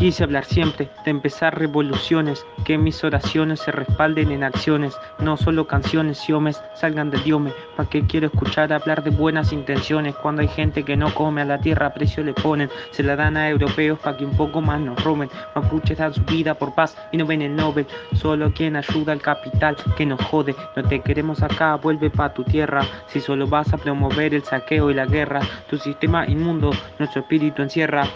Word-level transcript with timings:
Quise 0.00 0.24
hablar 0.24 0.46
siempre 0.46 0.88
de 1.04 1.10
empezar 1.10 1.58
revoluciones, 1.58 2.46
que 2.64 2.78
mis 2.78 3.04
oraciones 3.04 3.60
se 3.60 3.70
respalden 3.70 4.32
en 4.32 4.44
acciones, 4.44 4.96
no 5.18 5.36
solo 5.36 5.66
canciones 5.66 6.26
y 6.26 6.32
homes 6.32 6.58
salgan 6.74 7.10
del 7.10 7.22
diome. 7.22 7.52
¿Para 7.76 7.90
qué 7.90 8.06
quiero 8.06 8.28
escuchar 8.28 8.72
hablar 8.72 9.04
de 9.04 9.10
buenas 9.10 9.52
intenciones 9.52 10.14
cuando 10.14 10.40
hay 10.40 10.48
gente 10.48 10.84
que 10.84 10.96
no 10.96 11.12
come 11.12 11.42
a 11.42 11.44
la 11.44 11.58
tierra 11.58 11.88
a 11.88 11.92
precio 11.92 12.24
le 12.24 12.32
ponen? 12.32 12.70
Se 12.92 13.02
la 13.02 13.14
dan 13.14 13.36
a 13.36 13.50
europeos 13.50 13.98
para 13.98 14.16
que 14.16 14.24
un 14.24 14.34
poco 14.34 14.62
más 14.62 14.80
nos 14.80 15.04
roben. 15.04 15.28
Mapuches 15.54 15.98
dan 15.98 16.14
su 16.14 16.22
vida 16.22 16.54
por 16.54 16.74
paz 16.74 16.96
y 17.12 17.18
no 17.18 17.26
ven 17.26 17.42
el 17.42 17.54
Nobel. 17.54 17.86
Solo 18.14 18.54
quien 18.54 18.76
ayuda 18.76 19.12
al 19.12 19.20
capital 19.20 19.76
que 19.98 20.06
nos 20.06 20.24
jode. 20.24 20.56
No 20.76 20.82
te 20.82 21.00
queremos 21.00 21.42
acá, 21.42 21.74
vuelve 21.74 22.08
pa' 22.08 22.32
tu 22.32 22.42
tierra. 22.42 22.86
Si 23.08 23.20
solo 23.20 23.46
vas 23.46 23.70
a 23.74 23.76
promover 23.76 24.32
el 24.32 24.44
saqueo 24.44 24.90
y 24.90 24.94
la 24.94 25.04
guerra, 25.04 25.40
tu 25.68 25.76
sistema 25.76 26.26
inmundo, 26.26 26.70
nuestro 26.98 27.20
espíritu 27.20 27.60
encierra 27.60 28.08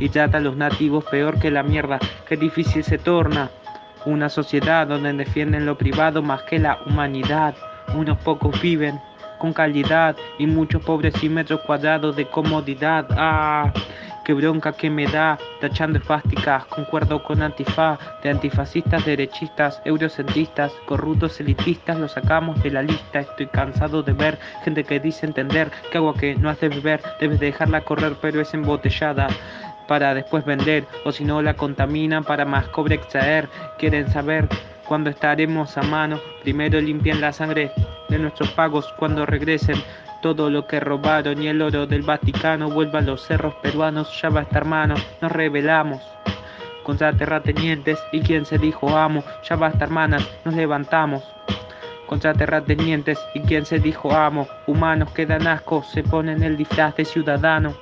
y 0.00 0.08
trata 0.08 0.38
a 0.38 0.40
los 0.40 0.56
nativos 0.56 1.04
peor 1.04 1.38
que 1.38 1.50
la 1.50 1.62
mierda. 1.62 1.98
Qué 2.26 2.36
difícil 2.36 2.84
se 2.84 2.98
torna 2.98 3.50
una 4.04 4.28
sociedad 4.28 4.86
donde 4.86 5.12
defienden 5.12 5.66
lo 5.66 5.76
privado 5.76 6.22
más 6.22 6.42
que 6.42 6.58
la 6.58 6.78
humanidad. 6.86 7.54
Unos 7.94 8.18
pocos 8.18 8.60
viven 8.60 9.00
con 9.38 9.52
calidad 9.52 10.16
y 10.38 10.46
muchos 10.46 10.82
pobres 10.82 11.22
y 11.22 11.28
metros 11.28 11.60
cuadrados 11.60 12.16
de 12.16 12.26
comodidad. 12.26 13.06
Ah, 13.10 13.72
qué 14.24 14.34
bronca 14.34 14.72
que 14.72 14.90
me 14.90 15.06
da, 15.06 15.38
tachando 15.60 15.98
espásticas, 15.98 16.66
concuerdo 16.66 17.22
con 17.22 17.42
Antifa, 17.42 17.98
de 18.22 18.30
antifascistas, 18.30 19.04
derechistas, 19.06 19.80
eurocentristas, 19.84 20.72
corruptos, 20.86 21.40
elitistas, 21.40 21.98
lo 21.98 22.08
sacamos 22.08 22.62
de 22.62 22.70
la 22.70 22.82
lista. 22.82 23.20
Estoy 23.20 23.46
cansado 23.46 24.02
de 24.02 24.12
ver 24.12 24.38
gente 24.64 24.84
que 24.84 25.00
dice 25.00 25.24
entender 25.24 25.70
que 25.90 25.98
agua 25.98 26.14
que 26.14 26.34
no 26.34 26.50
has 26.50 26.60
de 26.60 26.68
beber, 26.68 27.00
debes 27.20 27.40
dejarla 27.40 27.80
correr, 27.82 28.16
pero 28.20 28.40
es 28.40 28.52
embotellada 28.52 29.28
para 29.88 30.14
después 30.14 30.44
vender, 30.44 30.84
o 31.04 31.10
si 31.10 31.24
no 31.24 31.42
la 31.42 31.54
contaminan 31.54 32.22
para 32.22 32.44
más 32.44 32.68
cobre 32.68 32.94
extraer. 32.94 33.48
Quieren 33.78 34.08
saber 34.12 34.46
cuándo 34.86 35.10
estaremos 35.10 35.76
a 35.76 35.82
mano. 35.82 36.20
Primero 36.42 36.80
limpian 36.80 37.20
la 37.20 37.32
sangre 37.32 37.72
de 38.08 38.18
nuestros 38.18 38.50
pagos 38.50 38.86
cuando 38.98 39.26
regresen. 39.26 39.82
Todo 40.22 40.50
lo 40.50 40.66
que 40.66 40.80
robaron 40.80 41.42
y 41.42 41.48
el 41.48 41.62
oro 41.62 41.86
del 41.86 42.02
Vaticano 42.02 42.70
vuelva 42.70 42.98
a 42.98 43.02
los 43.02 43.24
cerros 43.24 43.54
peruanos. 43.56 44.20
Ya 44.20 44.28
va 44.28 44.42
estar 44.42 44.62
hermano, 44.62 44.94
nos 45.20 45.32
rebelamos 45.32 46.02
contra 46.82 47.12
terratenientes 47.12 47.98
y 48.12 48.20
quien 48.20 48.44
se 48.44 48.58
dijo 48.58 48.96
amo. 48.96 49.22
Ya 49.48 49.56
basta 49.56 49.84
hermanas, 49.84 50.28
nos 50.44 50.54
levantamos 50.54 51.22
contra 52.06 52.32
terratenientes 52.32 53.18
y 53.34 53.40
quien 53.40 53.64
se 53.64 53.78
dijo 53.78 54.12
amo. 54.12 54.48
Humanos 54.66 55.12
que 55.12 55.26
dan 55.26 55.46
asco, 55.46 55.82
se 55.82 56.02
ponen 56.02 56.42
el 56.42 56.56
disfraz 56.56 56.96
de 56.96 57.04
ciudadano. 57.04 57.74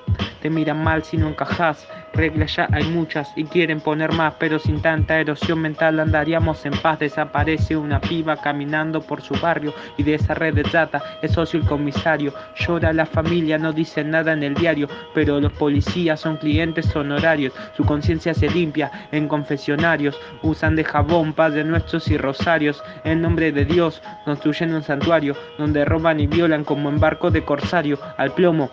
Te 0.43 0.51
miran 0.51 0.83
mal 0.83 1.05
si 1.05 1.17
no 1.17 1.29
encajas 1.29 1.89
reglas 2.17 2.57
ya 2.57 2.69
hay 2.73 2.85
muchas 2.85 3.33
y 3.37 3.45
quieren 3.45 3.81
poner 3.81 4.13
más, 4.13 4.35
pero 4.39 4.59
sin 4.59 4.81
tanta 4.81 5.21
erosión 5.21 5.61
mental 5.61 6.01
andaríamos 6.01 6.65
en 6.65 6.73
paz. 6.73 6.99
Desaparece 6.99 7.77
una 7.77 8.01
piba 8.01 8.37
caminando 8.37 9.01
por 9.01 9.21
su 9.23 9.35
barrio 9.35 9.75
y 9.97 10.03
de 10.03 10.15
esa 10.15 10.35
red 10.35 10.55
de 10.55 10.63
trata 10.63 11.03
es 11.23 11.33
socio 11.33 11.61
el 11.61 11.67
comisario. 11.67 12.33
Llora 12.57 12.93
la 12.93 13.07
familia, 13.07 13.59
no 13.59 13.73
dice 13.73 14.03
nada 14.03 14.33
en 14.33 14.43
el 14.43 14.55
diario, 14.55 14.89
pero 15.15 15.41
los 15.41 15.53
policías 15.53 16.21
son 16.21 16.37
clientes 16.39 16.95
honorarios. 16.97 17.53
Su 17.77 17.85
conciencia 17.85 18.35
se 18.35 18.49
limpia 18.49 18.91
en 19.13 19.29
confesionarios, 19.29 20.19
usan 20.43 20.77
de 20.77 20.85
jabón, 20.85 21.33
padre 21.33 21.65
nuestros 21.65 22.09
y 22.09 22.17
rosarios. 22.17 22.83
En 23.05 23.21
nombre 23.21 23.53
de 23.53 23.65
Dios 23.65 24.03
construyen 24.25 24.75
un 24.75 24.83
santuario 24.83 25.37
donde 25.59 25.85
roban 25.85 26.21
y 26.21 26.27
violan 26.27 26.65
como 26.65 26.89
en 26.89 26.99
barco 26.99 27.31
de 27.31 27.45
corsario 27.45 27.99
al 28.17 28.33
plomo. 28.33 28.71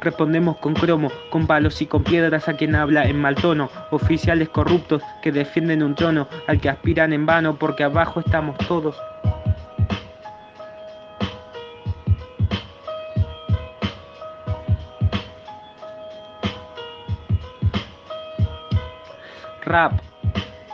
Respondemos 0.00 0.58
con 0.58 0.74
cromo, 0.74 1.10
con 1.30 1.46
palos 1.46 1.82
y 1.82 1.86
con 1.86 2.04
piedras 2.04 2.48
a 2.48 2.54
quien 2.54 2.76
habla 2.76 3.04
en 3.04 3.20
mal 3.20 3.34
tono, 3.34 3.68
oficiales 3.90 4.48
corruptos 4.48 5.02
que 5.22 5.32
defienden 5.32 5.82
un 5.82 5.94
trono 5.94 6.28
al 6.46 6.60
que 6.60 6.68
aspiran 6.68 7.12
en 7.12 7.26
vano 7.26 7.56
porque 7.56 7.84
abajo 7.84 8.20
estamos 8.20 8.56
todos. 8.58 8.96
Rap 19.64 20.07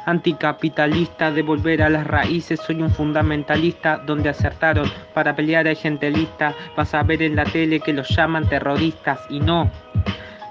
anticapitalista 0.07 1.31
de 1.31 1.43
volver 1.43 1.83
a 1.83 1.89
las 1.89 2.07
raíces, 2.07 2.61
soy 2.61 2.83
un 2.83 2.91
fundamentalista 2.91 3.99
donde 3.99 4.29
acertaron 4.29 4.91
para 5.15 5.35
pelear 5.35 5.67
a 5.69 5.75
gente 5.75 6.11
lista, 6.11 6.55
vas 6.77 6.95
a 6.95 7.03
ver 7.03 7.23
en 7.23 7.37
la 7.37 7.45
tele 7.45 7.81
que 7.81 7.93
los 7.93 8.09
llaman 8.09 8.49
terroristas 8.49 9.21
y 9.31 9.41
no. 9.41 9.71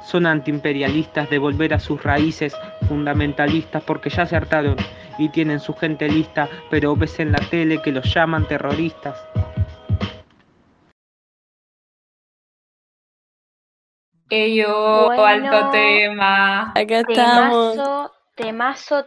Son 0.06 0.26
antiimperialistas 0.26 1.30
de 1.30 1.38
volver 1.38 1.74
a 1.74 1.80
sus 1.80 2.04
raíces, 2.04 2.56
fundamentalistas 2.88 3.84
porque 3.84 4.10
ya 4.10 4.24
acertaron 4.24 4.76
y 5.18 5.30
tienen 5.30 5.60
su 5.60 5.74
gente 5.74 6.08
lista, 6.10 6.50
pero 6.70 6.96
ves 6.96 7.20
en 7.20 7.32
la 7.32 7.40
tele 7.40 7.82
que 7.82 7.92
los 7.92 8.14
llaman 8.14 8.48
terroristas. 8.48 9.18
Ello, 14.30 15.12
alto 15.12 15.70
tema. 15.70 16.72
Acá 16.72 17.02
estamos. 17.08 17.74
Temazo 17.74 18.23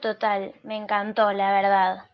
total, 0.00 0.54
me 0.62 0.76
encantó, 0.76 1.32
la 1.32 1.52
verdad. 1.52 2.10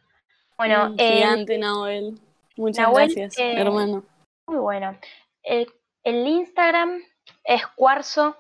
Bueno, 0.57 0.95
gigante, 0.97 1.59
Nahuel. 1.59 2.21
Muchas 2.57 2.91
gracias, 2.93 3.39
eh, 3.39 3.61
hermano. 3.61 4.05
Muy 4.47 4.59
bueno. 4.59 4.99
El, 5.43 5.67
el 6.05 6.27
Instagram 6.27 7.01
es 7.45 7.67
cuarzo, 7.69 8.37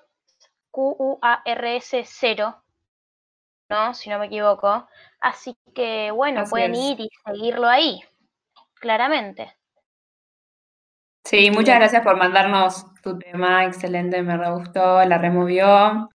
Q-U-A-R-S 0.71 2.05
0, 2.05 2.63
¿no? 3.69 3.95
Si 3.95 4.11
no 4.11 4.19
me 4.19 4.27
equivoco. 4.27 4.87
Así 5.21 5.57
que, 5.75 6.11
bueno, 6.11 6.45
pueden 6.49 6.75
ir 6.75 7.01
y 7.01 7.09
seguirlo 7.25 7.69
ahí, 7.69 8.01
claramente. 8.75 9.57
Sí, 11.25 11.51
muchas 11.51 11.77
gracias 11.77 12.03
por 12.03 12.17
mandarnos 12.17 12.93
tu 13.03 13.19
tema, 13.19 13.65
excelente, 13.65 14.23
me 14.23 14.37
re 14.37 14.51
gustó, 14.51 15.05
la 15.05 15.19
removió. 15.19 16.11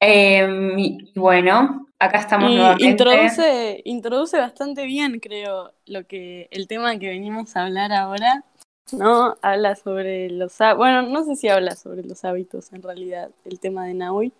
Em, 0.00 0.78
y 0.78 1.12
bueno, 1.14 1.86
acá 1.98 2.18
estamos 2.18 2.50
nuevamente. 2.50 2.84
Introduce, 2.84 3.82
introduce 3.84 4.38
bastante 4.38 4.84
bien, 4.84 5.20
creo, 5.20 5.72
lo 5.86 6.06
que 6.06 6.48
el 6.50 6.66
tema 6.68 6.98
que 6.98 7.08
venimos 7.08 7.56
a 7.56 7.64
hablar 7.64 7.92
ahora. 7.92 8.44
¿no? 8.92 9.36
Habla 9.42 9.74
sobre 9.74 10.30
los 10.30 10.56
bueno, 10.76 11.02
no 11.02 11.24
sé 11.24 11.36
si 11.36 11.48
habla 11.48 11.74
sobre 11.74 12.04
los 12.04 12.24
hábitos 12.24 12.72
en 12.72 12.82
realidad, 12.82 13.30
el 13.44 13.58
tema 13.58 13.86
de 13.86 13.94
Naui, 13.94 14.32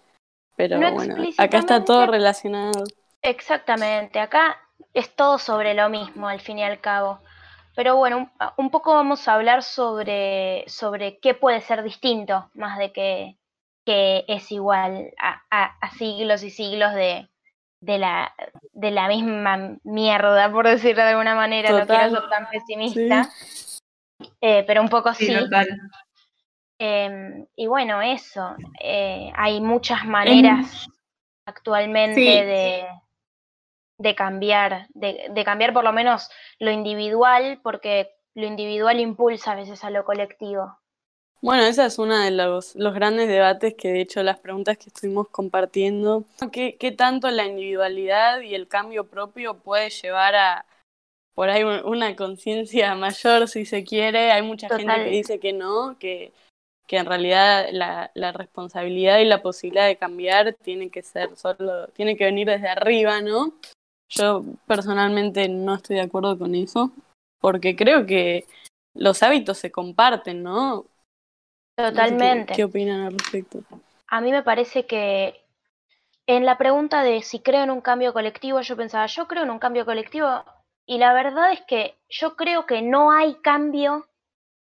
pero 0.56 0.78
bueno, 0.78 1.16
acá 1.36 1.58
está 1.58 1.84
todo 1.84 2.06
relacionado. 2.06 2.84
Exactamente, 3.22 4.20
acá 4.20 4.56
es 4.94 5.14
todo 5.14 5.38
sobre 5.38 5.74
lo 5.74 5.88
mismo 5.88 6.28
al 6.28 6.40
fin 6.40 6.58
y 6.58 6.64
al 6.64 6.80
cabo. 6.80 7.20
Pero 7.74 7.96
bueno, 7.96 8.30
un, 8.56 8.70
poco 8.70 8.94
vamos 8.94 9.28
a 9.28 9.34
hablar 9.34 9.62
sobre, 9.62 10.64
sobre 10.66 11.18
qué 11.18 11.34
puede 11.34 11.60
ser 11.60 11.82
distinto, 11.82 12.50
más 12.54 12.78
de 12.78 12.90
que 12.90 13.36
que 13.86 14.24
es 14.26 14.50
igual 14.50 15.14
a, 15.18 15.78
siglos 15.96 16.42
y 16.42 16.50
siglos 16.50 16.92
de, 16.92 17.30
de, 17.80 17.98
la, 17.98 18.34
de 18.72 18.90
la 18.90 19.06
misma 19.06 19.78
mierda, 19.84 20.50
por 20.50 20.66
decirlo 20.66 21.04
de 21.04 21.10
alguna 21.10 21.36
manera, 21.36 21.70
no 21.70 21.86
quiero 21.86 22.10
ser 22.10 22.28
tan 22.28 22.48
pesimista, 22.50 23.30
eh, 24.40 24.64
pero 24.66 24.82
un 24.82 24.88
poco 24.88 25.14
sí. 25.14 25.32
Em, 26.78 27.46
y 27.56 27.68
bueno, 27.68 28.02
eso, 28.02 28.54
eh, 28.82 29.32
hay 29.34 29.62
muchas 29.62 30.04
maneras 30.04 30.88
actualmente 31.46 32.20
de, 32.20 32.86
de 33.98 34.14
cambiar, 34.14 34.88
de, 34.90 35.28
de 35.30 35.44
cambiar 35.44 35.72
por 35.72 35.84
lo 35.84 35.92
menos 35.92 36.28
lo 36.58 36.70
individual, 36.72 37.60
porque 37.62 38.10
lo 38.34 38.46
individual 38.46 39.00
impulsa 39.00 39.52
a 39.52 39.54
veces 39.54 39.84
a 39.84 39.90
lo 39.90 40.04
colectivo. 40.04 40.76
Bueno, 41.42 41.64
esa 41.64 41.86
es 41.86 41.98
una 41.98 42.24
de 42.24 42.30
los, 42.30 42.74
los, 42.76 42.94
grandes 42.94 43.28
debates 43.28 43.74
que 43.74 43.88
de 43.88 44.00
hecho 44.00 44.22
las 44.22 44.40
preguntas 44.40 44.78
que 44.78 44.88
estuvimos 44.88 45.28
compartiendo, 45.28 46.24
¿qué, 46.50 46.76
qué 46.76 46.92
tanto 46.92 47.30
la 47.30 47.44
individualidad 47.44 48.40
y 48.40 48.54
el 48.54 48.68
cambio 48.68 49.04
propio 49.04 49.58
puede 49.58 49.90
llevar 49.90 50.34
a 50.34 50.66
por 51.34 51.50
ahí 51.50 51.62
una 51.62 52.16
conciencia 52.16 52.94
mayor 52.94 53.48
si 53.48 53.66
se 53.66 53.84
quiere? 53.84 54.32
Hay 54.32 54.42
mucha 54.42 54.68
gente 54.68 54.94
que 55.04 55.10
dice 55.10 55.38
que 55.38 55.52
no, 55.52 55.98
que, 55.98 56.32
que 56.86 56.96
en 56.96 57.06
realidad 57.06 57.66
la, 57.70 58.10
la, 58.14 58.32
responsabilidad 58.32 59.18
y 59.18 59.26
la 59.26 59.42
posibilidad 59.42 59.86
de 59.86 59.96
cambiar 59.96 60.54
tiene 60.54 60.88
que 60.90 61.02
ser 61.02 61.36
solo, 61.36 61.88
tiene 61.88 62.16
que 62.16 62.24
venir 62.24 62.46
desde 62.46 62.68
arriba, 62.68 63.20
¿no? 63.20 63.52
Yo 64.08 64.44
personalmente 64.66 65.48
no 65.48 65.74
estoy 65.74 65.96
de 65.96 66.02
acuerdo 66.02 66.38
con 66.38 66.54
eso, 66.54 66.92
porque 67.40 67.76
creo 67.76 68.06
que 68.06 68.46
los 68.94 69.22
hábitos 69.22 69.58
se 69.58 69.70
comparten, 69.70 70.42
¿no? 70.42 70.86
Totalmente. 71.76 72.54
¿Qué, 72.54 72.64
opinan 72.64 73.02
al 73.02 73.12
respecto? 73.12 73.62
A 74.08 74.20
mí 74.20 74.30
me 74.30 74.42
parece 74.42 74.86
que 74.86 75.44
en 76.26 76.46
la 76.46 76.58
pregunta 76.58 77.02
de 77.02 77.22
si 77.22 77.40
creo 77.40 77.62
en 77.62 77.70
un 77.70 77.80
cambio 77.80 78.12
colectivo, 78.12 78.60
yo 78.62 78.76
pensaba, 78.76 79.06
yo 79.06 79.28
creo 79.28 79.44
en 79.44 79.50
un 79.50 79.58
cambio 79.58 79.84
colectivo 79.84 80.44
y 80.86 80.98
la 80.98 81.12
verdad 81.12 81.52
es 81.52 81.60
que 81.62 81.96
yo 82.08 82.34
creo 82.34 82.66
que 82.66 82.82
no 82.82 83.10
hay 83.10 83.34
cambio 83.36 84.08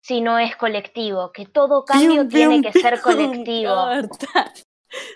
si 0.01 0.21
no 0.21 0.39
es 0.39 0.57
colectivo, 0.57 1.33
que 1.33 1.47
todo 1.47 1.85
cambio 1.85 2.27
tiene 2.29 2.63
que 2.63 2.73
ser 2.73 3.01
colectivo. 3.01 3.75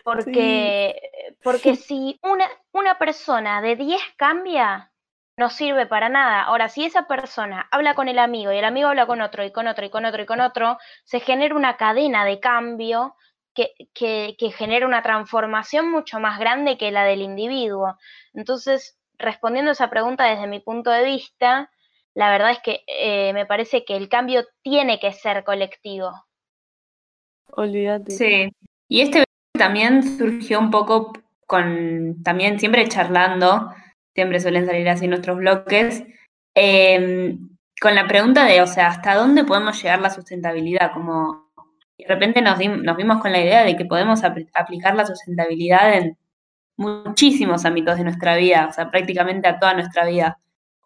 Porque, 0.04 1.10
porque 1.42 1.76
si 1.76 2.18
una, 2.22 2.48
una 2.72 2.98
persona 2.98 3.60
de 3.60 3.76
10 3.76 4.00
cambia, 4.16 4.90
no 5.36 5.50
sirve 5.50 5.86
para 5.86 6.08
nada. 6.08 6.42
Ahora, 6.42 6.68
si 6.68 6.84
esa 6.84 7.06
persona 7.06 7.68
habla 7.70 7.94
con 7.94 8.08
el 8.08 8.18
amigo 8.18 8.52
y 8.52 8.58
el 8.58 8.64
amigo 8.64 8.88
habla 8.88 9.06
con 9.06 9.20
otro 9.20 9.44
y 9.44 9.52
con 9.52 9.66
otro 9.66 9.84
y 9.84 9.90
con 9.90 10.04
otro 10.04 10.22
y 10.22 10.26
con 10.26 10.40
otro, 10.40 10.78
se 11.04 11.20
genera 11.20 11.54
una 11.54 11.76
cadena 11.76 12.24
de 12.24 12.40
cambio 12.40 13.16
que, 13.54 13.72
que, 13.94 14.36
que 14.38 14.50
genera 14.50 14.86
una 14.86 15.02
transformación 15.02 15.90
mucho 15.90 16.20
más 16.20 16.38
grande 16.38 16.78
que 16.78 16.90
la 16.90 17.04
del 17.04 17.22
individuo. 17.22 17.96
Entonces, 18.34 18.98
respondiendo 19.18 19.70
a 19.70 19.72
esa 19.72 19.90
pregunta 19.90 20.24
desde 20.24 20.46
mi 20.46 20.60
punto 20.60 20.90
de 20.90 21.04
vista, 21.04 21.70
la 22.14 22.30
verdad 22.30 22.52
es 22.52 22.60
que 22.60 22.82
eh, 22.86 23.32
me 23.34 23.44
parece 23.44 23.84
que 23.84 23.96
el 23.96 24.08
cambio 24.08 24.46
tiene 24.62 24.98
que 24.98 25.12
ser 25.12 25.44
colectivo. 25.44 26.12
Olvídate. 27.48 28.10
Sí. 28.10 28.52
Y 28.88 29.00
este 29.02 29.24
también 29.52 30.02
surgió 30.02 30.58
un 30.58 30.70
poco 30.70 31.12
con, 31.46 32.22
también 32.22 32.58
siempre 32.58 32.88
charlando, 32.88 33.70
siempre 34.16 34.40
suelen 34.40 34.66
salir 34.66 34.88
así 34.88 35.06
nuestros 35.06 35.36
bloques, 35.36 36.02
eh, 36.54 37.36
con 37.80 37.94
la 37.94 38.08
pregunta 38.08 38.46
de, 38.46 38.62
o 38.62 38.66
sea, 38.66 38.88
¿hasta 38.88 39.14
dónde 39.14 39.44
podemos 39.44 39.80
llegar 39.80 40.00
la 40.00 40.08
sustentabilidad? 40.10 40.92
Como 40.94 41.52
de 41.98 42.06
repente 42.08 42.40
nos, 42.40 42.58
nos 42.58 42.96
vimos 42.96 43.20
con 43.20 43.30
la 43.30 43.40
idea 43.40 43.62
de 43.62 43.76
que 43.76 43.84
podemos 43.84 44.22
aplicar 44.24 44.94
la 44.94 45.06
sustentabilidad 45.06 45.94
en 45.94 46.18
muchísimos 46.78 47.66
ámbitos 47.66 47.98
de 47.98 48.04
nuestra 48.04 48.36
vida, 48.36 48.66
o 48.70 48.72
sea, 48.72 48.90
prácticamente 48.90 49.48
a 49.48 49.58
toda 49.58 49.74
nuestra 49.74 50.06
vida. 50.06 50.38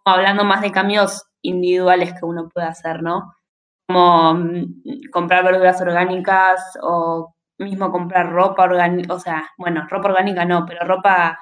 Como 0.02 0.16
hablando 0.16 0.44
más 0.44 0.60
de 0.60 0.72
cambios 0.72 1.24
individuales 1.42 2.12
que 2.12 2.24
uno 2.24 2.48
puede 2.48 2.66
hacer, 2.66 3.02
¿no? 3.02 3.32
Como 3.86 4.34
mm, 4.34 5.10
comprar 5.12 5.44
verduras 5.44 5.80
orgánicas 5.80 6.60
o 6.82 7.32
mismo 7.58 7.92
comprar 7.92 8.30
ropa 8.32 8.64
orgánica, 8.64 9.14
o 9.14 9.20
sea, 9.20 9.50
bueno, 9.56 9.86
ropa 9.88 10.08
orgánica 10.08 10.44
no, 10.44 10.66
pero 10.66 10.84
ropa, 10.84 11.38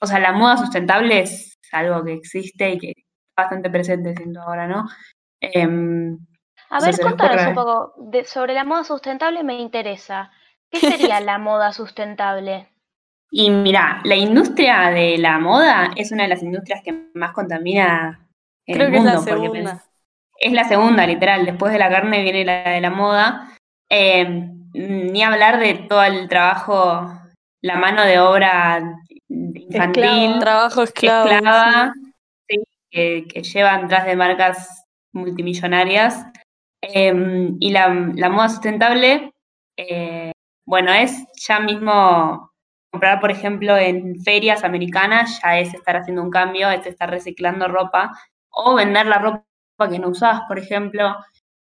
o 0.00 0.06
sea, 0.06 0.18
la 0.18 0.32
moda 0.32 0.56
sustentable 0.56 1.20
es 1.20 1.58
algo 1.72 2.04
que 2.04 2.14
existe 2.14 2.70
y 2.70 2.78
que 2.78 2.88
está 2.90 3.42
bastante 3.42 3.70
presente, 3.70 4.14
siento 4.16 4.40
ahora, 4.40 4.66
¿no? 4.66 4.86
Em, 5.40 6.18
a 6.70 6.80
ver, 6.80 7.00
contanos 7.00 7.46
un 7.46 7.54
poco 7.54 7.94
de, 7.96 8.24
sobre 8.24 8.54
la 8.54 8.64
moda 8.64 8.84
sustentable, 8.84 9.42
me 9.42 9.60
interesa. 9.60 10.30
¿Qué 10.70 10.78
sería 10.80 11.20
la 11.20 11.38
moda 11.38 11.72
sustentable? 11.72 12.68
Y 13.30 13.50
mira, 13.50 14.00
la 14.04 14.16
industria 14.16 14.90
de 14.90 15.18
la 15.18 15.38
moda 15.38 15.90
es 15.96 16.12
una 16.12 16.24
de 16.24 16.30
las 16.30 16.42
industrias 16.42 16.82
que 16.82 17.10
más 17.14 17.32
contamina 17.32 18.26
en 18.66 18.74
Creo 18.74 18.86
el 18.86 18.92
que 18.92 18.98
mundo. 18.98 19.12
es 19.12 19.26
la 19.26 19.32
segunda. 19.32 19.84
Es 20.40 20.52
la 20.52 20.64
segunda, 20.64 21.06
literal. 21.06 21.44
Después 21.44 21.72
de 21.72 21.78
la 21.78 21.90
carne 21.90 22.22
viene 22.22 22.44
la 22.44 22.70
de 22.70 22.80
la 22.80 22.90
moda. 22.90 23.56
Eh, 23.90 24.50
ni 24.72 25.22
hablar 25.22 25.58
de 25.58 25.74
todo 25.74 26.04
el 26.04 26.28
trabajo, 26.28 27.12
la 27.60 27.76
mano 27.76 28.04
de 28.04 28.20
obra 28.20 28.98
infantil, 29.28 30.38
trabajo 30.38 30.82
esclavo, 30.82 31.28
esclava, 31.28 31.92
sí, 32.48 32.62
que, 32.90 33.26
que, 33.28 33.42
llevan 33.42 33.84
atrás 33.84 34.06
de 34.06 34.16
marcas 34.16 34.86
multimillonarias. 35.12 36.24
Eh, 36.80 37.50
y 37.58 37.70
la, 37.70 37.88
la, 38.14 38.28
moda 38.28 38.48
sustentable, 38.48 39.32
eh, 39.76 40.32
bueno, 40.64 40.92
es 40.92 41.26
ya 41.34 41.58
mismo 41.60 42.52
comprar, 42.90 43.20
por 43.20 43.30
ejemplo, 43.30 43.76
en 43.76 44.20
ferias 44.22 44.64
americanas, 44.64 45.40
ya 45.42 45.58
es 45.58 45.74
estar 45.74 45.96
haciendo 45.96 46.22
un 46.22 46.30
cambio, 46.30 46.70
es 46.70 46.86
estar 46.86 47.10
reciclando 47.10 47.68
ropa, 47.68 48.12
o 48.50 48.74
vender 48.74 49.06
la 49.06 49.18
ropa 49.18 49.44
que 49.90 49.98
no 49.98 50.08
usabas, 50.08 50.42
por 50.48 50.58
ejemplo, 50.58 51.16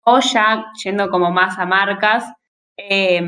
o 0.03 0.19
ya 0.19 0.65
yendo 0.83 1.09
como 1.09 1.31
más 1.31 1.57
a 1.57 1.65
marcas. 1.65 2.25
Eh, 2.77 3.21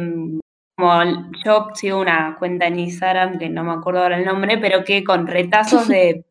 como 0.77 1.31
yo 1.43 1.69
sigo 1.73 1.99
una 1.99 2.35
cuenta 2.37 2.67
en 2.67 2.79
Instagram, 2.79 3.39
que 3.39 3.49
no 3.49 3.63
me 3.63 3.73
acuerdo 3.73 4.03
ahora 4.03 4.17
el 4.17 4.25
nombre, 4.25 4.59
pero 4.59 4.83
que 4.83 5.03
con 5.03 5.25
retazos 5.25 5.87
de, 5.87 6.23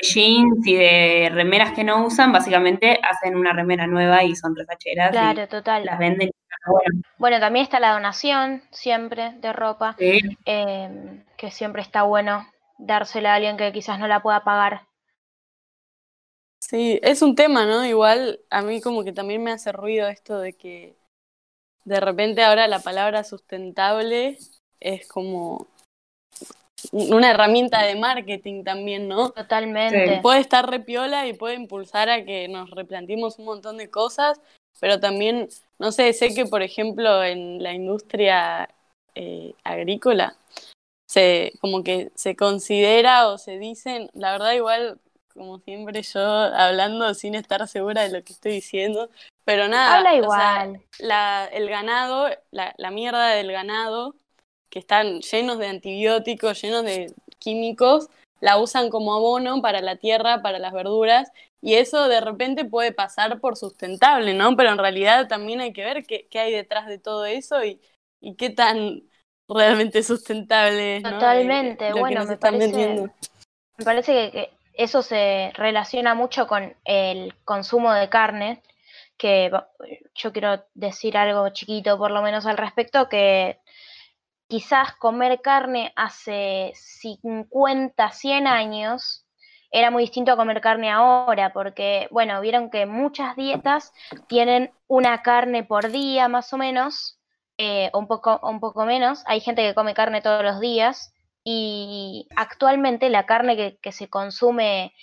jeans 0.00 0.66
y 0.66 0.74
de 0.74 1.30
remeras 1.32 1.72
que 1.72 1.84
no 1.84 2.04
usan, 2.06 2.32
básicamente 2.32 3.00
hacen 3.02 3.36
una 3.36 3.52
remera 3.52 3.86
nueva 3.86 4.22
y 4.22 4.36
son 4.36 4.54
refacheras. 4.54 5.10
Claro, 5.10 5.48
total. 5.48 5.84
Las 5.84 5.98
venden. 5.98 6.30
Bueno. 6.64 7.02
bueno. 7.18 7.40
también 7.40 7.64
está 7.64 7.80
la 7.80 7.92
donación 7.92 8.62
siempre 8.70 9.32
de 9.40 9.52
ropa, 9.52 9.96
sí. 9.98 10.20
eh, 10.46 11.24
que 11.36 11.50
siempre 11.50 11.82
está 11.82 12.04
bueno 12.04 12.46
dársela 12.78 13.32
a 13.32 13.34
alguien 13.36 13.56
que 13.56 13.72
quizás 13.72 13.98
no 13.98 14.06
la 14.06 14.22
pueda 14.22 14.44
pagar. 14.44 14.82
Sí, 16.60 17.00
es 17.02 17.20
un 17.20 17.34
tema, 17.34 17.66
¿no? 17.66 17.84
Igual 17.84 18.40
a 18.48 18.62
mí 18.62 18.80
como 18.80 19.02
que 19.02 19.12
también 19.12 19.42
me 19.42 19.50
hace 19.50 19.72
ruido 19.72 20.08
esto 20.08 20.38
de 20.38 20.52
que 20.52 20.96
de 21.84 22.00
repente 22.00 22.42
ahora 22.42 22.68
la 22.68 22.80
palabra 22.80 23.24
sustentable 23.24 24.38
es 24.80 25.08
como 25.08 25.66
una 26.90 27.30
herramienta 27.30 27.82
de 27.82 27.94
marketing 27.96 28.64
también, 28.64 29.08
¿no? 29.08 29.30
Totalmente. 29.30 30.16
Sí. 30.16 30.20
Puede 30.20 30.40
estar 30.40 30.68
repiola 30.68 31.26
y 31.26 31.32
puede 31.32 31.54
impulsar 31.54 32.08
a 32.10 32.24
que 32.24 32.48
nos 32.48 32.70
replanteemos 32.70 33.38
un 33.38 33.44
montón 33.44 33.76
de 33.76 33.90
cosas, 33.90 34.40
pero 34.80 34.98
también, 34.98 35.48
no 35.78 35.92
sé, 35.92 36.12
sé 36.12 36.34
que 36.34 36.46
por 36.46 36.62
ejemplo 36.62 37.22
en 37.22 37.62
la 37.62 37.72
industria 37.72 38.68
eh, 39.14 39.54
agrícola 39.62 40.36
se 41.08 41.52
como 41.60 41.84
que 41.84 42.10
se 42.14 42.34
considera 42.36 43.28
o 43.28 43.38
se 43.38 43.58
dicen, 43.58 44.10
la 44.14 44.32
verdad 44.32 44.52
igual 44.52 44.98
como 45.32 45.58
siempre 45.58 46.02
yo 46.02 46.20
hablando 46.20 47.12
sin 47.14 47.34
estar 47.34 47.66
segura 47.68 48.02
de 48.02 48.10
lo 48.10 48.22
que 48.24 48.32
estoy 48.32 48.52
diciendo, 48.52 49.10
pero 49.44 49.68
nada, 49.68 49.98
Habla 49.98 50.14
igual. 50.14 50.70
O 50.70 50.72
sea, 50.72 51.06
la, 51.06 51.46
el 51.52 51.68
ganado, 51.68 52.28
la, 52.50 52.74
la 52.78 52.90
mierda 52.90 53.28
del 53.30 53.50
ganado, 53.50 54.14
que 54.70 54.78
están 54.78 55.20
llenos 55.20 55.58
de 55.58 55.66
antibióticos, 55.66 56.62
llenos 56.62 56.84
de 56.84 57.14
químicos, 57.38 58.08
la 58.40 58.56
usan 58.58 58.90
como 58.90 59.14
abono 59.14 59.60
para 59.62 59.80
la 59.80 59.96
tierra, 59.96 60.42
para 60.42 60.58
las 60.58 60.72
verduras, 60.72 61.30
y 61.60 61.74
eso 61.74 62.08
de 62.08 62.20
repente 62.20 62.64
puede 62.64 62.92
pasar 62.92 63.38
por 63.40 63.56
sustentable, 63.56 64.34
¿no? 64.34 64.56
Pero 64.56 64.70
en 64.70 64.78
realidad 64.78 65.28
también 65.28 65.60
hay 65.60 65.72
que 65.72 65.84
ver 65.84 66.04
qué, 66.04 66.26
qué 66.28 66.40
hay 66.40 66.52
detrás 66.52 66.86
de 66.86 66.98
todo 66.98 67.24
eso 67.24 67.64
y, 67.64 67.80
y 68.20 68.34
qué 68.34 68.50
tan 68.50 69.02
realmente 69.48 70.02
sustentable 70.02 70.96
es, 70.96 71.02
¿no? 71.02 71.10
Totalmente, 71.10 71.92
bueno, 71.92 72.24
me 72.24 72.36
parece, 72.36 72.66
vendiendo. 72.66 73.12
me 73.76 73.84
parece 73.84 74.12
que, 74.12 74.30
que 74.32 74.61
eso 74.74 75.02
se 75.02 75.52
relaciona 75.54 76.14
mucho 76.14 76.46
con 76.46 76.76
el 76.84 77.34
consumo 77.44 77.92
de 77.92 78.08
carne, 78.08 78.62
que 79.16 79.50
yo 80.14 80.32
quiero 80.32 80.64
decir 80.74 81.16
algo 81.16 81.48
chiquito 81.50 81.98
por 81.98 82.10
lo 82.10 82.22
menos 82.22 82.46
al 82.46 82.56
respecto, 82.56 83.08
que 83.08 83.60
quizás 84.48 84.94
comer 84.96 85.40
carne 85.40 85.92
hace 85.96 86.72
50, 86.74 88.10
100 88.10 88.46
años 88.46 89.26
era 89.70 89.90
muy 89.90 90.02
distinto 90.02 90.32
a 90.32 90.36
comer 90.36 90.60
carne 90.60 90.90
ahora, 90.90 91.52
porque, 91.54 92.06
bueno, 92.10 92.40
vieron 92.42 92.70
que 92.70 92.84
muchas 92.84 93.34
dietas 93.36 93.92
tienen 94.28 94.70
una 94.86 95.22
carne 95.22 95.64
por 95.64 95.90
día 95.90 96.28
más 96.28 96.52
o 96.52 96.58
menos, 96.58 97.18
eh, 97.56 97.90
un, 97.94 98.06
poco, 98.06 98.38
un 98.42 98.60
poco 98.60 98.84
menos. 98.84 99.24
Hay 99.26 99.40
gente 99.40 99.62
que 99.62 99.74
come 99.74 99.94
carne 99.94 100.20
todos 100.20 100.44
los 100.44 100.60
días 100.60 101.14
y 101.44 102.28
actualmente 102.36 103.10
la 103.10 103.26
carne 103.26 103.56
que, 103.56 103.78
que 103.78 103.92
se 103.92 104.08
consume, 104.08 104.94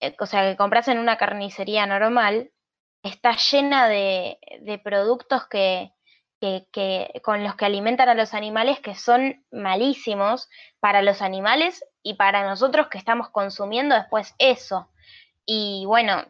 eh, 0.00 0.14
o 0.18 0.26
sea, 0.26 0.50
que 0.50 0.56
compras 0.56 0.88
en 0.88 0.98
una 0.98 1.16
carnicería 1.16 1.86
normal, 1.86 2.50
está 3.02 3.36
llena 3.36 3.88
de, 3.88 4.38
de 4.60 4.78
productos 4.78 5.46
que, 5.48 5.92
que, 6.40 6.66
que, 6.72 7.20
con 7.22 7.44
los 7.44 7.54
que 7.56 7.66
alimentan 7.66 8.08
a 8.08 8.14
los 8.14 8.34
animales 8.34 8.80
que 8.80 8.94
son 8.94 9.44
malísimos 9.50 10.48
para 10.80 11.02
los 11.02 11.22
animales 11.22 11.84
y 12.02 12.14
para 12.14 12.46
nosotros 12.48 12.88
que 12.88 12.98
estamos 12.98 13.30
consumiendo 13.30 13.94
después 13.94 14.34
eso. 14.38 14.90
Y 15.46 15.84
bueno, 15.86 16.24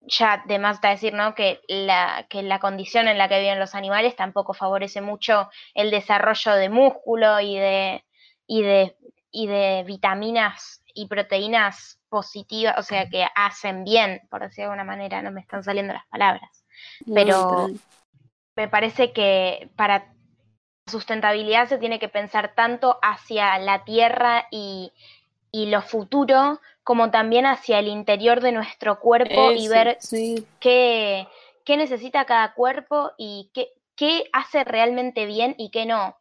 ya 0.00 0.42
de 0.46 0.58
más 0.58 0.76
está 0.76 0.90
decir, 0.90 1.12
¿no? 1.14 1.34
Que 1.34 1.60
la, 1.68 2.26
que 2.30 2.42
la 2.42 2.60
condición 2.60 3.08
en 3.08 3.18
la 3.18 3.28
que 3.28 3.40
viven 3.40 3.58
los 3.58 3.74
animales 3.74 4.16
tampoco 4.16 4.54
favorece 4.54 5.00
mucho 5.00 5.50
el 5.74 5.90
desarrollo 5.90 6.52
de 6.54 6.68
músculo 6.70 7.40
y 7.40 7.58
de, 7.58 8.04
y 8.48 8.62
de, 8.62 8.96
y 9.30 9.46
de 9.46 9.84
vitaminas 9.86 10.82
y 10.94 11.06
proteínas 11.06 12.00
positivas, 12.08 12.76
o 12.78 12.82
sea, 12.82 13.08
que 13.08 13.24
hacen 13.36 13.84
bien, 13.84 14.22
por 14.30 14.40
decirlo 14.40 14.70
de 14.70 14.72
alguna 14.72 14.84
manera, 14.84 15.22
no 15.22 15.30
me 15.30 15.40
están 15.40 15.62
saliendo 15.62 15.92
las 15.92 16.06
palabras. 16.06 16.64
Pero 17.14 17.68
me 18.56 18.68
parece 18.68 19.12
que 19.12 19.70
para 19.76 20.12
sustentabilidad 20.86 21.68
se 21.68 21.78
tiene 21.78 21.98
que 21.98 22.08
pensar 22.08 22.54
tanto 22.54 22.98
hacia 23.02 23.58
la 23.58 23.84
tierra 23.84 24.46
y, 24.50 24.92
y 25.52 25.66
lo 25.66 25.82
futuro, 25.82 26.60
como 26.82 27.10
también 27.10 27.44
hacia 27.44 27.78
el 27.78 27.88
interior 27.88 28.40
de 28.40 28.52
nuestro 28.52 28.98
cuerpo 28.98 29.52
y 29.52 29.68
ver 29.68 29.98
sí. 30.00 30.46
qué, 30.58 31.28
qué 31.64 31.76
necesita 31.76 32.24
cada 32.24 32.54
cuerpo 32.54 33.12
y 33.18 33.50
qué, 33.52 33.68
qué 33.94 34.24
hace 34.32 34.64
realmente 34.64 35.26
bien 35.26 35.54
y 35.58 35.70
qué 35.70 35.84
no. 35.84 36.16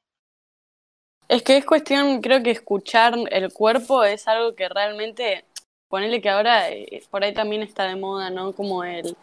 Es 1.29 1.43
que 1.43 1.57
es 1.57 1.65
cuestión, 1.65 2.21
creo 2.21 2.41
que 2.41 2.51
escuchar 2.51 3.15
el 3.31 3.51
cuerpo 3.51 4.03
es 4.03 4.27
algo 4.27 4.55
que 4.55 4.69
realmente, 4.69 5.45
ponele 5.89 6.21
que 6.21 6.29
ahora 6.29 6.69
eh, 6.69 7.03
por 7.09 7.23
ahí 7.23 7.33
también 7.33 7.61
está 7.61 7.85
de 7.85 7.95
moda, 7.95 8.29
¿no? 8.29 8.53
Como 8.53 8.83
el, 8.83 9.15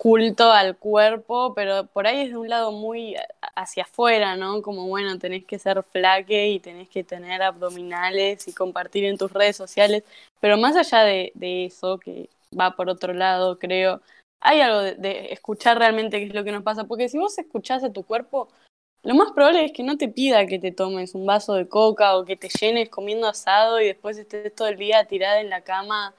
culto 0.00 0.50
al 0.50 0.78
cuerpo, 0.78 1.52
pero 1.54 1.84
por 1.84 2.06
ahí 2.06 2.22
es 2.22 2.30
de 2.30 2.38
un 2.38 2.48
lado 2.48 2.72
muy 2.72 3.16
hacia 3.54 3.82
afuera, 3.82 4.34
¿no? 4.34 4.62
Como 4.62 4.88
bueno, 4.88 5.18
tenés 5.18 5.44
que 5.44 5.58
ser 5.58 5.82
flaque 5.82 6.48
y 6.48 6.58
tenés 6.58 6.88
que 6.88 7.04
tener 7.04 7.42
abdominales 7.42 8.48
y 8.48 8.54
compartir 8.54 9.04
en 9.04 9.18
tus 9.18 9.30
redes 9.30 9.58
sociales, 9.58 10.02
pero 10.40 10.56
más 10.56 10.74
allá 10.74 11.02
de, 11.04 11.32
eso, 11.66 11.98
que 11.98 12.30
va 12.58 12.76
por 12.76 12.88
otro 12.88 13.12
lado, 13.12 13.58
creo, 13.58 14.00
hay 14.40 14.62
algo 14.62 14.80
de, 14.80 15.34
escuchar 15.34 15.78
realmente 15.78 16.18
qué 16.18 16.28
es 16.28 16.34
lo 16.34 16.44
que 16.44 16.52
nos 16.52 16.62
pasa, 16.62 16.84
porque 16.84 17.10
si 17.10 17.18
vos 17.18 17.38
escuchás 17.38 17.84
a 17.84 17.92
tu 17.92 18.02
cuerpo, 18.02 18.48
lo 19.02 19.14
más 19.14 19.32
probable 19.32 19.64
es 19.64 19.72
que 19.72 19.82
no 19.82 19.96
te 19.96 20.08
pida 20.08 20.46
que 20.46 20.58
te 20.58 20.72
tomes 20.72 21.14
un 21.14 21.24
vaso 21.24 21.54
de 21.54 21.68
coca 21.68 22.16
o 22.16 22.24
que 22.24 22.36
te 22.36 22.48
llenes 22.48 22.90
comiendo 22.90 23.28
asado 23.28 23.80
y 23.80 23.86
después 23.86 24.18
estés 24.18 24.54
todo 24.54 24.68
el 24.68 24.76
día 24.76 25.06
tirada 25.06 25.40
en 25.40 25.48
la 25.48 25.62
cama 25.62 26.14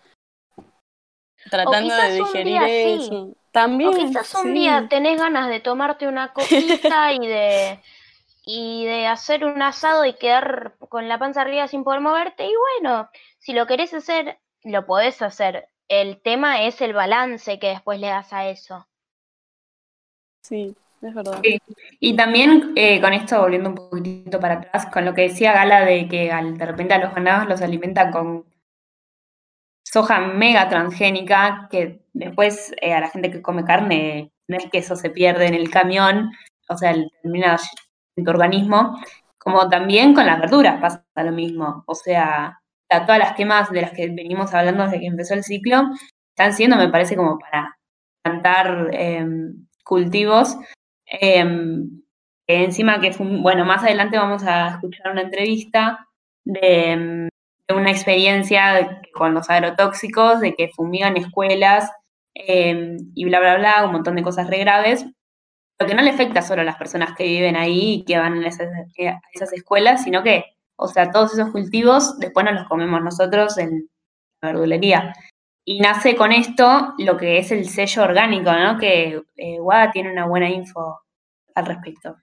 tratando 1.49 1.95
de 1.95 2.13
digerir 2.13 2.61
eso. 2.63 3.35
También. 3.51 3.89
O 3.89 3.93
quizás 3.93 4.33
un 4.35 4.53
día 4.53 4.87
tenés 4.89 5.19
ganas 5.19 5.49
de 5.49 5.59
tomarte 5.59 6.07
una 6.07 6.33
copita 6.33 7.13
y 7.13 7.27
de 7.27 7.79
y 8.43 8.85
de 8.85 9.05
hacer 9.05 9.45
un 9.45 9.61
asado 9.61 10.03
y 10.05 10.13
quedar 10.13 10.75
con 10.89 11.07
la 11.07 11.19
panza 11.19 11.41
arriba 11.41 11.67
sin 11.67 11.83
poder 11.83 12.01
moverte. 12.01 12.45
Y 12.45 12.53
bueno, 12.55 13.09
si 13.37 13.53
lo 13.53 13.67
querés 13.67 13.93
hacer, 13.93 14.39
lo 14.63 14.85
podés 14.85 15.21
hacer. 15.21 15.69
El 15.87 16.21
tema 16.21 16.63
es 16.63 16.81
el 16.81 16.93
balance 16.93 17.59
que 17.59 17.67
después 17.67 17.99
le 17.99 18.07
das 18.07 18.33
a 18.33 18.47
eso. 18.47 18.87
Sí, 20.41 20.75
Y 21.99 22.15
también 22.15 22.73
eh, 22.75 23.01
con 23.01 23.13
esto, 23.13 23.41
volviendo 23.41 23.69
un 23.69 23.75
poquitito 23.75 24.39
para 24.39 24.55
atrás, 24.55 24.85
con 24.87 25.05
lo 25.05 25.13
que 25.13 25.23
decía 25.23 25.53
Gala 25.53 25.81
de 25.85 26.07
que 26.07 26.31
al, 26.31 26.57
de 26.57 26.65
repente 26.65 26.93
a 26.93 26.99
los 26.99 27.13
ganados 27.13 27.49
los 27.49 27.61
alimentan 27.61 28.11
con 28.11 28.45
soja 29.83 30.19
mega 30.19 30.69
transgénica, 30.69 31.67
que 31.69 32.05
después 32.13 32.73
eh, 32.81 32.93
a 32.93 33.01
la 33.01 33.09
gente 33.09 33.31
que 33.31 33.41
come 33.41 33.65
carne, 33.65 34.31
no 34.47 34.57
es 34.57 34.65
que 34.71 34.77
eso 34.77 34.95
se 34.95 35.09
pierde 35.09 35.47
en 35.47 35.55
el 35.55 35.69
camión, 35.69 36.31
o 36.69 36.77
sea, 36.77 36.95
termina 37.21 37.57
en 38.15 38.23
tu 38.23 38.31
organismo, 38.31 38.99
como 39.37 39.67
también 39.69 40.13
con 40.13 40.25
las 40.25 40.39
verduras 40.39 40.79
pasa 40.79 41.03
lo 41.17 41.31
mismo. 41.31 41.83
O 41.87 41.95
sea, 41.95 42.61
todas 42.87 43.19
las 43.19 43.33
quemas 43.33 43.71
de 43.71 43.81
las 43.81 43.91
que 43.91 44.07
venimos 44.07 44.53
hablando 44.53 44.83
desde 44.83 44.99
que 44.99 45.07
empezó 45.07 45.33
el 45.33 45.43
ciclo, 45.43 45.83
están 46.29 46.53
siendo, 46.53 46.77
me 46.77 46.89
parece, 46.89 47.15
como 47.15 47.39
para 47.39 47.77
plantar 48.23 48.89
em, 48.93 49.67
cultivos. 49.83 50.57
Em, 51.11 52.01
encima 52.47 53.01
que, 53.01 53.11
bueno, 53.19 53.65
más 53.65 53.83
adelante 53.83 54.17
vamos 54.17 54.43
a 54.43 54.69
escuchar 54.69 55.11
una 55.11 55.21
entrevista 55.21 56.07
de 56.45 56.91
em, 56.91 57.29
una 57.69 57.91
experiencia 57.91 59.01
con 59.13 59.33
los 59.33 59.49
agrotóxicos, 59.49 60.39
de 60.39 60.55
que 60.55 60.69
fumigan 60.69 61.17
escuelas 61.17 61.89
em, 62.33 62.97
y 63.15 63.25
bla, 63.25 63.39
bla, 63.39 63.57
bla, 63.57 63.85
un 63.85 63.93
montón 63.93 64.15
de 64.15 64.23
cosas 64.23 64.47
re 64.49 64.59
graves, 64.59 65.05
lo 65.79 65.87
que 65.87 65.95
no 65.95 66.01
le 66.01 66.11
afecta 66.11 66.41
solo 66.41 66.61
a 66.61 66.65
las 66.65 66.77
personas 66.77 67.15
que 67.17 67.25
viven 67.25 67.55
ahí 67.55 67.95
y 67.95 68.05
que 68.05 68.17
van 68.17 68.43
a 68.43 68.47
esas, 68.47 68.69
eh, 68.97 69.09
a 69.09 69.21
esas 69.33 69.53
escuelas, 69.53 70.03
sino 70.03 70.23
que, 70.23 70.45
o 70.77 70.87
sea, 70.87 71.11
todos 71.11 71.33
esos 71.33 71.51
cultivos 71.51 72.19
después 72.19 72.45
nos 72.45 72.55
los 72.55 72.67
comemos 72.67 73.01
nosotros 73.01 73.57
en 73.57 73.89
la 74.41 74.49
verdulería. 74.51 75.13
Y 75.63 75.79
nace 75.79 76.15
con 76.15 76.31
esto 76.31 76.93
lo 76.97 77.17
que 77.17 77.37
es 77.37 77.51
el 77.51 77.67
sello 77.67 78.03
orgánico, 78.03 78.51
¿no? 78.51 78.77
Que 78.77 79.21
eh, 79.37 79.59
Wada 79.59 79.91
tiene 79.91 80.11
una 80.11 80.25
buena 80.25 80.49
info 80.49 81.01
al 81.53 81.65
respecto. 81.65 82.17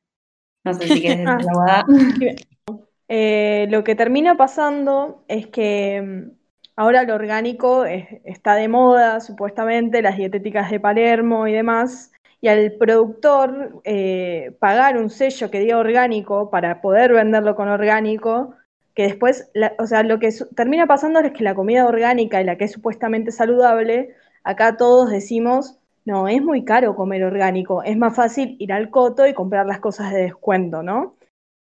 No 0.64 0.74
sé 0.74 0.88
si 0.88 1.00
quieres 1.00 1.18
decir 1.18 1.44
la 1.44 1.52
Wada. 1.58 1.84
Eh, 3.10 3.66
lo 3.70 3.84
que 3.84 3.94
termina 3.94 4.36
pasando 4.36 5.24
es 5.28 5.46
que 5.46 6.02
mm, 6.02 6.30
ahora 6.76 7.04
lo 7.04 7.14
orgánico 7.14 7.86
está 7.86 8.54
de 8.54 8.68
moda, 8.68 9.20
supuestamente, 9.20 10.02
las 10.02 10.18
dietéticas 10.18 10.70
de 10.70 10.78
Palermo 10.78 11.46
y 11.46 11.54
demás, 11.54 12.12
y 12.40 12.48
al 12.48 12.72
productor 12.78 13.80
eh, 13.84 14.54
pagar 14.60 14.98
un 14.98 15.10
sello 15.10 15.50
que 15.50 15.60
diga 15.60 15.78
orgánico 15.78 16.50
para 16.50 16.80
poder 16.80 17.14
venderlo 17.14 17.56
con 17.56 17.68
orgánico, 17.68 18.54
que 18.98 19.04
después, 19.04 19.48
o 19.78 19.86
sea, 19.86 20.02
lo 20.02 20.18
que 20.18 20.34
termina 20.56 20.88
pasando 20.88 21.20
es 21.20 21.30
que 21.30 21.44
la 21.44 21.54
comida 21.54 21.86
orgánica 21.86 22.40
y 22.40 22.44
la 22.44 22.58
que 22.58 22.64
es 22.64 22.72
supuestamente 22.72 23.30
saludable, 23.30 24.16
acá 24.42 24.76
todos 24.76 25.08
decimos, 25.08 25.78
no, 26.04 26.26
es 26.26 26.42
muy 26.42 26.64
caro 26.64 26.96
comer 26.96 27.22
orgánico, 27.22 27.84
es 27.84 27.96
más 27.96 28.16
fácil 28.16 28.56
ir 28.58 28.72
al 28.72 28.90
coto 28.90 29.24
y 29.28 29.34
comprar 29.34 29.66
las 29.66 29.78
cosas 29.78 30.12
de 30.12 30.22
descuento, 30.22 30.82
¿no? 30.82 31.14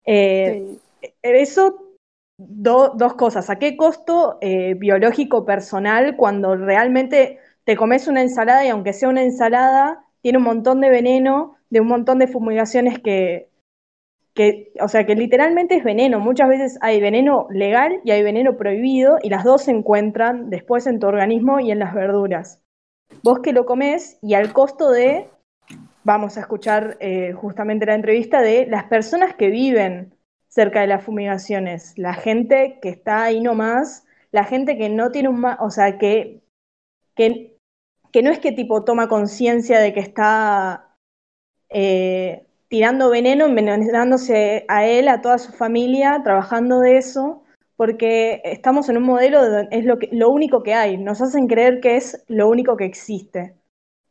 Eh, 0.04 0.76
eso, 1.22 1.94
dos 2.36 3.14
cosas. 3.14 3.48
¿A 3.48 3.58
qué 3.58 3.78
costo 3.78 4.36
eh, 4.42 4.74
biológico 4.74 5.46
personal 5.46 6.18
cuando 6.18 6.54
realmente 6.54 7.38
te 7.64 7.78
comes 7.78 8.08
una 8.08 8.20
ensalada 8.20 8.66
y 8.66 8.68
aunque 8.68 8.92
sea 8.92 9.08
una 9.08 9.22
ensalada, 9.22 10.04
tiene 10.20 10.36
un 10.36 10.44
montón 10.44 10.82
de 10.82 10.90
veneno, 10.90 11.56
de 11.70 11.80
un 11.80 11.86
montón 11.86 12.18
de 12.18 12.28
fumigaciones 12.28 12.98
que, 12.98 13.48
que, 14.34 14.72
o 14.80 14.88
sea, 14.88 15.04
que 15.04 15.14
literalmente 15.14 15.76
es 15.76 15.84
veneno. 15.84 16.20
Muchas 16.20 16.48
veces 16.48 16.78
hay 16.80 17.00
veneno 17.00 17.46
legal 17.50 18.00
y 18.04 18.12
hay 18.12 18.22
veneno 18.22 18.56
prohibido 18.56 19.18
y 19.22 19.28
las 19.28 19.44
dos 19.44 19.62
se 19.62 19.72
encuentran 19.72 20.50
después 20.50 20.86
en 20.86 20.98
tu 20.98 21.06
organismo 21.06 21.60
y 21.60 21.70
en 21.70 21.78
las 21.78 21.94
verduras. 21.94 22.60
Vos 23.22 23.40
que 23.40 23.52
lo 23.52 23.66
comes 23.66 24.18
y 24.22 24.34
al 24.34 24.52
costo 24.52 24.90
de, 24.90 25.28
vamos 26.02 26.36
a 26.36 26.40
escuchar 26.40 26.96
eh, 27.00 27.32
justamente 27.32 27.86
la 27.86 27.94
entrevista 27.94 28.40
de 28.40 28.66
las 28.66 28.84
personas 28.84 29.34
que 29.34 29.48
viven 29.48 30.14
cerca 30.48 30.80
de 30.80 30.86
las 30.86 31.04
fumigaciones. 31.04 31.92
La 31.96 32.14
gente 32.14 32.78
que 32.80 32.88
está 32.88 33.24
ahí 33.24 33.40
nomás, 33.40 34.06
la 34.30 34.44
gente 34.44 34.76
que 34.78 34.88
no 34.88 35.10
tiene 35.10 35.28
un... 35.28 35.44
O 35.44 35.70
sea, 35.70 35.98
que, 35.98 36.42
que, 37.14 37.58
no 38.22 38.30
es 38.30 38.38
que 38.38 38.52
tipo 38.52 38.84
toma 38.84 39.08
conciencia 39.08 39.78
de 39.78 39.92
que 39.92 40.00
está 40.00 40.96
eh, 41.68 42.46
tirando 42.72 43.10
veneno, 43.10 43.44
envenenándose 43.44 44.64
a 44.66 44.86
él, 44.86 45.08
a 45.08 45.20
toda 45.20 45.36
su 45.36 45.52
familia, 45.52 46.22
trabajando 46.24 46.80
de 46.80 46.96
eso, 46.96 47.42
porque 47.76 48.40
estamos 48.44 48.88
en 48.88 48.96
un 48.96 49.02
modelo 49.02 49.44
donde 49.46 49.68
es 49.76 49.84
lo, 49.84 50.30
único 50.30 50.62
que 50.62 50.72
hay, 50.72 50.96
nos 50.96 51.20
hacen 51.20 51.48
creer 51.48 51.82
que 51.82 51.96
es 51.96 52.24
lo 52.28 52.48
único 52.48 52.78
que 52.78 52.86
existe. 52.86 53.54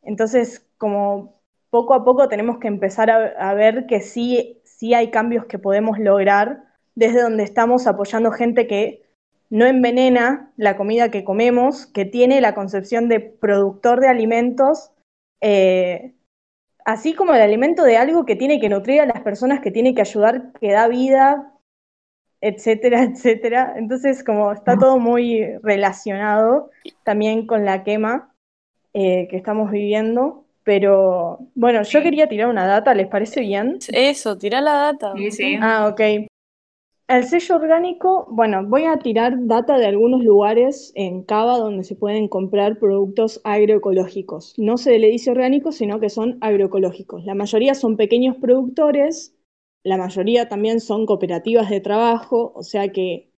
Entonces, 0.02 0.64
como 0.78 1.40
poco 1.70 1.94
a 1.94 2.04
poco 2.04 2.28
tenemos 2.28 2.58
que 2.60 2.68
empezar 2.68 3.10
a 3.10 3.54
ver 3.54 3.86
que 3.86 4.00
sí 4.00 4.62
sí 4.82 4.94
hay 4.94 5.10
cambios 5.10 5.46
que 5.46 5.58
podemos 5.58 5.98
lograr 5.98 6.62
desde 6.94 7.22
donde 7.22 7.42
estamos 7.42 7.88
apoyando 7.88 8.30
gente 8.30 8.68
que 8.68 9.02
no 9.50 9.66
envenena 9.66 10.52
la 10.56 10.76
comida 10.76 11.10
que 11.10 11.24
comemos, 11.24 11.86
que 11.86 12.04
tiene 12.04 12.40
la 12.40 12.54
concepción 12.54 13.08
de 13.08 13.18
productor 13.18 14.00
de 14.00 14.08
alimentos, 14.08 14.92
eh, 15.40 16.14
así 16.84 17.14
como 17.14 17.34
el 17.34 17.40
alimento 17.40 17.84
de 17.84 17.96
algo 17.96 18.24
que 18.24 18.36
tiene 18.36 18.60
que 18.60 18.68
nutrir 18.68 19.00
a 19.00 19.06
las 19.06 19.22
personas, 19.22 19.60
que 19.60 19.70
tiene 19.70 19.94
que 19.94 20.02
ayudar, 20.02 20.52
que 20.60 20.72
da 20.72 20.88
vida, 20.88 21.52
etcétera, 22.40 23.02
etcétera. 23.04 23.74
Entonces, 23.76 24.22
como 24.22 24.52
está 24.52 24.76
todo 24.78 24.98
muy 24.98 25.44
relacionado 25.62 26.70
también 27.04 27.46
con 27.46 27.64
la 27.64 27.84
quema 27.84 28.34
eh, 28.92 29.26
que 29.30 29.36
estamos 29.36 29.70
viviendo. 29.70 30.44
Pero 30.64 31.40
bueno, 31.54 31.82
yo 31.82 32.02
quería 32.02 32.28
tirar 32.28 32.48
una 32.48 32.66
data, 32.66 32.94
¿les 32.94 33.08
parece 33.08 33.40
bien? 33.40 33.78
Eso, 33.92 34.38
tira 34.38 34.60
la 34.60 34.74
data. 34.74 35.12
Sí, 35.16 35.30
sí. 35.32 35.58
Ah, 35.60 35.88
ok. 35.88 36.28
El 37.12 37.24
sello 37.24 37.56
orgánico, 37.56 38.26
bueno, 38.30 38.66
voy 38.66 38.84
a 38.84 38.96
tirar 38.98 39.46
data 39.46 39.76
de 39.76 39.84
algunos 39.84 40.24
lugares 40.24 40.92
en 40.94 41.24
Cava 41.24 41.58
donde 41.58 41.84
se 41.84 41.94
pueden 41.94 42.26
comprar 42.26 42.78
productos 42.78 43.42
agroecológicos. 43.44 44.54
No 44.56 44.78
se 44.78 44.98
le 44.98 45.08
dice 45.08 45.30
orgánicos, 45.30 45.74
sino 45.74 46.00
que 46.00 46.08
son 46.08 46.38
agroecológicos. 46.40 47.26
La 47.26 47.34
mayoría 47.34 47.74
son 47.74 47.98
pequeños 47.98 48.36
productores, 48.38 49.36
la 49.82 49.98
mayoría 49.98 50.48
también 50.48 50.80
son 50.80 51.04
cooperativas 51.04 51.68
de 51.68 51.82
trabajo, 51.82 52.54
o 52.54 52.62
sea 52.62 52.88
que 52.92 53.30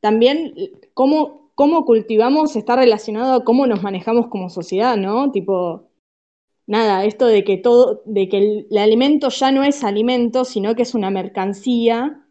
también 0.00 0.54
cómo, 0.94 1.52
cómo 1.54 1.84
cultivamos 1.84 2.56
está 2.56 2.74
relacionado 2.76 3.34
a 3.34 3.44
cómo 3.44 3.66
nos 3.66 3.82
manejamos 3.82 4.28
como 4.28 4.48
sociedad, 4.48 4.96
¿no? 4.96 5.30
Tipo, 5.30 5.90
nada, 6.66 7.04
esto 7.04 7.26
de 7.26 7.44
que 7.44 7.58
todo, 7.58 8.00
de 8.06 8.30
que 8.30 8.38
el, 8.70 8.78
alimento 8.78 9.28
ya 9.28 9.52
no 9.52 9.62
es 9.62 9.84
alimento, 9.84 10.46
sino 10.46 10.74
que 10.74 10.84
es 10.84 10.94
una 10.94 11.10
mercancía 11.10 12.26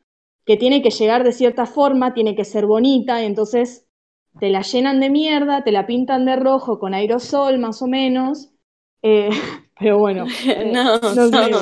que 0.49 0.57
tiene 0.57 0.81
que 0.81 0.89
llegar 0.89 1.23
de 1.23 1.31
cierta 1.31 1.67
forma, 1.67 2.15
tiene 2.15 2.35
que 2.35 2.43
ser 2.43 2.65
bonita, 2.65 3.21
y 3.21 3.27
entonces 3.27 3.85
te 4.39 4.49
la 4.49 4.63
llenan 4.63 4.99
de 4.99 5.11
mierda, 5.11 5.63
te 5.63 5.71
la 5.71 5.85
pintan 5.85 6.25
de 6.25 6.37
rojo 6.37 6.79
con 6.79 6.95
aerosol 6.95 7.59
más 7.59 7.83
o 7.83 7.87
menos. 7.87 8.49
Eh, 9.03 9.29
pero 9.79 9.99
bueno. 9.99 10.25
no, 10.73 10.97
no, 10.97 11.61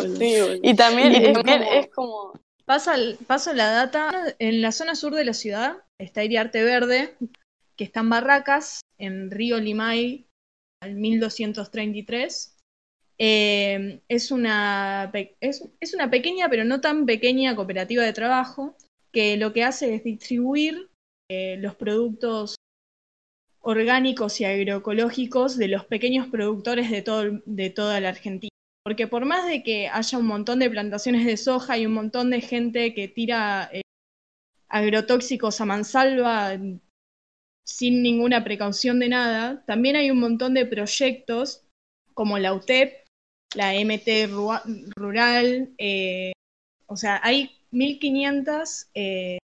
Y 0.63 0.73
también, 0.77 1.15
es, 1.15 1.89
como, 1.93 2.31
Pasa, 2.63 2.95
paso 3.27 3.51
la 3.51 3.71
data. 3.71 4.09
En 4.39 4.61
la 4.61 4.71
zona 4.71 4.95
sur 4.95 5.13
de 5.13 5.25
la 5.25 5.33
ciudad 5.33 5.79
está 5.97 6.23
Iriarte 6.23 6.63
Verde, 6.63 7.17
que 7.75 7.83
están 7.83 8.09
Barracas, 8.09 8.79
en 8.97 9.29
Río 9.31 9.59
Limay, 9.59 10.29
al 10.79 10.95
1233. 10.95 12.55
Eh, 13.19 14.01
es, 14.07 14.31
una, 14.31 15.11
es, 15.41 15.93
una 15.93 16.09
pequeña, 16.09 16.49
pero 16.49 16.65
no 16.65 16.81
tan 16.81 17.05
pequeña 17.05 17.55
cooperativa 17.55 18.03
de 18.03 18.13
trabajo 18.13 18.75
que 19.11 19.37
lo 19.37 19.53
que 19.53 19.63
hace 19.63 19.95
es 19.95 20.03
distribuir 20.03 20.89
eh, 21.29 21.57
los 21.57 21.75
productos 21.75 22.55
orgánicos 23.61 24.39
y 24.39 24.45
agroecológicos 24.45 25.57
de 25.57 25.67
los 25.67 25.85
pequeños 25.85 26.27
productores 26.27 26.91
de, 26.91 27.01
todo, 27.01 27.41
de 27.45 27.69
toda 27.69 27.99
la 27.99 28.09
Argentina. 28.09 28.51
Porque 28.83 29.07
por 29.07 29.25
más 29.25 29.47
de 29.47 29.63
que 29.63 29.89
haya 29.89 30.17
un 30.17 30.27
montón 30.27 30.59
de 30.59 30.69
plantaciones 30.69 31.25
de 31.25 31.35
soja 31.35 31.77
y 31.77 31.85
un 31.85 31.93
montón 31.93 32.29
de 32.29 32.41
gente 32.41 32.93
que 32.93 33.07
tira 33.07 33.69
eh, 33.73 33.81
agrotóxicos 34.69 35.59
a 35.59 35.65
mansalva 35.65 36.57
sin 37.65 38.01
ninguna 38.01 38.45
precaución 38.45 38.99
de 38.99 39.09
nada, 39.09 39.65
también 39.65 39.97
hay 39.97 40.11
un 40.11 40.19
montón 40.19 40.53
de 40.53 40.65
proyectos 40.65 41.65
como 42.13 42.39
la 42.39 42.53
UTEP, 42.53 43.06
la 43.55 43.73
MT 43.73 44.27
Rural, 44.95 45.73
eh, 45.77 46.33
o 46.87 46.95
sea, 46.95 47.19
hay 47.23 47.57
1.500 47.71 48.89
eh, 48.93 49.37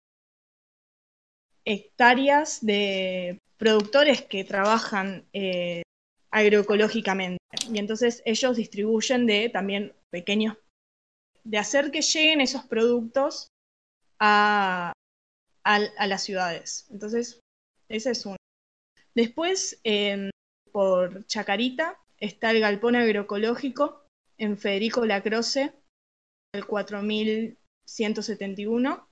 hectáreas 1.64 2.64
de 2.64 3.38
productores 3.56 4.22
que 4.22 4.44
trabajan 4.44 5.26
eh, 5.32 5.82
agroecológicamente. 6.30 7.38
Y 7.70 7.78
entonces 7.78 8.22
ellos 8.24 8.56
distribuyen 8.56 9.26
de 9.26 9.48
también 9.48 9.94
pequeños, 10.10 10.56
de 11.44 11.58
hacer 11.58 11.90
que 11.90 12.02
lleguen 12.02 12.40
esos 12.40 12.64
productos 12.64 13.48
a, 14.18 14.92
a, 15.64 16.06
las 16.06 16.22
ciudades. 16.22 16.86
Entonces, 16.90 17.40
ese 17.88 18.10
es 18.10 18.26
uno. 18.26 18.36
Después, 19.14 19.80
por 20.72 21.26
Chacarita, 21.26 22.01
está 22.22 22.52
el 22.52 22.60
galpón 22.60 22.94
agroecológico 22.94 24.06
en 24.38 24.56
Federico 24.56 25.04
Lacroce, 25.04 25.72
el 26.54 26.64
4171. 26.66 29.08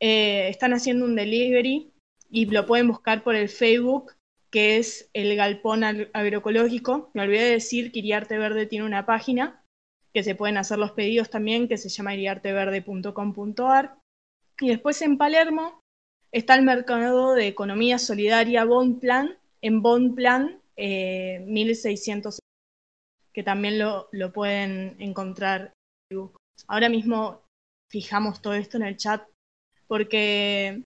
Eh, 0.00 0.48
están 0.48 0.72
haciendo 0.72 1.04
un 1.04 1.14
delivery 1.14 1.92
y 2.28 2.46
lo 2.46 2.66
pueden 2.66 2.88
buscar 2.88 3.22
por 3.22 3.36
el 3.36 3.48
Facebook, 3.48 4.16
que 4.50 4.78
es 4.78 5.08
el 5.12 5.36
Galpón 5.36 5.84
Agroecológico. 5.84 7.12
Me 7.14 7.22
olvidé 7.22 7.44
de 7.44 7.52
decir 7.52 7.92
que 7.92 8.00
Iriarte 8.00 8.36
Verde 8.36 8.66
tiene 8.66 8.84
una 8.84 9.06
página 9.06 9.62
que 10.12 10.24
se 10.24 10.34
pueden 10.34 10.56
hacer 10.56 10.78
los 10.78 10.90
pedidos 10.90 11.30
también, 11.30 11.68
que 11.68 11.78
se 11.78 11.88
llama 11.88 12.14
iriarteverde.com.ar. 12.14 13.96
Y 14.60 14.68
después 14.68 15.00
en 15.02 15.18
Palermo 15.18 15.80
está 16.32 16.56
el 16.56 16.62
mercado 16.62 17.34
de 17.34 17.46
economía 17.46 17.98
solidaria 17.98 18.64
Bond 18.64 18.98
Plan, 19.00 19.38
en 19.62 19.82
Bond 19.82 20.16
Plan 20.16 20.63
eh, 20.76 21.40
1600, 21.46 22.38
que 23.32 23.42
también 23.42 23.78
lo, 23.78 24.08
lo 24.12 24.32
pueden 24.32 24.96
encontrar. 25.00 25.72
Ahora 26.68 26.88
mismo 26.88 27.42
fijamos 27.90 28.42
todo 28.42 28.54
esto 28.54 28.76
en 28.76 28.84
el 28.84 28.96
chat 28.96 29.26
porque 29.86 30.82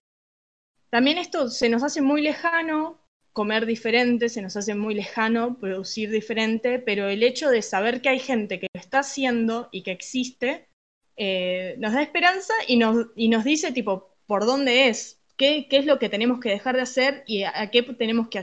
también 0.89 1.17
esto 1.17 1.49
se 1.49 1.69
nos 1.69 1.83
hace 1.83 2.01
muy 2.01 2.21
lejano 2.21 2.99
comer 3.33 3.65
diferente, 3.65 4.27
se 4.27 4.41
nos 4.41 4.57
hace 4.57 4.75
muy 4.75 4.95
lejano 4.95 5.57
producir 5.59 6.09
diferente, 6.09 6.79
pero 6.79 7.07
el 7.07 7.23
hecho 7.23 7.49
de 7.49 7.61
saber 7.61 8.01
que 8.01 8.09
hay 8.09 8.19
gente 8.19 8.59
que 8.59 8.67
lo 8.73 8.79
está 8.79 8.99
haciendo 8.99 9.69
y 9.71 9.83
que 9.83 9.91
existe, 9.91 10.67
eh, 11.15 11.75
nos 11.79 11.93
da 11.93 12.01
esperanza 12.01 12.53
y 12.67 12.77
nos, 12.77 13.07
y 13.15 13.29
nos 13.29 13.43
dice 13.43 13.71
tipo 13.71 14.15
por 14.25 14.45
dónde 14.45 14.89
es, 14.89 15.21
qué, 15.37 15.67
qué, 15.69 15.77
es 15.77 15.85
lo 15.85 15.99
que 15.99 16.09
tenemos 16.09 16.39
que 16.39 16.49
dejar 16.49 16.75
de 16.75 16.81
hacer 16.81 17.23
y 17.27 17.43
a, 17.43 17.69
qué 17.71 17.83
tenemos 17.83 18.29
que 18.29 18.39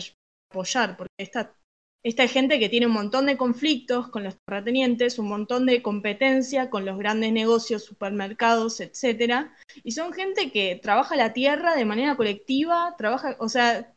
apoyar, 0.50 0.96
porque 0.96 1.12
esta 1.18 1.54
esta 2.06 2.28
gente 2.28 2.60
que 2.60 2.68
tiene 2.68 2.86
un 2.86 2.92
montón 2.92 3.26
de 3.26 3.36
conflictos 3.36 4.10
con 4.10 4.22
los 4.22 4.36
terratenientes, 4.46 5.18
un 5.18 5.26
montón 5.26 5.66
de 5.66 5.82
competencia 5.82 6.70
con 6.70 6.84
los 6.84 6.98
grandes 6.98 7.32
negocios, 7.32 7.82
supermercados, 7.82 8.78
etcétera, 8.78 9.52
y 9.82 9.90
son 9.90 10.12
gente 10.12 10.52
que 10.52 10.76
trabaja 10.76 11.16
la 11.16 11.32
tierra 11.32 11.74
de 11.74 11.84
manera 11.84 12.16
colectiva, 12.16 12.94
trabaja, 12.96 13.34
o 13.40 13.48
sea, 13.48 13.92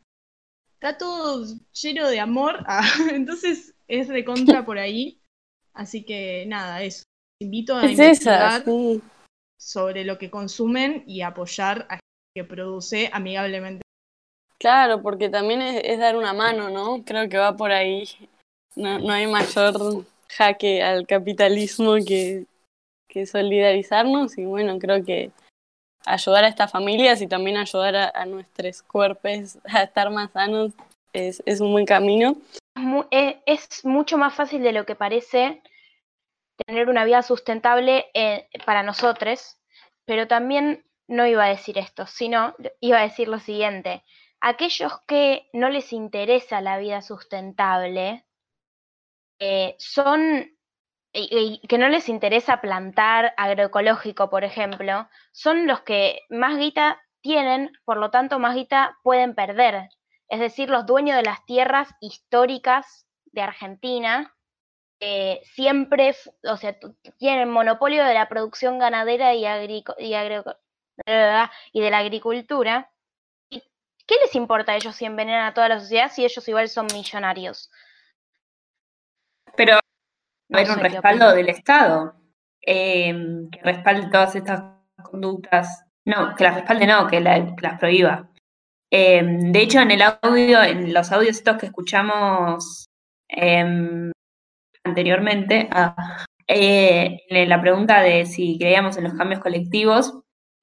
está 0.74 0.98
todo 0.98 1.46
lleno 1.72 2.08
de 2.08 2.18
amor, 2.18 2.64
ah, 2.66 2.82
entonces 3.12 3.74
es 3.86 4.08
de 4.08 4.24
contra 4.24 4.64
por 4.66 4.78
ahí, 4.78 5.20
así 5.72 6.02
que 6.02 6.46
nada, 6.48 6.82
eso. 6.82 7.04
Invito 7.40 7.76
a 7.76 7.88
investigar 7.88 8.64
sobre 9.56 10.04
lo 10.04 10.18
que 10.18 10.30
consumen 10.30 11.04
y 11.06 11.20
apoyar 11.20 11.86
a 11.88 11.94
gente 11.94 12.34
que 12.34 12.44
produce 12.44 13.08
amigablemente 13.12 13.82
Claro, 14.60 15.00
porque 15.00 15.30
también 15.30 15.62
es, 15.62 15.98
dar 15.98 16.16
una 16.16 16.34
mano, 16.34 16.68
¿no? 16.68 17.02
Creo 17.02 17.30
que 17.30 17.38
va 17.38 17.56
por 17.56 17.72
ahí. 17.72 18.04
No, 18.76 18.98
no 18.98 19.14
hay 19.14 19.26
mayor 19.26 20.04
jaque 20.28 20.82
al 20.82 21.06
capitalismo 21.06 21.94
que, 22.06 22.44
que, 23.08 23.24
solidarizarnos 23.24 24.36
y 24.36 24.44
bueno, 24.44 24.78
creo 24.78 25.02
que 25.02 25.30
ayudar 26.04 26.44
a 26.44 26.48
estas 26.48 26.70
familias 26.70 27.22
y 27.22 27.26
también 27.26 27.56
ayudar 27.56 28.12
a, 28.14 28.26
nuestros 28.26 28.82
cuerpos 28.82 29.58
a 29.64 29.84
estar 29.84 30.10
más 30.10 30.30
sanos 30.32 30.72
es, 31.14 31.42
es 31.46 31.62
un 31.62 31.72
buen 31.72 31.86
camino. 31.86 32.36
Eh, 33.10 33.40
es 33.46 33.84
mucho 33.86 34.18
más 34.18 34.34
fácil 34.34 34.62
de 34.62 34.72
lo 34.72 34.84
que 34.84 34.94
parece 34.94 35.62
tener 36.66 36.90
una 36.90 37.06
vida 37.06 37.22
sustentable 37.22 38.10
eh, 38.12 38.46
para 38.66 38.82
nosotros, 38.82 39.56
pero 40.04 40.28
también 40.28 40.84
no 41.08 41.26
iba 41.26 41.46
a 41.46 41.48
decir 41.48 41.78
esto, 41.78 42.06
sino 42.06 42.54
iba 42.80 42.98
a 42.98 43.04
decir 43.04 43.26
lo 43.26 43.40
siguiente 43.40 44.04
aquellos 44.40 44.92
que 45.06 45.48
no 45.52 45.68
les 45.68 45.92
interesa 45.92 46.60
la 46.60 46.78
vida 46.78 47.02
sustentable 47.02 48.24
eh, 49.38 49.76
son 49.78 50.50
y, 51.12 51.60
que 51.66 51.78
no 51.78 51.88
les 51.88 52.08
interesa 52.08 52.60
plantar 52.60 53.34
agroecológico, 53.36 54.30
por 54.30 54.44
ejemplo, 54.44 55.08
son 55.32 55.66
los 55.66 55.80
que 55.82 56.20
más 56.28 56.56
guita 56.56 57.00
tienen, 57.20 57.72
por 57.84 57.96
lo 57.96 58.10
tanto 58.10 58.38
más 58.38 58.54
guita 58.54 58.98
pueden 59.02 59.34
perder. 59.34 59.88
Es 60.28 60.40
decir, 60.40 60.70
los 60.70 60.86
dueños 60.86 61.16
de 61.16 61.24
las 61.24 61.44
tierras 61.46 61.88
históricas 62.00 63.06
de 63.26 63.42
Argentina 63.42 64.36
eh, 65.00 65.40
siempre, 65.54 66.14
o 66.44 66.56
sea, 66.56 66.76
tienen 67.18 67.50
monopolio 67.50 68.04
de 68.04 68.14
la 68.14 68.28
producción 68.28 68.78
ganadera 68.78 69.34
y, 69.34 69.44
y, 69.98 70.14
y 70.14 71.80
de 71.80 71.90
la 71.90 71.98
agricultura 71.98 72.90
¿Qué 74.10 74.16
les 74.24 74.34
importa 74.34 74.72
a 74.72 74.74
ellos 74.74 74.96
si 74.96 75.04
envenenan 75.04 75.44
a 75.44 75.54
toda 75.54 75.68
la 75.68 75.78
sociedad 75.78 76.10
si 76.10 76.24
ellos 76.24 76.48
igual 76.48 76.68
son 76.68 76.88
millonarios? 76.92 77.70
Pero 79.56 79.78
hay 80.52 80.68
un 80.68 80.80
respaldo 80.80 81.32
del 81.32 81.48
Estado 81.48 82.16
em, 82.60 83.48
que 83.50 83.60
respalde 83.62 84.10
todas 84.10 84.34
estas 84.34 84.64
conductas. 85.04 85.84
No, 86.04 86.34
que 86.34 86.42
las 86.42 86.56
respalde 86.56 86.88
no, 86.88 87.06
que, 87.06 87.20
las 87.20 87.78
prohíba. 87.78 88.28
Em, 88.90 89.52
de 89.52 89.60
hecho, 89.60 89.78
en 89.78 89.92
el 89.92 90.02
audio, 90.02 90.60
en 90.60 90.92
los 90.92 91.12
audios 91.12 91.36
estos 91.36 91.58
que 91.58 91.66
escuchamos 91.66 92.86
em, 93.28 94.10
anteriormente, 94.82 95.68
ah, 95.70 96.26
eh, 96.48 97.20
en 97.28 97.48
la 97.48 97.60
pregunta 97.60 98.00
de 98.00 98.26
si 98.26 98.58
creíamos 98.58 98.96
en 98.96 99.04
los 99.04 99.14
cambios 99.14 99.40
colectivos, 99.40 100.20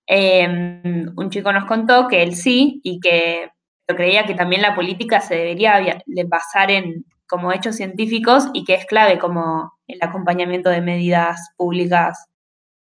Em, 0.07 1.11
un 1.17 1.29
chico 1.29 1.51
nos 1.51 1.65
contó 1.65 2.07
que 2.07 2.23
él 2.23 2.35
sí 2.35 2.79
y 2.83 2.99
que 3.01 3.51
creía 3.85 4.25
que 4.25 4.35
también 4.35 4.61
la 4.61 4.73
política 4.73 5.19
se 5.19 5.35
debería 5.35 6.01
basar 6.27 6.71
en 6.71 7.05
como 7.27 7.51
hechos 7.51 7.75
científicos 7.75 8.47
y 8.53 8.63
que 8.63 8.73
es 8.75 8.85
clave 8.85 9.19
como 9.19 9.73
el 9.85 9.99
acompañamiento 10.01 10.69
de 10.69 10.81
medidas 10.81 11.49
públicas 11.57 12.25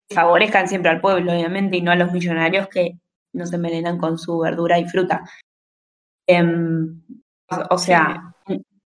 que 0.10 0.16
favorezcan 0.16 0.68
siempre 0.68 0.92
al 0.92 1.00
pueblo, 1.00 1.32
obviamente, 1.32 1.78
y 1.78 1.82
no 1.82 1.92
a 1.92 1.96
los 1.96 2.12
millonarios 2.12 2.68
que 2.68 3.00
no 3.34 3.46
se 3.46 3.56
envenenan 3.56 3.98
con 3.98 4.18
su 4.18 4.40
verdura 4.40 4.78
y 4.80 4.86
fruta. 4.86 5.24
Em, 6.28 7.02
o, 7.70 7.78
sea, 7.78 8.34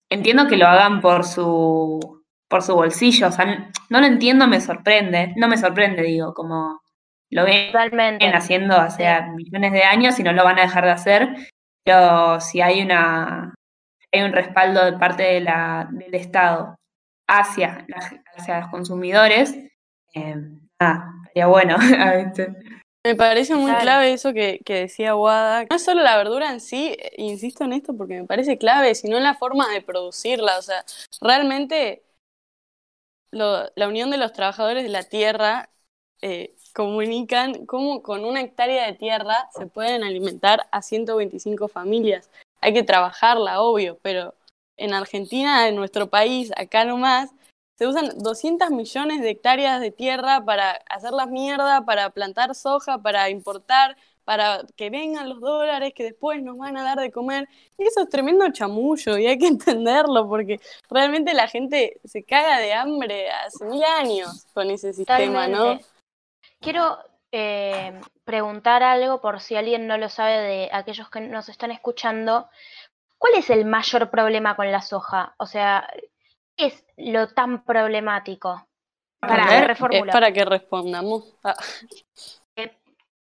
entiendo 0.09 0.47
que 0.47 0.57
lo 0.57 0.67
hagan 0.67 1.01
por 1.01 1.25
su 1.25 2.17
por 2.49 2.61
su 2.61 2.75
bolsillo, 2.75 3.27
o 3.27 3.31
sea, 3.31 3.71
no 3.89 3.99
lo 3.99 4.05
entiendo, 4.05 4.47
me 4.47 4.61
sorprende, 4.61 5.33
no 5.35 5.49
me 5.49 5.57
sorprende, 5.57 6.03
digo, 6.03 6.33
como 6.33 6.81
lo 7.29 7.43
ven 7.43 7.71
haciendo 8.33 8.75
hace 8.75 9.05
millones 9.35 9.71
de 9.71 9.83
años 9.83 10.19
y 10.19 10.23
no 10.23 10.33
lo 10.33 10.43
van 10.43 10.59
a 10.59 10.63
dejar 10.63 10.85
de 10.85 10.91
hacer, 10.91 11.29
pero 11.83 12.39
si 12.39 12.61
hay 12.61 12.81
una 12.81 13.53
hay 14.13 14.21
un 14.21 14.31
respaldo 14.31 14.85
de 14.85 14.93
parte 14.93 15.23
de 15.23 15.41
la, 15.41 15.89
del 15.91 16.15
Estado 16.15 16.75
hacia, 17.27 17.85
hacia 18.35 18.61
los 18.61 18.69
consumidores, 18.69 19.53
eh, 20.13 20.35
sería 21.27 21.47
bueno. 21.47 21.77
Me 23.05 23.15
parece 23.15 23.55
muy 23.55 23.73
clave 23.75 24.11
eso 24.11 24.33
que, 24.33 24.59
que, 24.65 24.81
decía 24.81 25.15
Wada. 25.15 25.65
No 25.69 25.75
es 25.77 25.83
solo 25.83 26.03
la 26.03 26.17
verdura 26.17 26.51
en 26.51 26.59
sí, 26.59 26.97
insisto 27.15 27.63
en 27.63 27.71
esto 27.71 27.95
porque 27.95 28.19
me 28.21 28.27
parece 28.27 28.57
clave, 28.57 28.95
sino 28.95 29.15
en 29.15 29.23
la 29.23 29.33
forma 29.33 29.69
de 29.69 29.81
producirla. 29.81 30.57
O 30.57 30.61
sea, 30.61 30.83
realmente 31.21 32.03
la 33.31 33.87
unión 33.87 34.09
de 34.09 34.17
los 34.17 34.33
trabajadores 34.33 34.83
de 34.83 34.89
la 34.89 35.03
tierra 35.03 35.69
eh, 36.21 36.56
comunican 36.77 37.65
cómo 37.65 38.03
con 38.03 38.23
una 38.23 38.39
hectárea 38.41 38.85
de 38.85 38.93
tierra 38.93 39.49
se 39.57 39.65
pueden 39.65 40.03
alimentar 40.03 40.67
a 40.71 40.83
125 40.83 41.67
familias. 41.67 42.29
Hay 42.61 42.71
que 42.71 42.83
trabajarla, 42.83 43.61
obvio, 43.61 43.97
pero 44.03 44.35
en 44.77 44.93
Argentina, 44.93 45.67
en 45.67 45.75
nuestro 45.75 46.07
país, 46.07 46.51
acá 46.55 46.85
nomás, 46.85 47.31
se 47.79 47.87
usan 47.87 48.19
200 48.19 48.69
millones 48.69 49.23
de 49.23 49.31
hectáreas 49.31 49.81
de 49.81 49.89
tierra 49.89 50.45
para 50.45 50.73
hacer 50.87 51.13
la 51.13 51.25
mierda, 51.25 51.83
para 51.83 52.11
plantar 52.11 52.53
soja, 52.53 52.99
para 52.99 53.31
importar, 53.31 53.97
para 54.23 54.61
que 54.75 54.91
vengan 54.91 55.29
los 55.29 55.41
dólares 55.41 55.93
que 55.95 56.03
después 56.03 56.43
nos 56.43 56.59
van 56.59 56.77
a 56.77 56.83
dar 56.83 56.99
de 56.99 57.09
comer. 57.11 57.49
Y 57.79 57.85
eso 57.87 58.03
es 58.03 58.09
tremendo 58.09 58.51
chamullo 58.51 59.17
y 59.17 59.25
hay 59.25 59.39
que 59.39 59.47
entenderlo 59.47 60.29
porque 60.29 60.59
realmente 60.91 61.33
la 61.33 61.47
gente 61.47 61.99
se 62.05 62.21
caga 62.21 62.59
de 62.59 62.73
hambre 62.73 63.31
hace 63.31 63.65
mil 63.65 63.83
años 63.83 64.45
con 64.53 64.69
ese 64.69 64.93
sistema, 64.93 65.47
¿no? 65.47 65.79
Quiero 66.59 66.97
eh, 67.31 67.99
preguntar 68.23 68.83
algo 68.83 69.21
por 69.21 69.39
si 69.39 69.55
alguien 69.55 69.87
no 69.87 69.97
lo 69.97 70.09
sabe 70.09 70.41
de 70.41 70.69
aquellos 70.71 71.09
que 71.09 71.21
nos 71.21 71.49
están 71.49 71.71
escuchando. 71.71 72.49
¿Cuál 73.17 73.33
es 73.35 73.49
el 73.49 73.65
mayor 73.65 74.09
problema 74.09 74.55
con 74.55 74.71
la 74.71 74.81
soja? 74.81 75.35
O 75.37 75.45
sea, 75.45 75.87
¿qué 76.55 76.67
es 76.67 76.85
lo 76.97 77.27
tan 77.29 77.63
problemático? 77.63 78.67
Para, 79.19 79.71
es 79.71 79.79
para 80.11 80.31
que 80.31 80.45
respondamos. 80.45 81.35
Ah. 81.43 81.55
Eh, 82.55 82.77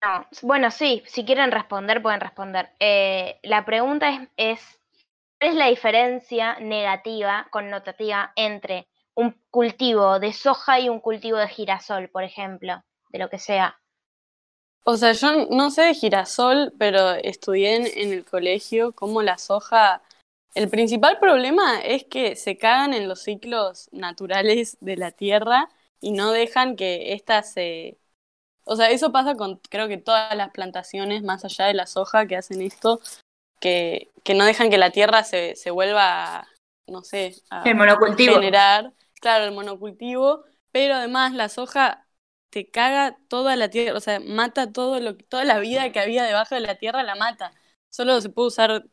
no, 0.04 0.26
bueno, 0.42 0.72
sí, 0.72 1.04
si 1.06 1.26
quieren 1.26 1.52
responder, 1.52 2.02
pueden 2.02 2.20
responder. 2.20 2.72
Eh, 2.80 3.40
la 3.44 3.66
pregunta 3.66 4.10
es, 4.10 4.30
es, 4.38 4.80
¿cuál 5.40 5.52
es 5.52 5.56
la 5.56 5.68
diferencia 5.68 6.58
negativa, 6.60 7.48
connotativa, 7.52 8.32
entre 8.36 8.88
un 9.16 9.40
cultivo 9.50 10.20
de 10.20 10.34
soja 10.34 10.80
y 10.80 10.90
un 10.90 11.00
cultivo 11.00 11.38
de 11.38 11.48
girasol, 11.48 12.10
por 12.10 12.24
ejemplo? 12.24 12.84
De 13.10 13.20
lo 13.20 13.30
que 13.30 13.40
sea. 13.40 13.80
O 14.90 14.96
sea, 14.96 15.12
yo 15.12 15.48
no 15.48 15.70
sé 15.70 15.82
de 15.82 15.94
girasol, 15.94 16.74
pero 16.80 17.12
estudié 17.12 17.76
en, 18.02 18.14
el 18.14 18.24
colegio 18.24 18.94
cómo 18.94 19.22
la 19.22 19.38
soja... 19.38 20.02
El 20.56 20.70
principal 20.70 21.20
problema 21.20 21.82
es 21.82 22.06
que 22.06 22.38
se 22.38 22.58
cagan 22.58 22.94
en 22.94 23.10
los 23.10 23.22
ciclos 23.22 23.90
naturales 23.92 24.78
de 24.80 24.96
la 24.96 25.12
tierra 25.12 25.68
y 26.00 26.14
no 26.14 26.32
dejan 26.32 26.78
que 26.78 27.12
ésta 27.12 27.44
se... 27.44 27.98
O 28.64 28.78
sea, 28.78 28.90
eso 28.90 29.12
pasa 29.12 29.36
con 29.36 29.60
creo 29.70 29.90
que 29.90 29.98
todas 29.98 30.34
las 30.38 30.52
plantaciones, 30.52 31.22
más 31.22 31.44
allá 31.44 31.66
de 31.66 31.74
la 31.74 31.86
soja, 31.86 32.26
que 32.26 32.38
hacen 32.38 32.62
esto, 32.62 33.02
que, 33.60 34.10
que 34.24 34.36
no 34.36 34.46
dejan 34.46 34.70
que 34.70 34.78
la 34.78 34.92
tierra 34.92 35.26
se, 35.26 35.58
se 35.58 35.70
vuelva, 35.70 36.48
no 36.88 37.04
sé, 37.04 37.36
a 37.50 37.64
el 37.64 37.76
monocultivo. 37.76 38.36
generar, 38.36 38.94
claro, 39.20 39.44
el 39.44 39.52
monocultivo, 39.52 40.46
pero 40.72 40.96
además 40.96 41.34
la 41.34 41.50
soja 41.50 42.07
te 42.50 42.70
caga 42.70 43.18
toda 43.28 43.56
la 43.56 43.70
tierra, 43.70 43.98
o 43.98 44.00
sea, 44.00 44.20
mata 44.20 44.72
todo 44.72 45.00
lo, 45.00 45.16
toda 45.18 45.44
la 45.46 45.60
vida 45.60 45.92
que 45.92 46.00
había 46.00 46.24
debajo 46.24 46.56
de 46.56 46.62
la 46.62 46.76
tierra, 46.76 47.04
la 47.04 47.16
mata. 47.16 47.54
Solo 47.90 48.20
se 48.22 48.30
puede 48.30 48.48
usar 48.48 48.86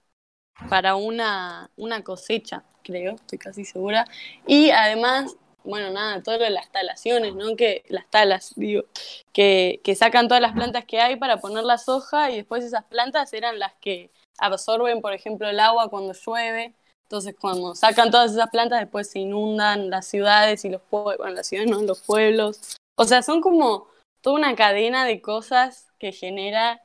para 0.68 0.96
una, 0.96 1.70
una 1.76 2.02
cosecha, 2.02 2.64
creo, 2.82 3.14
estoy 3.14 3.38
casi 3.38 3.64
segura. 3.64 4.06
Y 4.46 4.70
además, 4.70 5.36
bueno, 5.64 5.90
nada, 5.90 6.22
todo 6.22 6.38
lo 6.38 6.44
de 6.44 6.50
las 6.50 6.70
talaciones, 6.70 7.34
¿no? 7.34 7.56
Que 7.56 7.84
las 7.88 8.08
talas, 8.10 8.52
digo, 8.56 8.84
que, 9.32 9.80
que 9.84 9.94
sacan 9.94 10.28
todas 10.28 10.42
las 10.42 10.52
plantas 10.52 10.84
que 10.84 11.00
hay 11.00 11.16
para 11.16 11.38
poner 11.38 11.64
la 11.64 11.78
soja 11.78 12.30
y 12.30 12.36
después 12.36 12.64
esas 12.64 12.84
plantas 12.84 13.32
eran 13.32 13.58
las 13.58 13.74
que 13.80 14.10
absorben, 14.38 15.00
por 15.00 15.12
ejemplo, 15.12 15.48
el 15.48 15.60
agua 15.60 15.88
cuando 15.88 16.12
llueve. 16.12 16.74
Entonces, 17.04 17.34
cuando 17.38 17.74
sacan 17.74 18.10
todas 18.10 18.32
esas 18.32 18.50
plantas, 18.50 18.80
después 18.80 19.10
se 19.10 19.20
inundan 19.20 19.90
las 19.90 20.06
ciudades 20.06 20.64
y 20.64 20.70
los 20.70 20.82
pueblos, 20.82 21.18
bueno, 21.18 21.34
las 21.34 21.46
ciudades 21.46 21.70
no, 21.70 21.82
los 21.82 22.02
pueblos. 22.02 22.78
O 22.96 23.04
sea, 23.04 23.22
son 23.22 23.40
como 23.40 23.88
toda 24.20 24.36
una 24.36 24.54
cadena 24.54 25.04
de 25.04 25.20
cosas 25.20 25.92
que 25.98 26.12
genera 26.12 26.80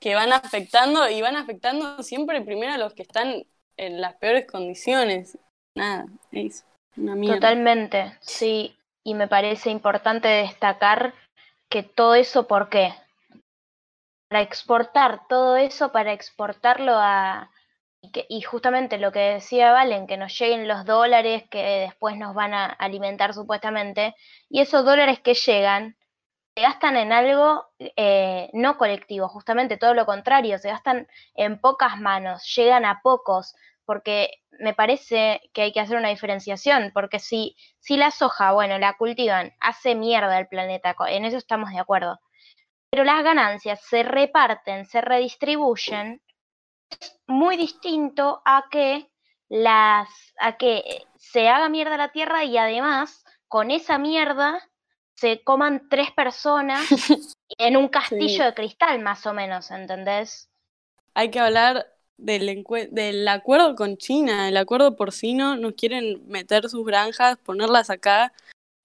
que 0.00 0.14
van 0.14 0.32
afectando 0.32 1.08
y 1.08 1.22
van 1.22 1.36
afectando 1.36 2.02
siempre 2.02 2.40
primero 2.42 2.72
a 2.72 2.78
los 2.78 2.94
que 2.94 3.02
están 3.02 3.44
en 3.76 4.00
las 4.00 4.16
peores 4.16 4.46
condiciones. 4.46 5.38
Nada, 5.74 6.06
es 6.32 6.64
una 6.96 7.14
mierda. 7.14 7.36
Totalmente, 7.36 8.16
sí. 8.20 8.76
Y 9.04 9.14
me 9.14 9.28
parece 9.28 9.70
importante 9.70 10.28
destacar 10.28 11.14
que 11.70 11.82
todo 11.82 12.14
eso, 12.14 12.46
¿por 12.46 12.68
qué? 12.68 12.94
Para 14.28 14.42
exportar 14.42 15.26
todo 15.28 15.56
eso, 15.56 15.92
para 15.92 16.12
exportarlo 16.12 16.92
a, 16.94 17.50
y, 18.28 18.40
justamente 18.42 18.98
lo 18.98 19.12
que 19.12 19.20
decía 19.20 19.72
Valen, 19.72 20.06
que 20.06 20.16
nos 20.16 20.38
lleguen 20.38 20.68
los 20.68 20.84
dólares 20.84 21.44
que 21.50 21.62
después 21.62 22.16
nos 22.16 22.34
van 22.34 22.54
a 22.54 22.66
alimentar 22.66 23.34
supuestamente, 23.34 24.14
y 24.48 24.60
esos 24.60 24.84
dólares 24.84 25.20
que 25.20 25.34
llegan 25.34 25.96
se 26.56 26.62
gastan 26.62 26.96
en 26.96 27.12
algo 27.12 27.66
eh, 27.78 28.48
no 28.54 28.78
colectivo, 28.78 29.28
justamente 29.28 29.76
todo 29.76 29.94
lo 29.94 30.06
contrario, 30.06 30.58
se 30.58 30.70
gastan 30.70 31.06
en 31.34 31.60
pocas 31.60 32.00
manos, 32.00 32.50
llegan 32.56 32.86
a 32.86 33.00
pocos, 33.02 33.54
porque 33.84 34.30
me 34.58 34.74
parece 34.74 35.42
que 35.52 35.62
hay 35.62 35.72
que 35.72 35.80
hacer 35.80 35.98
una 35.98 36.08
diferenciación, 36.08 36.92
porque 36.94 37.18
si, 37.18 37.56
si 37.78 37.96
la 37.98 38.10
soja, 38.10 38.52
bueno, 38.52 38.78
la 38.78 38.94
cultivan, 38.94 39.52
hace 39.60 39.94
mierda 39.94 40.38
el 40.38 40.48
planeta, 40.48 40.96
en 41.08 41.26
eso 41.26 41.36
estamos 41.36 41.70
de 41.70 41.78
acuerdo, 41.78 42.20
pero 42.90 43.04
las 43.04 43.22
ganancias 43.22 43.80
se 43.82 44.02
reparten, 44.02 44.86
se 44.86 45.02
redistribuyen 45.02 46.22
muy 47.26 47.56
distinto 47.56 48.42
a 48.44 48.66
que 48.70 49.10
las 49.48 50.08
a 50.40 50.56
que 50.56 51.04
se 51.16 51.48
haga 51.48 51.68
mierda 51.68 51.96
la 51.96 52.12
tierra 52.12 52.44
y 52.44 52.56
además 52.56 53.24
con 53.48 53.70
esa 53.70 53.98
mierda 53.98 54.60
se 55.14 55.42
coman 55.42 55.88
tres 55.88 56.10
personas 56.12 56.86
en 57.58 57.76
un 57.76 57.88
castillo 57.88 58.44
de 58.44 58.54
cristal 58.54 59.00
más 59.00 59.26
o 59.26 59.32
menos, 59.32 59.70
¿entendés? 59.70 60.48
Hay 61.14 61.30
que 61.30 61.40
hablar 61.40 61.86
del, 62.18 62.64
del 62.90 63.28
acuerdo 63.28 63.74
con 63.76 63.96
China, 63.96 64.48
el 64.48 64.56
acuerdo 64.56 64.96
porcino, 64.96 65.56
nos 65.56 65.72
quieren 65.72 66.26
meter 66.28 66.68
sus 66.68 66.84
granjas, 66.84 67.38
ponerlas 67.38 67.88
acá. 67.88 68.32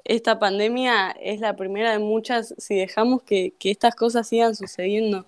Esta 0.04 0.40
pandemia 0.40 1.12
es 1.20 1.42
la 1.42 1.56
primera 1.56 1.92
de 1.92 2.00
muchas 2.00 2.56
si 2.58 2.76
dejamos 2.76 3.24
que, 3.24 3.54
que 3.60 3.72
estas 3.72 3.96
cosas 3.96 4.28
sigan 4.28 4.56
sucediendo. 4.56 5.26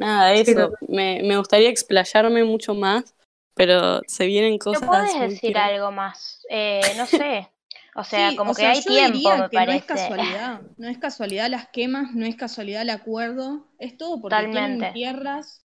Nada, 0.00 0.32
eso. 0.32 0.72
me, 0.88 1.20
me, 1.22 1.36
gustaría 1.36 1.68
explayarme 1.68 2.42
mucho 2.44 2.74
más, 2.74 3.14
pero 3.54 4.00
se 4.06 4.26
vienen 4.26 4.58
cosas. 4.58 4.82
¿No 4.82 4.88
puedes 4.88 5.20
decir 5.20 5.58
algo 5.58 5.92
más? 5.92 6.44
Eh, 6.48 6.80
no 6.96 7.06
sé. 7.06 7.50
O 7.94 8.04
sea, 8.04 8.30
como 8.36 8.54
que 8.54 8.64
hay 8.64 8.80
tiempo, 8.82 9.36
me 9.36 9.48
parece. 9.50 9.66
No 9.66 9.72
es 9.72 9.84
casualidad, 9.84 10.60
no 10.78 10.88
es 10.88 10.98
casualidad 10.98 11.48
las 11.50 11.68
quemas, 11.68 12.14
no 12.14 12.24
es 12.24 12.36
casualidad 12.36 12.82
el 12.82 12.90
acuerdo, 12.90 13.66
es 13.78 13.98
todo 13.98 14.20
porque 14.20 14.36
tienen 14.36 14.92
tierras. 14.92 15.66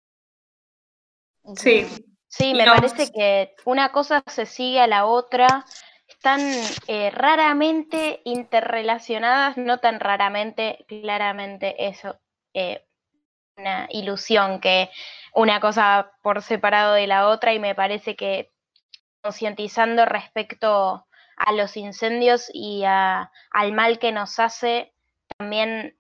sí. 1.56 1.86
Sí, 2.28 2.56
me 2.56 2.66
parece 2.66 3.12
que 3.12 3.54
una 3.66 3.92
cosa 3.92 4.24
se 4.26 4.48
sigue 4.48 4.80
a 4.80 4.88
la 4.88 5.06
otra, 5.06 5.66
están 6.08 6.42
eh, 6.88 7.12
raramente 7.12 8.22
interrelacionadas, 8.24 9.58
no 9.58 9.78
tan 9.78 10.00
raramente, 10.00 10.84
claramente 10.88 11.88
eso. 11.88 12.18
Eh, 12.56 12.84
una 13.58 13.88
ilusión 13.90 14.60
que 14.60 14.90
una 15.34 15.60
cosa 15.60 16.12
por 16.22 16.42
separado 16.42 16.94
de 16.94 17.08
la 17.08 17.28
otra 17.28 17.54
y 17.54 17.60
me 17.60 17.76
parece 17.76 18.16
que 18.16 18.52
concientizando 19.22 20.06
respecto 20.06 21.06
a 21.38 21.52
los 21.54 21.78
incendios 21.78 22.50
y 22.54 22.84
a, 22.86 23.32
al 23.52 23.72
mal 23.74 24.00
que 24.00 24.12
nos 24.12 24.40
hace, 24.40 24.94
también 25.38 25.98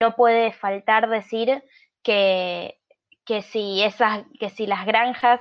no 0.00 0.14
puede 0.14 0.52
faltar 0.52 1.08
decir 1.08 1.62
que, 2.02 2.80
que, 3.24 3.42
si 3.42 3.82
esas, 3.82 4.24
que 4.38 4.50
si 4.50 4.66
las 4.66 4.84
granjas 4.84 5.40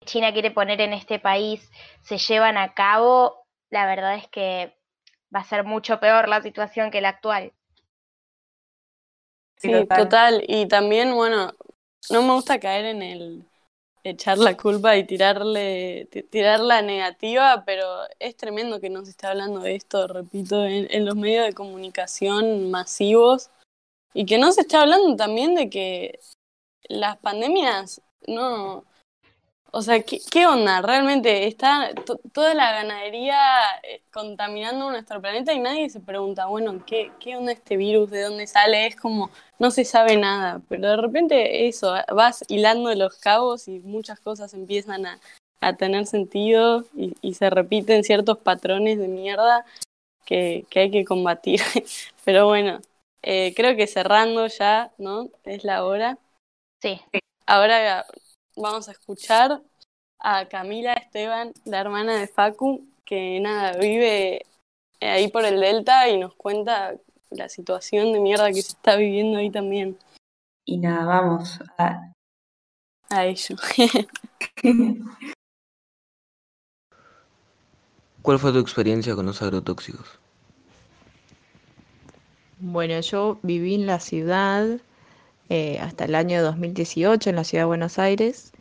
que 0.00 0.06
China 0.06 0.32
quiere 0.32 0.50
poner 0.50 0.80
en 0.80 0.92
este 0.92 1.18
país 1.18 1.70
se 2.02 2.18
llevan 2.18 2.56
a 2.56 2.74
cabo, 2.74 3.46
la 3.70 3.86
verdad 3.86 4.14
es 4.14 4.26
que 4.28 4.76
va 5.34 5.40
a 5.40 5.44
ser 5.44 5.64
mucho 5.64 6.00
peor 6.00 6.28
la 6.28 6.42
situación 6.42 6.90
que 6.90 7.00
la 7.00 7.10
actual. 7.10 7.52
Sí, 9.58 9.70
total. 9.86 10.44
Y 10.46 10.66
también, 10.66 11.14
bueno, 11.14 11.52
no 12.10 12.22
me 12.22 12.32
gusta 12.34 12.60
caer 12.60 12.86
en 12.86 13.02
el 13.02 13.44
echar 14.04 14.38
la 14.38 14.56
culpa 14.56 14.96
y 14.96 15.04
tirarle 15.04 16.08
tirar 16.30 16.60
la 16.60 16.82
negativa, 16.82 17.64
pero 17.66 17.84
es 18.18 18.36
tremendo 18.36 18.80
que 18.80 18.90
no 18.90 19.04
se 19.04 19.10
esté 19.10 19.26
hablando 19.26 19.60
de 19.60 19.74
esto, 19.74 20.06
repito, 20.06 20.64
en, 20.64 20.86
en 20.90 21.04
los 21.04 21.16
medios 21.16 21.46
de 21.46 21.52
comunicación 21.52 22.70
masivos 22.70 23.50
y 24.14 24.24
que 24.24 24.38
no 24.38 24.52
se 24.52 24.62
esté 24.62 24.76
hablando 24.76 25.16
también 25.16 25.54
de 25.54 25.68
que 25.68 26.20
las 26.88 27.18
pandemias 27.18 28.00
no 28.26 28.84
o 29.70 29.82
sea, 29.82 30.02
¿qué, 30.02 30.46
onda? 30.46 30.80
Realmente 30.82 31.46
está 31.46 31.90
toda 32.32 32.54
la 32.54 32.72
ganadería 32.72 33.38
eh, 33.82 34.02
contaminando 34.10 34.90
nuestro 34.90 35.20
planeta 35.20 35.52
y 35.52 35.60
nadie 35.60 35.90
se 35.90 36.00
pregunta, 36.00 36.46
bueno, 36.46 36.82
¿qué, 36.86 37.12
¿qué 37.20 37.36
onda 37.36 37.52
este 37.52 37.76
virus? 37.76 38.10
¿De 38.10 38.22
dónde 38.22 38.46
sale? 38.46 38.86
Es 38.86 38.96
como, 38.96 39.30
no 39.58 39.70
se 39.70 39.84
sabe 39.84 40.16
nada, 40.16 40.62
pero 40.68 40.88
de 40.88 40.96
repente 40.96 41.68
eso, 41.68 41.94
vas 42.14 42.44
hilando 42.48 42.94
los 42.94 43.16
cabos 43.16 43.68
y 43.68 43.80
muchas 43.80 44.20
cosas 44.20 44.54
empiezan 44.54 45.06
a, 45.06 45.20
a 45.60 45.76
tener 45.76 46.06
sentido 46.06 46.84
y, 46.94 47.14
y, 47.20 47.34
se 47.34 47.50
repiten 47.50 48.04
ciertos 48.04 48.38
patrones 48.38 48.98
de 48.98 49.08
mierda 49.08 49.66
que, 50.24 50.66
que 50.70 50.80
hay 50.80 50.90
que 50.90 51.04
combatir. 51.04 51.60
pero 52.24 52.46
bueno, 52.46 52.80
eh, 53.22 53.52
creo 53.54 53.76
que 53.76 53.86
cerrando 53.86 54.46
ya, 54.46 54.92
¿no? 54.98 55.28
Es 55.44 55.64
la 55.64 55.84
hora. 55.84 56.18
Sí. 56.80 57.00
Ahora 57.46 58.06
vamos 58.60 58.88
a 58.88 58.92
escuchar 58.92 59.62
a 60.18 60.48
Camila 60.48 60.94
Esteban, 60.94 61.52
la 61.64 61.80
hermana 61.80 62.16
de 62.16 62.26
Facu, 62.26 62.86
que 63.04 63.40
nada, 63.40 63.78
vive 63.78 64.44
ahí 65.00 65.28
por 65.28 65.44
el 65.44 65.60
Delta 65.60 66.08
y 66.08 66.18
nos 66.18 66.34
cuenta 66.34 66.96
la 67.30 67.48
situación 67.48 68.12
de 68.12 68.20
mierda 68.20 68.48
que 68.48 68.62
se 68.62 68.72
está 68.72 68.96
viviendo 68.96 69.38
ahí 69.38 69.50
también. 69.50 69.98
y 70.64 70.78
nada, 70.78 71.04
vamos 71.04 71.60
a... 71.78 72.12
A 73.10 73.24
ello. 73.24 73.56
¿Cuál 78.20 78.38
fue 78.38 78.52
tu 78.52 78.58
experiencia 78.58 79.14
con 79.14 79.24
los 79.24 79.40
agrotóxicos? 79.40 80.18
Bueno, 82.58 83.00
yo 83.00 83.38
viví 83.42 83.76
en 83.76 83.86
la 83.86 84.00
ciudad 84.00 84.80
eh, 85.50 85.78
hasta 85.80 86.04
el 86.04 86.14
año 86.14 86.42
2018, 86.42 87.30
en 87.30 87.36
la 87.36 87.44
ciudad 87.44 87.62
de 87.62 87.68
Buenos 87.68 87.98
Aires, 87.98 88.52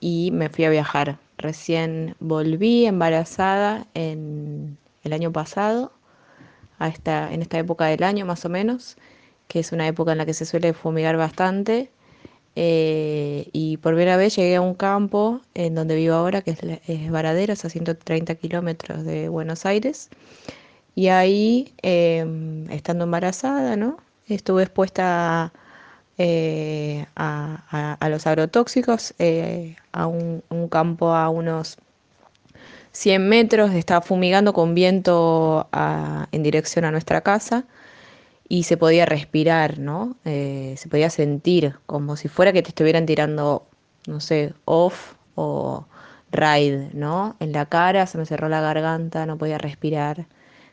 y 0.00 0.30
me 0.32 0.48
fui 0.48 0.64
a 0.64 0.70
viajar. 0.70 1.18
Recién 1.38 2.16
volví 2.20 2.86
embarazada 2.86 3.86
en 3.94 4.78
el 5.04 5.12
año 5.12 5.32
pasado, 5.32 5.92
a 6.78 6.88
esta, 6.88 7.32
en 7.32 7.42
esta 7.42 7.58
época 7.58 7.86
del 7.86 8.02
año 8.02 8.26
más 8.26 8.44
o 8.44 8.48
menos, 8.48 8.96
que 9.48 9.60
es 9.60 9.72
una 9.72 9.86
época 9.86 10.12
en 10.12 10.18
la 10.18 10.26
que 10.26 10.34
se 10.34 10.44
suele 10.44 10.72
fumigar 10.72 11.16
bastante. 11.16 11.90
Eh, 12.54 13.48
y 13.52 13.78
por 13.78 13.94
primera 13.94 14.16
vez 14.16 14.36
llegué 14.36 14.56
a 14.56 14.60
un 14.60 14.74
campo 14.74 15.40
en 15.54 15.74
donde 15.74 15.96
vivo 15.96 16.14
ahora, 16.14 16.42
que 16.42 16.50
es, 16.52 16.58
es 16.62 17.64
a 17.64 17.68
130 17.70 18.34
kilómetros 18.36 19.04
de 19.04 19.28
Buenos 19.28 19.64
Aires. 19.66 20.10
Y 20.94 21.08
ahí, 21.08 21.74
em, 21.82 22.70
estando 22.70 23.04
embarazada, 23.04 23.76
¿no? 23.76 23.96
Estuve 24.28 24.64
expuesta 24.64 25.52
eh, 26.18 27.06
a, 27.16 28.08
los 28.10 28.26
agrotóxicos, 28.26 29.14
eh, 29.18 29.76
a 29.92 30.06
un, 30.06 30.42
campo 30.70 31.14
a 31.14 31.28
unos 31.28 31.78
100 32.92 33.28
metros, 33.28 33.72
estaba 33.72 34.02
fumigando 34.02 34.52
con 34.52 34.74
viento 34.74 35.68
en 36.32 36.42
dirección 36.42 36.84
a 36.84 36.90
nuestra 36.90 37.22
casa 37.22 37.64
y 38.48 38.64
se 38.64 38.76
podía 38.76 39.06
respirar, 39.06 39.78
¿no? 39.78 40.16
Eh, 40.26 40.74
se 40.76 40.88
podía 40.88 41.08
sentir 41.10 41.76
como 41.86 42.16
si 42.16 42.28
fuera 42.28 42.52
que 42.52 42.62
te 42.62 42.68
estuvieran 42.68 43.06
tirando, 43.06 43.66
no 44.06 44.20
sé, 44.20 44.52
off 44.66 45.14
o 45.36 45.86
raid, 46.30 46.92
¿no? 46.92 47.36
En 47.40 47.52
la 47.52 47.66
cara, 47.66 48.06
se 48.06 48.18
me 48.18 48.26
cerró 48.26 48.48
la 48.50 48.60
garganta, 48.60 49.24
no 49.26 49.38
podía 49.38 49.58
respirar 49.58 50.26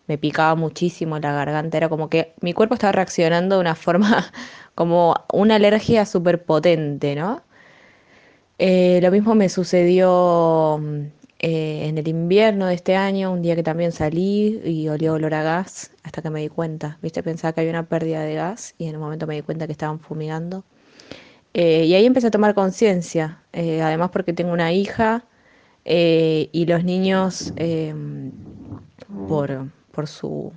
me 0.09 0.17
picaba 0.17 0.55
muchísimo 0.55 1.19
la 1.19 1.31
garganta, 1.31 1.77
era 1.77 1.87
como 1.87 2.09
que 2.09 2.33
mi 2.41 2.53
cuerpo 2.53 2.73
estaba 2.73 2.91
reaccionando 2.91 3.55
de 3.55 3.61
una 3.61 3.75
forma 3.75 4.31
como 4.75 5.15
una 5.31 5.55
alergia 5.55 6.05
súper 6.05 6.43
potente, 6.43 7.15
¿no? 7.15 7.43
Eh, 8.57 8.99
lo 9.01 9.11
mismo 9.11 9.35
me 9.35 9.49
sucedió 9.49 10.79
mm, 10.81 11.01
eh, 11.39 11.87
en 11.87 11.97
el 11.97 12.07
invierno 12.07 12.65
de 12.67 12.73
este 12.75 12.95
año, 12.95 13.31
un 13.31 13.41
día 13.43 13.55
que 13.55 13.63
también 13.63 13.91
salí 13.91 14.59
y 14.65 14.89
olía 14.89 15.13
olor 15.13 15.33
a 15.35 15.43
gas, 15.43 15.91
hasta 16.03 16.21
que 16.23 16.29
me 16.31 16.41
di 16.41 16.49
cuenta, 16.49 16.97
¿viste? 17.01 17.23
Pensaba 17.23 17.53
que 17.53 17.61
había 17.61 17.71
una 17.71 17.87
pérdida 17.87 18.21
de 18.23 18.35
gas 18.35 18.73
y 18.79 18.87
en 18.87 18.95
un 18.95 19.01
momento 19.03 19.27
me 19.27 19.35
di 19.35 19.43
cuenta 19.43 19.67
que 19.67 19.73
estaban 19.73 19.99
fumigando. 19.99 20.65
Eh, 21.53 21.85
y 21.85 21.93
ahí 21.95 22.05
empecé 22.05 22.27
a 22.27 22.31
tomar 22.31 22.53
conciencia, 22.55 23.43
además 23.53 24.09
porque 24.11 24.33
tengo 24.33 24.53
una 24.53 24.71
hija 24.73 25.25
y 25.85 26.65
los 26.67 26.83
niños 26.83 27.53
por 29.25 29.69
por 29.99 30.07
su 30.07 30.53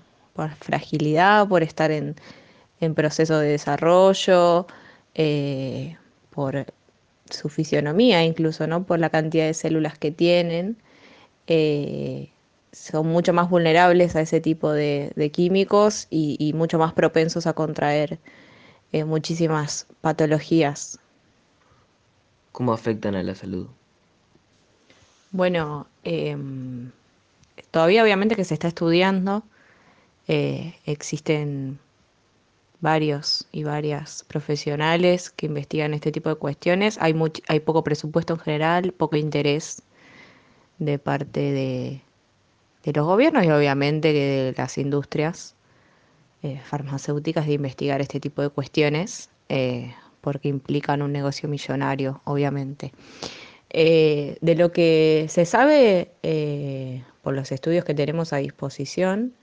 fragilidad, 0.60 1.48
por 1.48 1.64
estar 1.64 1.90
en, 1.90 2.14
proceso 2.94 3.40
de 3.40 3.48
desarrollo, 3.48 4.68
eh, 5.16 5.96
por 6.30 6.66
su 7.28 7.48
fisionomía 7.48 8.22
incluso, 8.24 8.68
¿no? 8.68 8.84
por 8.84 9.00
la 9.00 9.10
cantidad 9.10 9.46
de 9.46 9.54
células 9.54 9.98
que 9.98 10.12
tienen. 10.12 10.76
Eh, 11.48 12.30
son 12.70 13.08
mucho 13.08 13.32
más 13.32 13.50
vulnerables 13.50 14.14
a 14.14 14.20
ese 14.20 14.40
tipo 14.40 14.70
de, 14.70 15.30
químicos 15.32 16.06
y, 16.08 16.52
mucho 16.54 16.78
más 16.78 16.92
propensos 16.92 17.48
a 17.48 17.52
contraer 17.52 18.20
eh, 18.92 19.02
muchísimas 19.04 19.88
patologías. 20.02 21.00
¿Cómo 22.52 22.72
afectan 22.72 23.16
a 23.16 23.24
la 23.24 23.34
salud? 23.34 23.66
Bueno, 25.32 25.88
em, 26.04 26.92
Todavía 27.72 28.02
obviamente 28.02 28.36
que 28.36 28.44
se 28.44 28.52
está 28.52 28.68
estudiando, 28.68 29.44
eh, 30.28 30.74
existen 30.84 31.78
varios 32.80 33.48
y 33.50 33.64
varias 33.64 34.24
profesionales 34.24 35.30
que 35.30 35.46
investigan 35.46 35.94
este 35.94 36.12
tipo 36.12 36.28
de 36.28 36.34
cuestiones. 36.34 36.98
Hay, 37.00 37.14
poco 37.60 37.82
presupuesto 37.82 38.34
en 38.34 38.40
general, 38.40 38.92
poco 38.92 39.16
interés 39.16 39.82
de 40.78 40.98
parte 40.98 41.40
de, 41.40 42.92
los 42.92 43.06
gobiernos 43.06 43.44
y 43.44 43.50
obviamente 43.50 44.12
de 44.12 44.54
las 44.54 44.76
industrias 44.76 45.54
eh, 46.42 46.60
farmacéuticas 46.62 47.46
de 47.46 47.54
investigar 47.54 48.02
este 48.02 48.20
tipo 48.20 48.42
de 48.42 48.50
cuestiones 48.50 49.30
eh, 49.48 49.94
porque 50.20 50.48
implican 50.48 51.00
un 51.00 51.12
negocio 51.12 51.48
millonario, 51.48 52.20
obviamente. 52.24 52.92
de 53.70 54.54
lo 54.58 54.72
que 54.72 55.26
se 55.30 55.46
sabe 55.46 56.10
por 57.22 57.34
los 57.34 57.52
estudios 57.52 57.84
que 57.84 57.94
tenemos 57.94 58.32
a 58.32 58.38
disposición, 58.38 59.34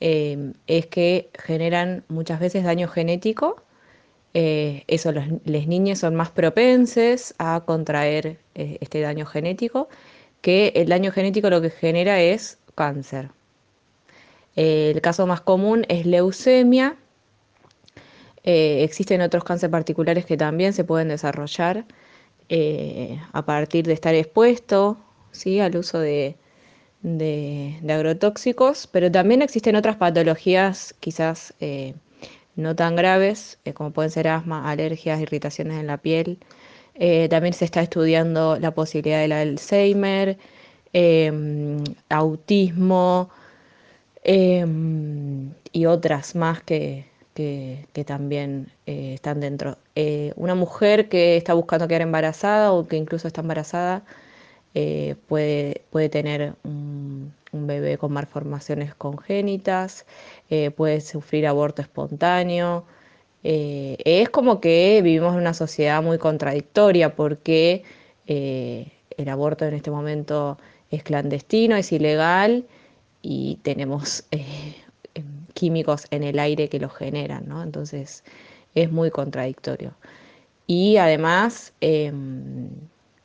eh, 0.00 0.52
es 0.66 0.86
que 0.86 1.30
generan 1.34 2.04
muchas 2.08 2.40
veces 2.40 2.64
daño 2.64 2.88
genético. 2.88 3.62
Eh, 4.34 4.84
eso, 4.88 5.12
los, 5.12 5.26
niñas 5.44 6.00
son 6.00 6.16
más 6.16 6.30
propenses 6.30 7.34
a 7.38 7.62
contraer 7.64 8.38
eh, 8.54 8.78
este 8.80 9.00
daño 9.00 9.26
genético, 9.26 9.88
que 10.40 10.72
el 10.74 10.88
daño 10.88 11.12
genético 11.12 11.50
lo 11.50 11.60
que 11.60 11.70
genera 11.70 12.20
es 12.20 12.58
cáncer. 12.74 13.30
el 14.56 15.00
caso 15.00 15.26
más 15.26 15.40
común 15.40 15.86
es 15.88 16.06
leucemia. 16.06 16.96
existen 18.44 19.20
otros 19.22 19.44
cánceres 19.44 19.70
particulares 19.70 20.26
que 20.26 20.36
también 20.36 20.72
se 20.72 20.84
pueden 20.84 21.08
desarrollar 21.08 21.84
a 23.32 23.44
partir 23.46 23.86
de 23.86 23.92
estar 23.94 24.14
expuesto 24.14 24.98
¿sí? 25.32 25.60
al 25.60 25.76
uso 25.76 25.98
de, 26.00 26.36
de, 27.02 27.80
agrotóxicos, 27.88 28.86
pero 28.86 29.10
también 29.10 29.42
existen 29.42 29.76
otras 29.76 29.96
patologías 29.96 30.94
quizás 31.00 31.54
eh, 31.60 31.94
no 32.56 32.76
tan 32.76 32.96
graves, 32.96 33.58
eh, 33.64 33.72
como 33.72 33.90
pueden 33.92 34.10
ser 34.10 34.28
asma, 34.28 34.70
alergias, 34.70 35.20
irritaciones 35.20 35.78
en 35.78 35.86
la 35.88 35.98
piel. 35.98 36.38
Eh, 36.94 37.28
también 37.28 37.54
se 37.54 37.64
está 37.64 37.82
estudiando 37.82 38.58
la 38.58 38.72
posibilidad 38.72 39.20
del 39.20 39.32
Alzheimer, 39.32 40.38
em, 40.92 41.82
autismo 42.10 43.30
em, 44.24 45.52
y 45.72 45.86
otras 45.86 46.34
más 46.36 46.62
que, 46.62 47.06
que, 47.34 47.86
que 47.92 48.04
también 48.04 48.70
están 48.86 49.40
dentro. 49.40 49.78
una 50.36 50.54
mujer 50.54 51.08
que 51.08 51.36
está 51.36 51.54
buscando 51.54 51.88
quedar 51.88 52.02
embarazada 52.02 52.72
o 52.72 52.86
que 52.86 52.96
incluso 52.96 53.28
está 53.28 53.40
embarazada 53.40 54.04
eh, 54.74 55.16
puede, 55.28 55.82
puede 55.90 56.08
tener 56.08 56.54
un, 56.64 57.32
bebé 57.52 57.98
con 57.98 58.12
malformaciones 58.12 58.94
congénitas, 58.94 60.06
eh, 60.48 60.70
puede 60.70 61.00
sufrir 61.02 61.46
aborto 61.46 61.82
espontáneo. 61.82 62.84
Eh, 63.44 63.98
es 64.04 64.30
como 64.30 64.60
que 64.60 65.00
vivimos 65.02 65.34
en 65.34 65.40
una 65.40 65.54
sociedad 65.54 66.02
muy 66.02 66.18
contradictoria 66.18 67.14
porque 67.14 67.84
el 68.26 69.28
aborto 69.28 69.66
en 69.66 69.74
este 69.74 69.90
momento 69.90 70.58
es 70.90 71.02
clandestino, 71.02 71.76
es 71.76 71.92
ilegal 71.92 72.64
y 73.20 73.58
tenemos 73.62 74.24
químicos 75.54 76.06
en 76.10 76.22
el 76.22 76.38
aire 76.38 76.68
que 76.68 76.80
lo 76.80 76.88
generan, 76.88 77.46
¿no? 77.48 77.62
Entonces 77.62 78.24
es 78.74 78.90
muy 78.90 79.10
contradictorio. 79.10 79.94
Y 80.66 80.96
además, 80.96 81.74
em, 81.80 82.70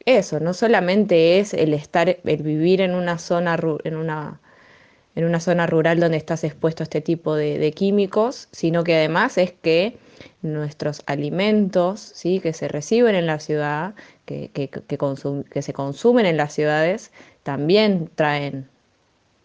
eso, 0.08 0.40
no 0.40 0.54
solamente 0.54 1.38
es 1.38 1.54
el 1.54 1.74
estar, 1.74 2.08
el 2.24 2.42
vivir 2.42 2.80
en 2.80 2.96
una 2.96 3.18
zona, 3.18 3.60
en 3.84 3.98
una, 3.98 4.40
en 5.16 5.26
una 5.26 5.42
zona 5.42 5.68
rural 5.68 6.00
donde 6.00 6.16
estás 6.16 6.46
expuesto 6.46 6.82
a 6.82 6.86
este 6.86 7.02
tipo 7.02 7.36
de, 7.36 7.74
químicos, 7.74 8.48
sino 8.54 8.86
que 8.86 8.96
además 8.96 9.38
es 9.38 9.52
que 9.52 9.98
nuestros 10.42 11.04
alimentos 11.08 12.00
¿sí? 12.00 12.40
que 12.40 12.54
se 12.54 12.70
reciben 12.70 13.16
en 13.16 13.28
la 13.28 13.40
ciudad, 13.40 13.96
que, 14.26 14.50
que, 14.54 14.70
que 14.70 15.62
se 15.62 15.74
consumen 15.74 16.26
en 16.26 16.38
las 16.38 16.54
ciudades, 16.54 17.12
también 17.44 18.10
traen 18.16 18.70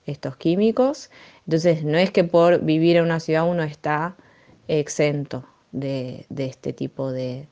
estos 0.06 0.36
químicos. 0.36 1.10
Entonces, 1.44 1.82
no 1.82 1.98
es 1.98 2.12
que 2.12 2.22
por 2.22 2.60
vivir 2.60 2.96
en 2.98 3.04
una 3.04 3.18
ciudad 3.18 3.48
uno 3.50 3.64
está 3.64 4.16
exento 4.68 5.44
de 5.72 6.24
este 6.36 6.72
tipo 6.72 7.10
de, 7.10 7.48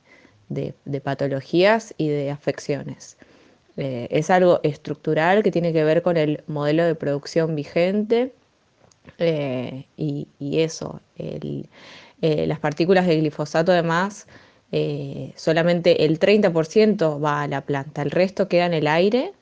de, 0.51 1.01
patologías 1.01 1.93
y 1.97 2.09
de 2.09 2.31
afecciones. 2.31 3.17
Eh, 3.77 4.07
es 4.11 4.29
algo 4.29 4.59
estructural 4.63 5.43
que 5.43 5.51
tiene 5.51 5.73
que 5.73 5.83
ver 5.83 6.01
con 6.01 6.17
el 6.17 6.43
modelo 6.47 6.85
de 6.85 6.95
producción 6.95 7.55
vigente 7.55 8.33
eh, 9.17 9.85
y, 9.97 10.27
eso, 10.39 11.01
eh, 11.17 11.65
las 12.21 12.59
partículas 12.59 13.07
de 13.07 13.17
glifosato 13.17 13.71
además, 13.71 14.27
solamente 15.35 16.05
el 16.05 16.19
30% 16.19 17.21
va 17.21 17.41
a 17.41 17.47
la 17.47 17.61
planta, 17.61 18.01
el 18.01 18.11
resto 18.11 18.47
queda 18.47 18.65
en 18.65 18.73
el 18.73 18.87
aire 18.87 19.33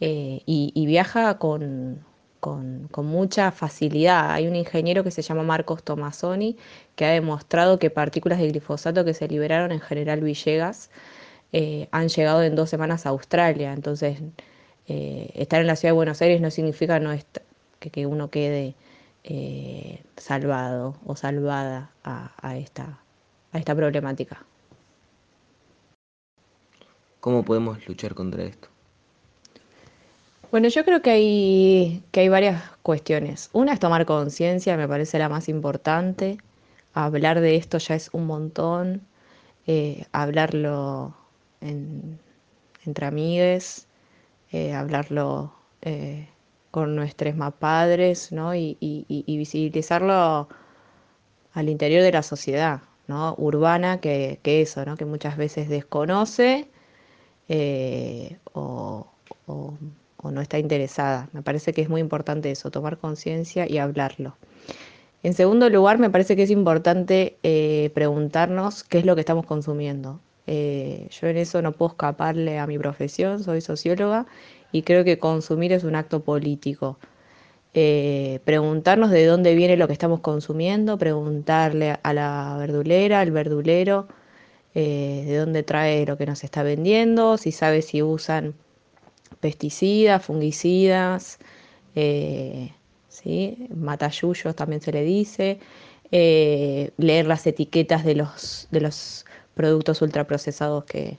y, 0.00 0.86
viaja 0.86 1.38
con, 1.38 2.04
con, 2.40 2.88
mucha 2.96 3.52
facilidad. 3.52 4.32
Hay 4.32 4.48
un 4.48 4.56
ingeniero 4.56 5.04
que 5.04 5.10
se 5.10 5.22
llama 5.22 5.42
Marcos 5.42 5.82
Tomasoni 5.84 6.56
que 6.96 7.04
ha 7.04 7.10
demostrado 7.10 7.78
que 7.78 7.90
partículas 7.90 8.38
de 8.38 8.48
glifosato 8.48 9.04
que 9.04 9.14
se 9.14 9.28
liberaron 9.28 9.72
en 9.72 9.80
General 9.80 10.20
Villegas 10.20 10.90
eh, 11.52 11.88
han 11.92 12.08
llegado 12.08 12.42
en 12.42 12.56
dos 12.56 12.70
semanas 12.70 13.06
a 13.06 13.10
Australia. 13.10 13.72
Entonces, 13.72 14.18
eh, 14.88 15.30
estar 15.34 15.60
en 15.60 15.66
la 15.66 15.76
ciudad 15.76 15.92
de 15.92 15.96
Buenos 15.96 16.22
Aires 16.22 16.40
no 16.40 16.50
significa 16.50 16.98
no 17.00 17.16
que, 17.78 18.06
uno 18.06 18.30
quede 18.30 18.74
eh, 19.24 20.02
salvado 20.16 20.96
o 21.06 21.16
salvada 21.16 21.90
a 22.02 22.56
esta 22.56 23.74
problemática. 23.74 24.44
¿Cómo 27.20 27.44
podemos 27.44 27.86
luchar 27.86 28.14
contra 28.14 28.44
esto? 28.44 28.69
Bueno, 30.50 30.68
yo 30.68 30.84
creo 30.84 31.00
que 31.00 31.10
hay, 31.10 32.02
que 32.10 32.20
hay 32.20 32.28
varias 32.28 32.62
cuestiones. 32.82 33.50
Una 33.52 33.72
es 33.72 33.78
tomar 33.80 34.04
conciencia, 34.04 34.76
me 34.76 34.88
parece 34.88 35.18
la 35.18 35.28
más 35.28 35.48
importante. 35.48 36.38
Hablar 36.92 37.40
de 37.40 37.56
esto 37.56 37.78
ya 37.78 37.94
es 37.94 38.10
un 38.12 38.26
montón. 38.26 39.06
Eh, 39.66 40.06
hablarlo 40.12 41.14
entre 41.60 43.06
amigues, 43.06 43.86
eh, 44.52 44.72
hablarlo 44.74 45.54
eh, 45.82 46.28
con 46.72 46.96
nuestros 46.96 47.36
más 47.36 47.52
padres, 47.54 48.32
¿no? 48.32 48.54
Y, 48.54 48.76
visibilizarlo 49.28 50.48
al 51.54 51.68
interior 51.68 52.02
de 52.02 52.12
la 52.12 52.22
sociedad, 52.24 52.82
¿no? 53.08 53.34
Urbana, 53.38 54.00
que, 54.00 54.40
eso, 54.44 54.84
¿no? 54.84 54.96
Que 54.96 55.04
muchas 55.04 55.36
veces 55.36 55.68
desconoce 55.68 56.68
o 58.52 59.06
no 60.24 60.40
está 60.40 60.58
interesada. 60.58 61.28
Me 61.32 61.42
parece 61.42 61.72
que 61.72 61.82
es 61.82 61.88
muy 61.88 62.00
importante 62.00 62.50
eso, 62.50 62.70
tomar 62.70 62.98
conciencia 62.98 63.68
y 63.68 63.78
hablarlo. 63.78 64.36
En 65.22 65.34
segundo 65.34 65.68
lugar, 65.68 65.98
me 65.98 66.10
parece 66.10 66.36
que 66.36 66.44
es 66.44 66.50
importante 66.50 67.36
eh, 67.42 67.90
preguntarnos 67.94 68.84
qué 68.84 68.98
es 68.98 69.06
lo 69.06 69.14
que 69.14 69.20
estamos 69.20 69.46
consumiendo. 69.46 70.20
Eh, 70.46 71.08
yo 71.10 71.28
en 71.28 71.36
eso 71.36 71.62
no 71.62 71.72
puedo 71.72 71.90
escaparle 71.90 72.58
a 72.58 72.66
mi 72.66 72.78
profesión, 72.78 73.42
soy 73.42 73.60
socióloga 73.60 74.26
y 74.72 74.82
creo 74.82 75.04
que 75.04 75.18
consumir 75.18 75.72
es 75.72 75.84
un 75.84 75.94
acto 75.94 76.20
político. 76.24 76.98
Eh, 77.74 78.40
preguntarnos 78.44 79.10
de 79.10 79.26
dónde 79.26 79.54
viene 79.54 79.76
lo 79.76 79.86
que 79.86 79.92
estamos 79.92 80.20
consumiendo, 80.20 80.98
preguntarle 80.98 81.98
a 82.02 82.12
la 82.12 82.56
verdulera, 82.58 83.20
al 83.20 83.30
verdulero, 83.30 84.08
de 84.74 85.36
dónde 85.36 85.64
trae 85.64 86.06
lo 86.06 86.16
que 86.16 86.26
nos 86.26 86.44
está 86.44 86.62
vendiendo, 86.62 87.36
si 87.36 87.50
sabe 87.52 87.82
si 87.82 88.02
usan 88.02 88.54
pesticidas, 89.40 90.24
fungicidas, 90.24 91.38
eh, 91.94 92.72
¿sí? 93.08 93.68
matayuyos 93.74 94.54
también 94.56 94.80
se 94.80 94.92
le 94.92 95.02
dice, 95.02 95.60
eh, 96.12 96.90
leer 96.98 97.26
las 97.26 97.46
etiquetas 97.46 98.04
de 98.04 98.16
los, 98.16 98.68
de 98.70 98.80
los 98.80 99.24
productos 99.54 100.02
ultraprocesados 100.02 100.84
que, 100.84 101.18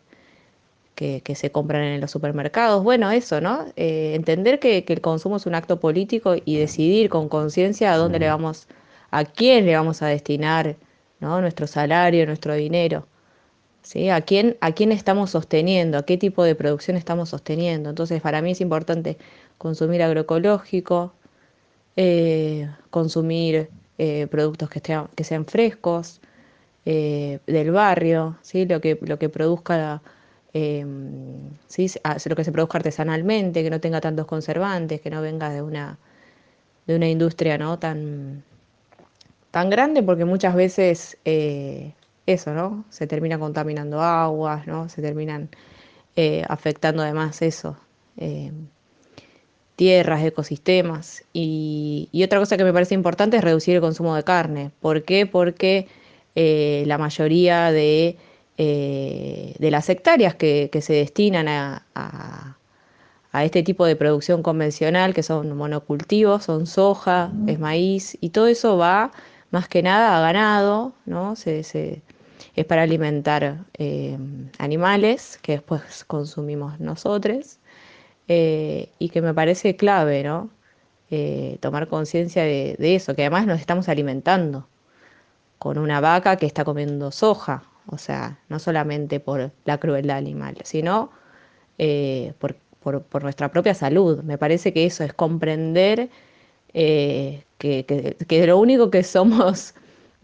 que, 0.95 1.35
se 1.35 1.51
compran 1.51 1.83
en 1.83 2.01
los 2.01 2.11
supermercados. 2.11 2.83
Bueno, 2.83 3.09
eso, 3.11 3.41
¿no? 3.41 3.65
Eh, 3.75 4.13
entender 4.15 4.59
que, 4.59 4.85
el 4.87 5.01
consumo 5.01 5.37
es 5.37 5.45
un 5.45 5.55
acto 5.55 5.79
político 5.79 6.35
y 6.45 6.57
decidir 6.57 7.09
con 7.09 7.27
conciencia 7.29 7.93
a 7.93 7.97
dónde 7.97 8.19
le 8.19 8.27
vamos, 8.27 8.67
a 9.09 9.25
quién 9.25 9.65
le 9.65 9.75
vamos 9.75 10.01
a 10.01 10.07
destinar 10.07 10.75
¿no? 11.19 11.41
nuestro 11.41 11.67
salario, 11.67 12.25
nuestro 12.25 12.53
dinero. 12.53 13.07
¿Sí? 13.83 14.09
¿A 14.09 14.21
quién, 14.21 14.57
¿A 14.61 14.71
quién 14.73 14.91
estamos 14.91 15.31
sosteniendo? 15.31 15.97
¿A 15.97 16.05
qué 16.05 16.17
tipo 16.17 16.43
de 16.43 16.55
producción 16.55 16.97
estamos 16.97 17.29
sosteniendo? 17.29 17.89
Entonces, 17.89 18.21
para 18.21 18.41
mí 18.41 18.51
es 18.51 18.61
importante 18.61 19.17
consumir 19.57 20.01
agroecológico, 20.03 21.13
eh, 21.95 22.69
consumir 22.89 23.69
eh, 23.97 24.27
productos 24.27 24.69
que, 24.69 25.23
sean 25.23 25.45
frescos, 25.45 26.21
eh, 26.85 27.39
del 27.47 27.71
barrio, 27.71 28.37
¿sí? 28.41 28.65
lo, 28.65 28.81
que, 28.81 28.95
produzca... 28.95 30.01
lo 30.53 30.59
que 32.35 32.43
se 32.43 32.51
produzca 32.51 32.77
artesanalmente, 32.77 33.63
que 33.63 33.69
no 33.69 33.79
tenga 33.79 34.01
tantos 34.01 34.25
conservantes, 34.25 35.01
que 35.01 35.09
no 35.09 35.21
venga 35.21 35.49
de 35.51 35.61
una, 35.61 35.97
industria 36.87 37.57
¿no? 37.57 37.77
tan 37.79 38.43
grande, 39.51 40.01
porque 40.03 40.25
muchas 40.25 40.55
veces 40.55 41.17
eso, 42.33 42.53
¿no? 42.53 42.85
Se 42.89 43.07
termina 43.07 43.39
contaminando 43.39 44.01
aguas, 44.01 44.67
¿no? 44.67 44.89
Se 44.89 45.01
terminan 45.01 45.49
eh, 46.15 46.43
afectando 46.49 47.03
además 47.03 47.41
eso, 47.41 47.77
eh, 48.17 48.51
tierras, 49.75 50.23
ecosistemas. 50.23 51.23
Y, 51.33 52.09
otra 52.23 52.39
cosa 52.39 52.57
que 52.57 52.63
me 52.63 52.73
parece 52.73 52.95
importante 52.95 53.37
es 53.37 53.43
reducir 53.43 53.75
el 53.75 53.81
consumo 53.81 54.15
de 54.15 54.23
carne. 54.23 54.71
¿Por 54.81 55.03
qué? 55.03 55.25
Porque 55.25 55.87
eh, 56.35 56.83
la 56.87 56.97
mayoría 56.97 57.71
de, 57.71 58.17
las 59.59 59.89
hectáreas 59.89 60.35
que, 60.35 60.69
se 60.81 60.93
destinan 60.93 61.47
a, 61.47 62.57
este 63.33 63.63
tipo 63.63 63.85
de 63.85 63.95
producción 63.95 64.43
convencional, 64.43 65.13
que 65.13 65.23
son 65.23 65.55
monocultivos, 65.55 66.43
son 66.43 66.67
soja, 66.67 67.31
es 67.47 67.59
maíz, 67.59 68.17
y 68.19 68.31
todo 68.31 68.47
eso 68.47 68.77
va 68.77 69.11
más 69.51 69.67
que 69.67 69.83
nada 69.83 70.17
a 70.17 70.21
ganado, 70.21 70.93
¿no? 71.05 71.35
Es 72.55 72.65
para 72.65 72.83
alimentar 72.83 73.65
eh, 73.77 74.17
animales 74.57 75.39
que 75.41 75.53
después 75.53 76.03
consumimos 76.05 76.79
nosotros 76.79 77.59
eh, 78.27 78.89
y 78.99 79.09
que 79.09 79.21
me 79.21 79.33
parece 79.33 79.75
clave, 79.75 80.23
¿no? 80.23 80.49
Eh, 81.09 81.57
tomar 81.59 81.87
conciencia 81.87 82.43
de, 82.43 82.77
eso, 82.79 83.15
que 83.15 83.23
además 83.23 83.45
nos 83.45 83.59
estamos 83.59 83.89
alimentando 83.89 84.67
con 85.59 85.77
una 85.77 85.99
vaca 85.99 86.37
que 86.37 86.45
está 86.45 86.63
comiendo 86.63 87.11
soja, 87.11 87.63
o 87.87 87.97
sea, 87.97 88.39
no 88.49 88.59
solamente 88.59 89.19
por 89.19 89.51
la 89.65 89.77
crueldad 89.77 90.17
animal, 90.17 90.55
sino 90.63 91.11
por, 92.39 92.55
por, 93.01 93.23
nuestra 93.23 93.51
propia 93.51 93.73
salud. 93.73 94.23
Me 94.23 94.37
parece 94.37 94.73
que 94.73 94.85
eso 94.85 95.03
es 95.03 95.13
comprender 95.13 96.09
que, 96.73 97.45
que 97.57 98.47
lo 98.47 98.59
único 98.59 98.89
que 98.89 99.03
somos 99.03 99.73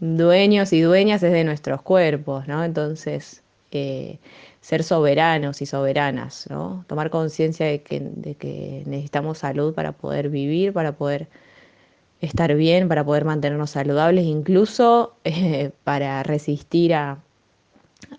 dueños 0.00 0.72
y 0.72 0.80
dueñas 0.80 1.22
es 1.22 1.32
de 1.32 1.44
nuestros 1.44 1.82
cuerpos, 1.82 2.46
¿no? 2.48 2.64
Entonces, 2.64 3.42
eh, 3.70 4.18
ser 4.60 4.84
soberanos 4.84 5.62
y 5.62 5.66
soberanas, 5.66 6.46
¿no? 6.50 6.84
Tomar 6.86 7.10
conciencia 7.10 7.66
de 7.66 7.82
que, 7.82 8.00
de 8.00 8.34
que 8.34 8.82
necesitamos 8.86 9.38
salud 9.38 9.74
para 9.74 9.92
poder 9.92 10.28
vivir, 10.30 10.72
para 10.72 10.92
poder 10.92 11.28
estar 12.20 12.54
bien, 12.54 12.88
para 12.88 13.04
poder 13.04 13.24
mantenernos 13.24 13.70
saludables, 13.70 14.24
incluso 14.24 15.14
eh, 15.24 15.70
para 15.84 16.22
resistir 16.22 16.94
a, 16.94 17.18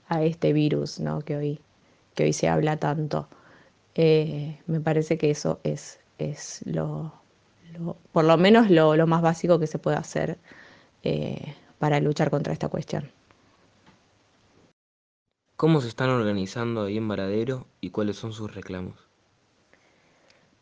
a, 0.08 0.24
este 0.24 0.54
virus, 0.54 1.00
¿no? 1.00 1.22
Que 1.22 1.36
hoy, 1.38 1.60
que 2.16 2.24
hoy 2.26 2.34
se 2.34 2.48
habla 2.48 2.78
tanto. 2.78 3.28
Eh, 3.96 4.60
me 4.68 4.80
parece 4.82 5.18
que 5.18 5.32
eso 5.32 5.60
es, 5.64 6.00
es 6.18 6.62
lo, 6.66 7.14
por 8.12 8.26
lo 8.26 8.38
menos 8.38 8.70
lo, 8.70 8.96
lo, 8.96 9.08
más 9.08 9.22
básico 9.22 9.60
que 9.60 9.68
se 9.68 9.80
puede 9.80 9.98
hacer 9.98 10.38
para 11.80 12.00
luchar 12.00 12.30
contra 12.30 12.54
esta 12.54 12.70
cuestión. 12.70 13.12
¿Cómo 15.56 15.82
se 15.82 15.90
están 15.90 16.10
organizando 16.10 16.84
ahí 16.84 16.98
en 16.98 17.08
Varadero 17.08 17.68
y 17.82 17.90
cuáles 17.90 18.16
son 18.16 18.32
sus 18.32 18.54
reclamos? 18.54 18.96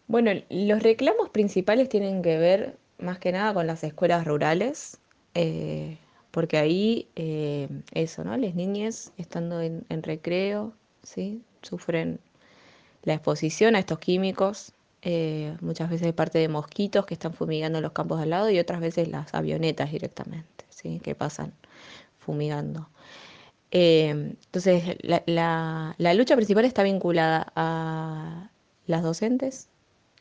Bueno, 0.07 0.31
los 0.49 0.81
reclamos 0.81 1.29
principales 1.29 1.89
tienen 1.89 2.21
que 2.21 2.37
ver 2.37 2.77
más 2.97 3.19
que 3.19 3.31
nada 3.31 3.53
con 3.53 3.67
las 3.67 3.83
escuelas 3.83 4.25
rurales, 4.25 4.99
eh, 5.35 5.97
porque 6.31 6.57
ahí 6.57 7.07
eh, 7.15 7.67
eso, 7.91 8.23
¿no? 8.23 8.35
Las 8.37 8.55
niñas 8.55 9.11
estando 9.17 9.61
en, 9.61 9.85
recreo, 9.89 10.73
¿sí? 11.03 11.41
Sufren 11.61 12.19
la 13.03 13.13
exposición 13.13 13.75
a 13.75 13.79
estos 13.79 13.99
químicos, 13.99 14.73
eh, 15.03 15.55
muchas 15.61 15.89
veces 15.89 16.07
de 16.07 16.13
parte 16.13 16.39
de 16.39 16.49
mosquitos 16.49 17.05
que 17.05 17.13
están 17.13 17.33
fumigando 17.33 17.81
los 17.81 17.91
campos 17.91 18.19
al 18.19 18.31
lado 18.31 18.49
y 18.49 18.59
otras 18.59 18.81
veces 18.81 19.07
las 19.07 19.33
avionetas 19.33 19.91
directamente 19.91 20.65
que 21.03 21.15
pasan 21.15 21.53
fumigando. 22.19 22.89
Eh, 23.71 24.09
entonces, 24.09 24.95
la, 25.03 25.95
lucha 26.15 26.35
principal 26.35 26.63
está 26.65 26.83
vinculada 26.83 27.51
a 27.55 28.49
las 28.85 29.03
docentes, 29.03 29.67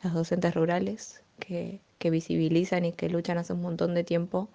las 0.02 0.12
docentes 0.14 0.54
rurales 0.54 1.22
que, 1.38 1.80
visibilizan 2.08 2.84
y 2.84 2.92
que 2.92 3.08
luchan 3.08 3.36
hace 3.36 3.52
un 3.52 3.62
montón 3.62 3.92
de 3.94 4.04
tiempo 4.04 4.48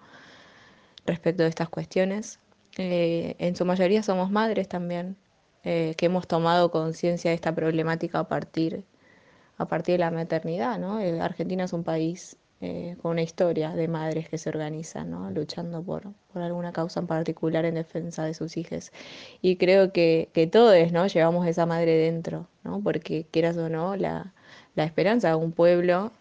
respecto 1.06 1.42
de 1.42 1.50
estas 1.50 1.68
cuestiones. 1.68 2.38
Eh, 2.78 3.36
en 3.38 3.56
su 3.56 3.64
mayoría 3.66 4.02
somos 4.02 4.30
madres 4.30 4.68
también, 4.68 5.16
que 5.62 5.94
hemos 6.00 6.26
tomado 6.26 6.70
conciencia 6.70 7.30
de 7.30 7.34
esta 7.36 7.54
problemática 7.54 8.18
a 8.20 8.28
partir, 8.28 8.84
a 9.58 9.66
partir 9.66 9.94
de 9.94 9.98
la 9.98 10.10
maternidad. 10.10 10.78
¿no? 10.78 10.98
Argentina 11.22 11.64
es 11.64 11.72
un 11.72 11.84
país 11.84 12.36
eh, 12.60 12.96
con 13.02 13.12
una 13.12 13.22
historia 13.22 13.70
de 13.70 13.88
madres 13.88 14.28
que 14.28 14.38
se 14.38 14.48
organizan, 14.48 15.10
¿no? 15.10 15.30
luchando 15.30 15.82
por, 15.82 16.12
por, 16.32 16.42
alguna 16.42 16.72
causa 16.72 17.00
en 17.00 17.06
particular 17.06 17.64
en 17.64 17.74
defensa 17.74 18.24
de 18.24 18.34
sus 18.34 18.56
hijos. 18.56 18.92
Y 19.40 19.56
creo 19.56 19.92
que, 19.92 20.28
que 20.32 20.46
todos 20.46 20.92
¿no? 20.92 21.06
llevamos 21.06 21.46
esa 21.46 21.66
madre 21.66 21.96
dentro, 21.96 22.48
¿no? 22.62 22.80
porque 22.80 23.26
quieras 23.30 23.56
o 23.56 23.68
no, 23.68 23.96
la, 23.96 24.32
la 24.74 24.84
esperanza 24.84 25.28
de 25.28 25.34
un 25.34 25.52
pueblo 25.52 26.12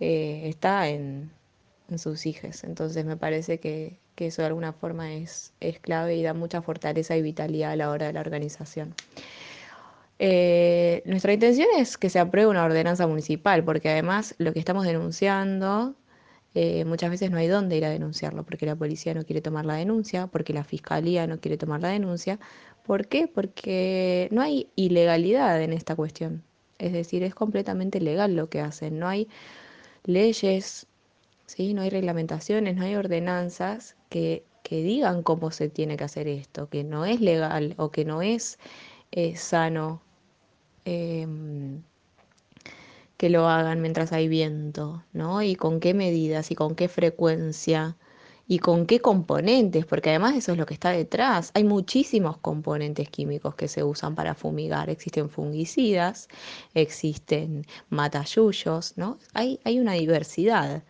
eh, 0.00 0.48
está 0.48 0.88
en, 0.88 1.30
sus 1.96 2.26
hijos. 2.26 2.64
Entonces 2.64 3.04
me 3.04 3.16
parece 3.16 3.60
que, 3.60 3.98
eso 4.16 4.42
de 4.42 4.46
alguna 4.46 4.72
forma 4.72 5.12
es, 5.14 5.52
es 5.60 5.78
clave 5.80 6.16
y 6.16 6.22
da 6.22 6.34
mucha 6.34 6.62
fortaleza 6.62 7.16
y 7.16 7.22
vitalidad 7.22 7.72
a 7.72 7.76
la 7.76 7.90
hora 7.90 8.06
de 8.06 8.12
la 8.12 8.20
organización. 8.20 8.94
Eh, 10.18 11.02
nuestra 11.06 11.32
intención 11.32 11.68
es 11.76 11.98
que 11.98 12.08
se 12.10 12.18
apruebe 12.18 12.48
una 12.48 12.64
ordenanza 12.64 13.06
municipal, 13.06 13.64
porque 13.64 13.90
además 13.90 14.34
lo 14.38 14.52
que 14.52 14.60
estamos 14.60 14.86
denunciando, 14.86 15.96
eh, 16.54 16.84
muchas 16.84 17.10
veces 17.10 17.30
no 17.30 17.38
hay 17.38 17.48
dónde 17.48 17.76
ir 17.76 17.84
a 17.84 17.90
denunciarlo, 17.90 18.44
porque 18.44 18.66
la 18.66 18.76
policía 18.76 19.12
no 19.14 19.24
quiere 19.24 19.42
tomar 19.42 19.66
la 19.66 19.74
denuncia, 19.74 20.28
porque 20.28 20.52
la 20.52 20.64
fiscalía 20.64 21.26
no 21.26 21.40
quiere 21.40 21.56
tomar 21.56 21.80
la 21.82 21.88
denuncia. 21.88 22.38
¿Por 22.84 23.08
qué? 23.08 23.26
Porque 23.28 24.28
no 24.30 24.40
hay 24.42 24.68
ilegalidad 24.76 25.60
en 25.62 25.72
esta 25.72 25.96
cuestión. 25.96 26.44
Es 26.78 26.92
decir, 26.92 27.22
es 27.22 27.34
completamente 27.34 28.00
legal 28.00 28.36
lo 28.36 28.48
que 28.48 28.60
hacen. 28.60 28.98
No 28.98 29.08
hay 29.08 29.28
leyes, 30.04 30.86
¿sí? 31.46 31.74
no 31.74 31.82
hay 31.82 31.90
reglamentaciones, 31.90 32.76
no 32.76 32.84
hay 32.84 32.94
ordenanzas 32.96 33.96
que, 34.08 34.44
que 34.62 34.82
digan 34.82 35.22
cómo 35.22 35.50
se 35.50 35.68
tiene 35.70 35.96
que 35.96 36.04
hacer 36.04 36.28
esto, 36.28 36.68
que 36.68 36.84
no 36.84 37.04
es 37.04 37.20
legal 37.20 37.74
o 37.78 37.90
que 37.90 38.04
no 38.04 38.22
es 38.22 38.58
eh, 39.16 39.36
sano 39.36 40.02
em, 40.84 41.82
que 43.16 43.30
lo 43.30 43.48
hagan 43.48 43.80
mientras 43.80 44.12
hay 44.12 44.26
viento, 44.28 45.04
¿no? 45.12 45.40
Y 45.42 45.54
con 45.54 45.78
qué 45.78 45.94
medidas 45.94 46.50
y 46.50 46.56
con 46.56 46.74
qué 46.74 46.88
frecuencia 46.88 47.96
y 48.48 48.58
con 48.58 48.86
qué 48.86 48.98
componentes, 49.00 49.86
porque 49.86 50.10
además 50.10 50.36
eso 50.36 50.50
es 50.52 50.58
lo 50.58 50.66
que 50.66 50.74
está 50.74 50.90
detrás. 50.90 51.52
Hay 51.54 51.62
muchísimos 51.62 52.38
componentes 52.38 53.08
químicos 53.08 53.54
que 53.54 53.68
se 53.68 53.84
usan 53.84 54.16
para 54.16 54.34
fumigar. 54.34 54.90
Existen 54.90 55.30
fungicidas, 55.30 56.28
existen 56.74 57.66
matayuyos, 57.90 58.94
¿no? 58.96 59.18
Hay, 59.32 59.60
hay 59.64 59.78
una 59.78 59.92
diversidad. 59.92 60.82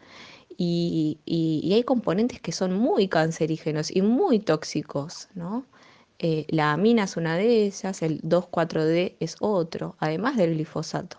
Y, 0.56 1.18
y, 1.26 1.72
hay 1.74 1.82
componentes 1.82 2.40
que 2.40 2.52
son 2.52 2.74
muy 2.74 3.08
cancerígenos 3.08 3.90
y 3.94 4.02
muy 4.02 4.38
tóxicos, 4.38 5.28
¿no? 5.34 5.66
Eh, 6.18 6.46
la 6.48 6.72
amina 6.72 7.04
es 7.04 7.16
una 7.16 7.36
de 7.36 7.64
ellas, 7.64 8.02
el 8.02 8.20
2,4-D 8.22 9.16
es 9.20 9.36
otro, 9.40 9.96
además 9.98 10.36
del 10.36 10.54
glifosato. 10.54 11.18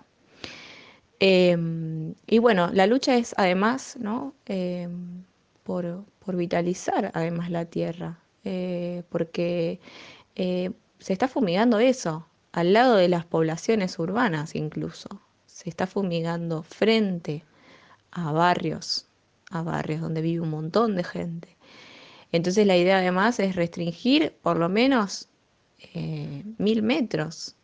Em, 1.19 2.13
y 2.27 2.39
bueno, 2.39 2.69
la 2.73 2.87
lucha 2.87 3.15
es 3.15 3.33
además 3.37 3.97
¿no? 3.99 4.33
Em, 4.45 5.23
por, 5.63 6.05
vitalizar 6.35 7.11
además 7.13 7.49
la 7.51 7.65
tierra, 7.65 8.19
eh, 8.43 9.03
porque 9.09 9.79
eh, 10.35 10.71
se 10.99 11.13
está 11.13 11.27
fumigando 11.27 11.79
eso, 11.79 12.27
al 12.51 12.73
lado 12.73 12.95
de 12.95 13.09
las 13.09 13.25
poblaciones 13.25 13.99
urbanas 13.99 14.55
incluso. 14.55 15.21
Se 15.45 15.69
está 15.69 15.87
fumigando 15.87 16.63
frente 16.63 17.43
a 18.11 18.31
barrios, 18.31 19.07
a 19.51 19.61
barrios 19.61 20.01
donde 20.01 20.21
vive 20.21 20.41
un 20.41 20.49
montón 20.49 20.95
de 20.95 21.03
gente. 21.03 21.54
Entonces 22.35 22.67
la 22.67 22.77
idea 22.77 22.97
además 22.97 23.39
es 23.39 23.55
restringir 23.55 24.33
por 24.41 24.57
lo 24.57 24.69
menos 24.69 25.29
eh, 25.93 26.43
mil 26.57 26.83
metros 26.83 27.55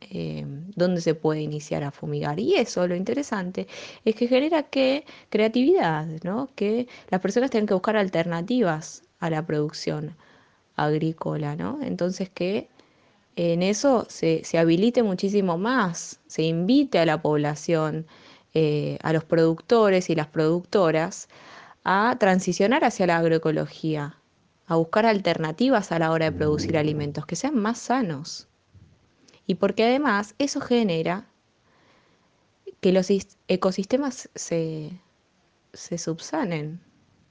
eh, 0.00 0.44
donde 0.76 1.00
se 1.00 1.14
puede 1.14 1.40
iniciar 1.40 1.82
a 1.82 1.90
fumigar. 1.90 2.38
Y 2.38 2.54
eso, 2.54 2.86
lo 2.86 2.94
interesante, 2.94 3.66
es 4.04 4.14
que 4.14 4.28
genera 4.28 4.64
que 4.64 5.04
creatividad, 5.30 6.06
¿no? 6.22 6.50
que 6.54 6.86
las 7.10 7.20
personas 7.20 7.50
tienen 7.50 7.66
que 7.66 7.74
buscar 7.74 7.96
alternativas 7.96 9.02
a 9.20 9.30
la 9.30 9.44
producción 9.46 10.14
agrícola, 10.76 11.56
¿no? 11.56 11.78
Entonces 11.82 12.28
que 12.30 12.68
en 13.36 13.62
eso 13.62 14.06
se, 14.08 14.42
habilite 14.58 15.02
muchísimo 15.02 15.58
más, 15.58 16.20
se 16.26 16.42
invite 16.42 16.98
a 16.98 17.06
la 17.06 17.20
población, 17.22 18.06
eh, 18.54 18.98
a 19.02 19.12
los 19.12 19.24
productores 19.24 20.08
y 20.10 20.14
las 20.14 20.26
productoras 20.28 21.28
a 21.88 22.16
transicionar 22.18 22.82
hacia 22.84 23.06
la 23.06 23.18
agroecología, 23.18 24.20
a 24.66 24.74
buscar 24.74 25.06
alternativas 25.06 25.92
a 25.92 26.00
la 26.00 26.10
hora 26.10 26.24
de 26.24 26.32
producir 26.32 26.76
alimentos 26.76 27.26
que 27.26 27.36
sean 27.36 27.54
más 27.54 27.78
sanos. 27.78 28.48
Y 29.46 29.54
porque 29.54 29.84
además 29.84 30.34
eso 30.38 30.60
genera 30.60 31.28
que 32.80 32.90
los 32.90 33.06
ecosistemas 33.46 34.28
se, 34.34 35.00
subsanen, 35.74 36.80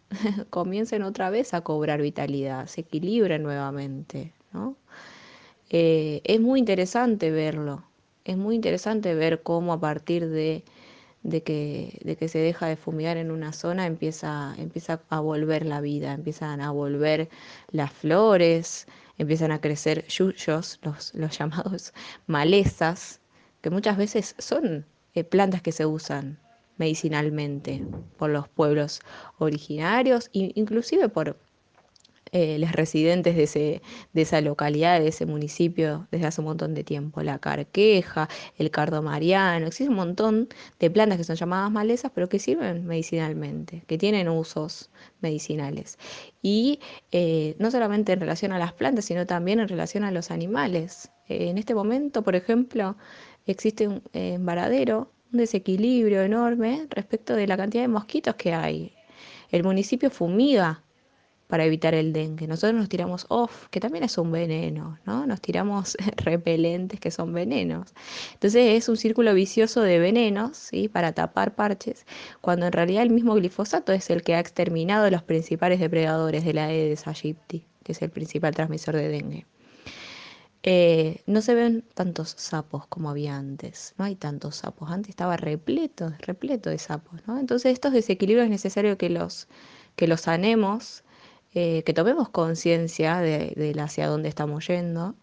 comiencen 0.50 1.04
otra 1.04 1.30
vez 1.30 1.54
a 1.54 1.60
cobrar 1.60 2.02
vitalidad, 2.02 2.68
se 2.68 2.80
equilibren 2.82 3.44
nuevamente. 3.44 4.32
Eh, 5.70 6.22
es 6.24 6.40
muy 6.40 6.60
interesante 6.60 7.30
verlo, 7.30 7.84
es 8.24 8.38
muy 8.38 8.56
interesante 8.56 9.16
ver 9.16 9.44
cómo 9.44 9.74
a 9.74 9.82
partir 9.82 10.30
de 10.30 10.64
de 11.26 11.42
que, 11.42 12.00
de 12.04 12.16
que 12.16 12.28
se 12.28 12.38
deja 12.38 12.68
de 12.68 12.76
fumigar 12.76 13.18
en 13.18 13.32
una 13.32 13.52
zona, 13.52 13.88
empieza, 13.88 14.54
empieza 14.60 15.02
a 15.10 15.20
volver 15.20 15.66
la 15.66 15.82
vida, 15.82 16.14
empiezan 16.14 16.62
a 16.62 16.70
volver 16.70 17.30
las 17.72 17.92
flores, 17.92 18.88
empiezan 19.18 19.52
a 19.52 19.60
crecer 19.60 20.06
yuyos, 20.08 20.80
los, 20.84 21.16
los 21.16 21.38
llamados 21.38 21.94
malezas, 22.28 23.22
que 23.62 23.72
muchas 23.72 23.98
veces 23.98 24.36
son 24.38 24.86
eh, 25.16 25.24
plantas 25.24 25.64
que 25.64 25.72
se 25.72 25.88
usan 25.88 26.38
medicinalmente 26.78 27.84
por 28.18 28.30
los 28.30 28.48
pueblos 28.48 29.02
originarios, 29.40 30.30
inclusive 30.32 31.10
por, 31.10 31.38
eh, 32.32 32.58
los 32.60 32.72
residentes 32.72 33.36
de, 33.36 33.44
ese, 33.44 33.82
de 34.14 34.22
esa 34.22 34.42
localidad, 34.42 35.00
de 35.00 35.08
ese 35.10 35.26
municipio, 35.26 36.08
desde 36.12 36.28
hace 36.28 36.42
un 36.42 36.48
montón 36.48 36.74
de 36.74 36.84
tiempo. 36.84 37.22
La 37.22 37.40
carqueja, 37.40 38.30
el 38.58 38.72
cardo 38.72 39.02
mariano, 39.02 39.68
existe 39.68 39.90
un 39.90 39.96
montón 39.96 40.50
de 40.80 40.90
plantas 40.90 41.18
que 41.18 41.24
son 41.24 41.36
llamadas 41.36 41.72
malezas, 41.72 42.12
pero 42.14 42.28
que 42.30 42.40
sirven 42.40 42.86
medicinalmente, 42.86 43.84
que 43.88 43.98
tienen 43.98 44.28
usos 44.30 44.90
medicinales. 45.22 45.98
Y 46.42 46.80
eh, 47.12 47.56
no 47.60 47.72
solamente 47.72 48.14
en 48.14 48.20
relación 48.20 48.52
a 48.52 48.60
las 48.60 48.74
plantas, 48.74 49.06
sino 49.06 49.26
también 49.26 49.60
en 49.60 49.68
relación 49.68 50.04
a 50.04 50.12
los 50.12 50.32
animales. 50.32 51.12
Eh, 51.28 51.50
en 51.50 51.58
este 51.58 51.76
momento, 51.76 52.24
por 52.24 52.36
ejemplo, 52.36 52.96
existe 53.46 53.88
un, 53.88 54.02
en 54.14 54.46
Varadero 54.46 55.12
un 55.32 55.40
desequilibrio 55.40 56.22
enorme 56.22 56.88
respecto 56.90 57.36
de 57.36 57.48
la 57.48 57.58
cantidad 57.58 57.84
de 57.84 57.88
mosquitos 57.88 58.36
que 58.36 58.54
hay. 58.54 58.94
El 59.52 59.64
municipio 59.64 60.10
fumiga 60.10 60.85
para 61.48 61.66
evitar 61.66 61.94
el 61.94 62.14
dengue. 62.14 62.48
Nosotros 62.48 62.80
nos 62.80 62.90
tiramos 62.90 63.26
off, 63.30 63.68
que 63.70 63.80
también 63.80 64.04
es 64.04 64.18
un 64.18 64.32
veneno, 64.32 64.98
¿no? 65.06 65.28
Nos 65.28 65.42
tiramos 65.42 65.96
repelentes 66.18 67.00
que 67.00 67.12
son 67.12 67.34
venenos. 67.34 67.94
Entonces 68.34 68.78
es 68.78 68.90
un 68.90 68.98
círculo 68.98 69.34
vicioso 69.34 69.82
de 69.82 70.00
venenos, 70.00 70.58
¿sí? 70.58 70.90
Para 70.90 71.14
tapar 71.14 71.56
parches, 71.56 72.06
cuando 72.42 72.66
en 72.66 72.72
realidad 72.72 73.04
el 73.04 73.12
mismo 73.12 73.36
glifosato 73.36 73.94
es 73.94 74.10
el 74.10 74.24
que 74.24 74.36
ha 74.36 74.40
exterminado 74.40 75.10
los 75.10 75.24
principales 75.24 75.80
depredadores 75.80 76.44
de 76.46 76.54
la 76.54 76.66
Aedes 76.66 77.08
aegypti, 77.08 77.66
que 77.84 77.92
es 77.92 78.02
el 78.02 78.10
principal 78.10 78.56
transmisor 78.56 78.96
de 78.96 79.10
dengue. 79.10 79.46
Eh, 80.68 81.22
no 81.28 81.42
se 81.42 81.54
ven 81.54 81.84
tantos 81.94 82.34
sapos 82.40 82.88
como 82.88 83.12
había 83.12 83.38
antes, 83.38 83.94
no 84.00 84.06
hay 84.06 84.16
tantos 84.16 84.56
sapos, 84.56 84.90
antes 84.90 85.10
estaba 85.10 85.38
repleto, 85.38 86.12
repleto 86.18 86.72
de 86.72 86.80
sapos, 86.80 87.22
¿no? 87.28 87.38
Entonces 87.38 87.72
estos 87.72 87.94
desequilibrios 87.94 88.46
es 88.46 88.50
necesario 88.50 88.98
que 88.98 89.12
los, 89.12 89.48
que 89.96 90.08
los 90.08 90.22
sanemos 90.22 91.04
eh, 91.58 91.84
que 91.84 91.94
tomemos 91.94 92.28
conciencia 92.28 93.20
de, 93.20 93.74
hacia 93.80 94.08
dónde 94.08 94.28
estamos 94.28 94.68
yendo, 94.68 95.16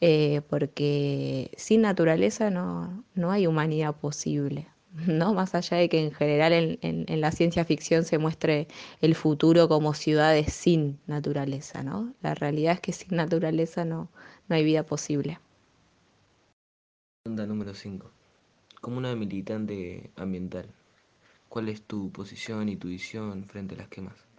eh, 0.00 0.40
porque 0.48 1.50
sin 1.58 1.82
naturaleza 1.82 2.48
no, 2.50 3.04
hay 3.30 3.46
humanidad 3.46 3.94
posible. 3.94 4.68
¿no? 5.06 5.34
Más 5.34 5.54
allá 5.54 5.76
de 5.76 5.90
que 5.90 6.02
en 6.02 6.12
general 6.12 6.78
en, 6.80 7.20
la 7.20 7.30
ciencia 7.30 7.66
ficción 7.66 8.04
se 8.04 8.16
muestre 8.16 8.68
el 9.02 9.14
futuro 9.14 9.68
como 9.68 9.92
ciudades 9.92 10.52
sin 10.52 10.98
naturaleza, 11.06 11.82
¿no? 11.82 12.14
La 12.22 12.34
realidad 12.34 12.72
es 12.74 12.80
que 12.80 12.92
sin 12.92 13.16
naturaleza 13.16 13.84
no, 13.84 14.08
no 14.48 14.56
hay 14.56 14.64
vida 14.64 14.82
posible. 14.84 15.38
Pregunta 17.22 17.46
número 17.46 17.74
5. 17.74 18.10
Como 18.80 18.96
una 18.96 19.14
militante 19.14 20.10
ambiental, 20.16 20.66
¿cuál 21.50 21.68
es 21.68 21.82
tu 21.82 22.10
posición 22.10 22.70
y 22.70 22.76
tu 22.76 22.88
visión 22.88 23.44
frente 23.44 23.74
a 23.74 23.78
las 23.78 23.88
quemas? 23.88 24.29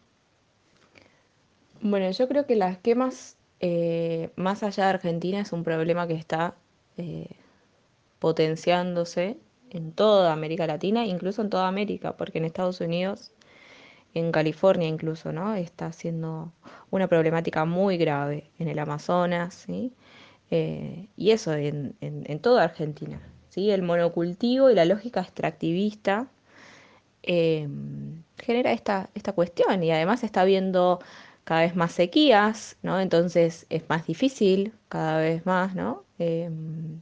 Bueno, 1.83 2.11
yo 2.11 2.27
creo 2.27 2.45
que 2.45 2.55
las 2.55 2.77
quemas, 2.77 3.37
eh, 3.59 4.29
más 4.35 4.61
allá 4.61 4.83
de 4.85 4.89
Argentina, 4.91 5.39
es 5.39 5.51
un 5.51 5.63
problema 5.63 6.07
que 6.07 6.13
está 6.13 6.55
eh, 6.97 7.27
potenciándose 8.19 9.37
en 9.71 9.91
toda 9.91 10.31
América 10.31 10.67
Latina, 10.67 11.05
incluso 11.05 11.41
en 11.41 11.49
toda 11.49 11.67
América, 11.67 12.15
porque 12.17 12.37
en 12.37 12.45
Estados 12.45 12.81
Unidos, 12.81 13.31
en 14.13 14.31
California 14.31 14.87
incluso, 14.87 15.31
¿no? 15.31 15.55
Está 15.55 15.91
siendo 15.91 16.53
una 16.91 17.07
problemática 17.07 17.65
muy 17.65 17.97
grave 17.97 18.51
en 18.59 18.67
el 18.67 18.77
Amazonas, 18.77 19.55
¿sí? 19.55 19.91
Eh, 20.51 21.07
y 21.17 21.31
eso 21.31 21.53
en, 21.53 21.95
toda 22.41 22.63
Argentina, 22.63 23.19
¿sí? 23.49 23.71
El 23.71 23.81
monocultivo 23.81 24.69
y 24.69 24.75
la 24.75 24.85
lógica 24.85 25.21
extractivista 25.21 26.27
genera 27.23 28.71
esta, 28.71 29.09
esta 29.13 29.33
cuestión 29.33 29.83
y 29.83 29.91
además 29.91 30.23
está 30.23 30.43
viendo 30.43 30.99
cada 31.43 31.61
vez 31.61 31.75
más 31.75 31.91
sequías, 31.93 32.77
¿no? 32.83 32.99
Entonces 32.99 33.65
es 33.69 33.83
más 33.89 34.05
difícil 34.07 34.73
cada 34.89 35.19
vez 35.19 35.45
más, 35.45 35.75
¿no? 35.75 36.03
Em, 36.19 37.01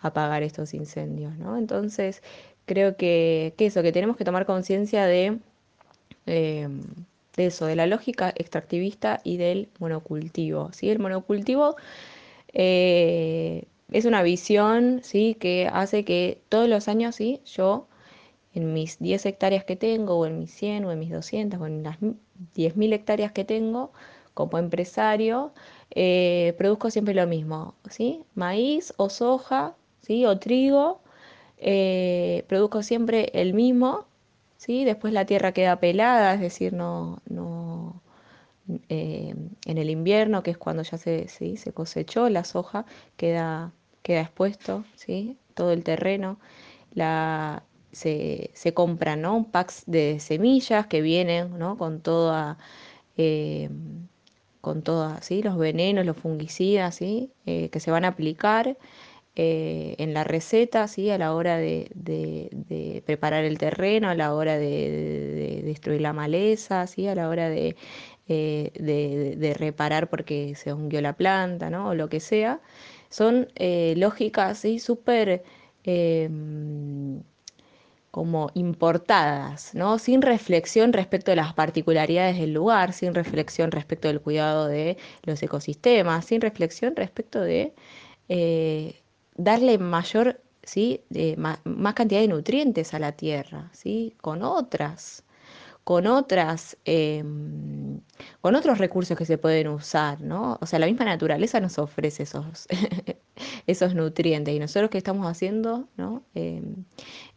apagar 0.00 0.42
estos 0.42 0.74
incendios, 0.74 1.36
¿no? 1.38 1.56
Entonces 1.56 2.22
creo 2.66 2.96
que, 2.96 3.54
que 3.56 3.66
eso, 3.66 3.82
que 3.82 3.92
tenemos 3.92 4.16
que 4.16 4.24
tomar 4.24 4.46
conciencia 4.46 5.06
de, 5.06 5.38
eh, 6.26 6.68
de 7.38 7.46
eso, 7.46 7.66
de 7.66 7.76
la 7.76 7.86
lógica 7.86 8.32
extractivista 8.36 9.20
y 9.24 9.38
del 9.38 9.68
monocultivo. 9.78 10.70
¿sí? 10.72 10.90
El 10.90 10.98
monocultivo 10.98 11.76
eh, 12.52 13.64
es 13.90 14.04
una 14.04 14.22
visión 14.22 15.00
¿sí? 15.02 15.36
que 15.40 15.68
hace 15.72 16.04
que 16.04 16.42
todos 16.48 16.68
los 16.68 16.88
años 16.88 17.16
¿sí? 17.16 17.40
yo 17.46 17.86
en 18.54 18.72
mis 18.72 18.98
10 18.98 19.26
hectáreas 19.26 19.64
que 19.64 19.76
tengo, 19.76 20.18
o 20.18 20.26
en 20.26 20.40
mis 20.40 20.52
100, 20.52 20.84
o 20.86 20.92
en 20.92 20.98
mis 20.98 21.10
200, 21.10 21.60
o 21.60 21.66
en 21.66 21.82
las 21.82 21.98
10.000 22.54 22.92
hectáreas 22.92 23.32
que 23.32 23.44
tengo, 23.44 23.92
como 24.34 24.58
empresario, 24.58 25.52
eh, 25.90 26.54
produzco 26.58 26.90
siempre 26.90 27.14
lo 27.14 27.26
mismo, 27.26 27.74
¿sí? 27.90 28.22
Maíz 28.34 28.94
o 28.96 29.10
soja, 29.10 29.74
¿sí? 30.02 30.26
O 30.26 30.38
trigo, 30.38 31.00
eh, 31.58 32.44
produzco 32.48 32.82
siempre 32.82 33.30
el 33.34 33.54
mismo, 33.54 34.06
¿sí? 34.56 34.84
Después 34.84 35.12
la 35.12 35.26
tierra 35.26 35.52
queda 35.52 35.80
pelada, 35.80 36.34
es 36.34 36.40
decir, 36.40 36.72
no, 36.72 37.20
no, 37.28 38.00
eh, 38.88 39.34
en 39.66 39.78
el 39.78 39.90
invierno, 39.90 40.42
que 40.42 40.52
es 40.52 40.58
cuando 40.58 40.82
ya 40.82 40.98
se, 40.98 41.28
se 41.28 41.72
cosechó 41.72 42.28
la 42.28 42.44
soja, 42.44 42.84
queda, 43.16 43.72
queda 44.02 44.20
expuesto, 44.22 44.84
¿sí? 44.96 45.38
Todo 45.54 45.72
el 45.72 45.84
terreno. 45.84 46.38
La, 46.94 47.64
se, 47.98 48.72
compran 48.74 49.22
¿no? 49.22 49.48
packs 49.50 49.82
de 49.86 50.20
semillas 50.20 50.86
que 50.86 51.02
vienen 51.02 51.58
¿no? 51.58 51.76
con 51.76 52.00
toda 52.00 52.58
eh, 53.16 53.68
con 54.60 54.82
todos 54.82 55.24
¿sí? 55.24 55.42
los 55.42 55.56
venenos, 55.58 56.06
los 56.06 56.16
fungicidas 56.16 56.96
¿sí? 56.96 57.30
Eh, 57.46 57.68
que 57.70 57.80
se 57.80 57.90
van 57.90 58.04
a 58.04 58.08
aplicar 58.08 58.76
eh, 59.36 59.94
en 59.98 60.14
la 60.14 60.24
receta 60.24 60.88
¿sí? 60.88 61.10
a 61.10 61.18
la 61.18 61.34
hora 61.34 61.58
de, 61.58 63.02
preparar 63.06 63.44
el 63.44 63.58
terreno, 63.58 64.08
a 64.08 64.14
la 64.14 64.34
hora 64.34 64.58
de, 64.58 65.62
destruir 65.64 66.00
la 66.00 66.12
maleza, 66.12 66.86
¿sí? 66.86 67.06
a 67.08 67.14
la 67.14 67.28
hora 67.28 67.48
de, 67.48 67.76
reparar 69.58 70.08
porque 70.10 70.54
se 70.54 70.72
hundió 70.72 71.00
la 71.00 71.14
planta 71.14 71.70
¿no? 71.70 71.88
o 71.90 71.94
lo 71.94 72.08
que 72.08 72.20
sea. 72.20 72.60
Son 73.10 73.48
lógicas 73.96 74.58
¿sí? 74.58 74.78
Como 78.18 78.50
importadas, 78.54 79.76
¿no? 79.76 80.00
Sin 80.00 80.22
reflexión 80.22 80.92
respecto 80.92 81.30
de 81.30 81.36
las 81.36 81.54
particularidades 81.54 82.36
del 82.36 82.52
lugar, 82.52 82.92
sin 82.92 83.14
reflexión 83.14 83.70
respecto 83.70 84.08
del 84.08 84.20
cuidado 84.20 84.66
de 84.66 84.96
los 85.22 85.40
ecosistemas, 85.40 86.24
sin 86.24 86.40
reflexión 86.40 86.96
respecto 86.96 87.40
de 87.40 87.74
eh, 88.28 89.00
darle 89.36 89.78
mayor, 89.78 90.40
¿sí? 90.64 91.04
más, 91.36 91.60
cantidad 91.94 92.20
de 92.20 92.26
nutrientes 92.26 92.92
a 92.92 92.98
la 92.98 93.12
tierra, 93.12 93.70
¿sí? 93.72 94.16
Con 94.20 94.42
otras 94.42 95.22
con 95.88 96.06
otras, 96.06 96.76
em, 96.84 98.02
con 98.42 98.54
otros 98.54 98.76
recursos 98.76 99.16
que 99.16 99.24
se 99.24 99.38
pueden 99.38 99.68
usar, 99.68 100.20
¿no? 100.20 100.58
O 100.60 100.66
sea, 100.66 100.78
la 100.78 100.84
misma 100.84 101.06
naturaleza 101.06 101.60
nos 101.60 101.78
ofrece 101.78 102.24
esos, 102.24 102.66
esos 103.66 103.94
nutrientes 103.94 104.54
y 104.54 104.58
nosotros 104.58 104.90
que 104.90 104.98
estamos 104.98 105.26
haciendo, 105.26 105.88
¿no? 105.96 106.24
Em, 106.34 106.84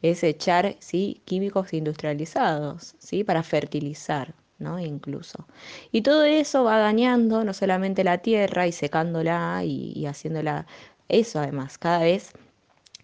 es 0.02 0.22
echar, 0.26 0.76
¿sí? 0.80 1.22
Químicos 1.24 1.72
industrializados, 1.72 2.96
¿sí? 3.00 3.24
Para 3.24 3.42
fertilizar, 3.42 4.36
¿no? 4.60 4.80
Incluso. 4.80 5.48
Y 5.94 6.02
todo 6.02 6.26
eso 6.26 6.66
va 6.66 6.78
dañando 6.78 7.46
no 7.46 7.54
solamente 7.54 8.04
la 8.04 8.18
tierra 8.18 8.68
y 8.68 8.74
secándola 8.74 9.64
y, 9.64 10.06
haciéndola, 10.08 10.66
eso 11.08 11.40
además, 11.40 11.78
cada 11.78 12.00
vez, 12.00 12.34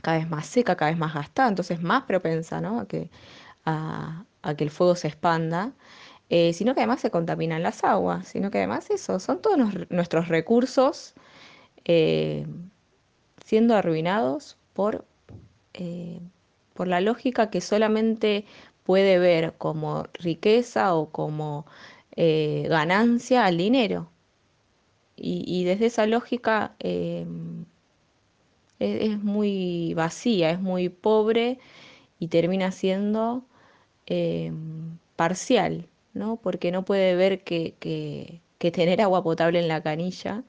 cada 0.02 0.18
vez 0.18 0.30
más 0.30 0.46
seca, 0.48 0.76
cada 0.76 0.92
vez 0.92 1.00
más 1.00 1.14
gastada, 1.14 1.48
entonces 1.48 1.82
más 1.82 2.04
propensa, 2.04 2.60
¿no? 2.60 2.82
A 2.82 2.88
que, 2.88 3.10
a, 3.66 4.26
a 4.42 4.56
que 4.56 4.64
el 4.64 4.72
fuego 4.72 4.96
se 4.96 5.08
expanda, 5.08 5.74
eh, 6.30 6.54
sino 6.54 6.74
que 6.74 6.82
además 6.82 7.02
se 7.02 7.12
contaminan 7.12 7.64
las 7.64 7.84
aguas, 7.84 8.28
sino 8.28 8.52
que 8.52 8.58
además 8.58 8.90
eso, 8.90 9.20
son 9.20 9.42
todos 9.42 9.58
nuestros 9.90 10.28
recursos 10.28 11.14
eh, 11.86 12.46
siendo 13.46 13.76
arruinados 13.76 14.58
por, 14.74 15.06
eh, 15.74 16.20
por 16.74 16.88
la 16.88 17.02
lógica 17.02 17.50
que 17.50 17.62
solamente 17.62 18.46
puede 18.84 19.20
ver 19.20 19.54
como 19.58 20.06
riqueza 20.14 20.96
o 20.96 21.10
como 21.10 21.66
ganancia 22.16 23.46
al 23.46 23.58
dinero. 23.58 24.10
Y, 25.16 25.64
desde 25.66 25.88
esa 25.88 26.08
lógica 26.08 26.76
es, 26.80 27.28
es 28.80 29.24
muy 29.24 29.94
vacía, 29.96 30.52
es 30.52 30.60
muy 30.60 30.90
pobre 30.90 31.60
y 32.20 32.28
termina 32.28 32.72
siendo 32.72 33.44
Em, 34.08 34.98
parcial, 35.18 35.88
¿no? 36.14 36.38
Porque 36.38 36.72
no 36.72 36.86
puede 36.86 37.16
ver 37.16 37.44
que, 37.44 37.74
tener 38.58 39.02
agua 39.02 39.24
potable 39.24 39.60
en 39.60 39.68
la 39.68 39.82
canilla, 39.84 40.44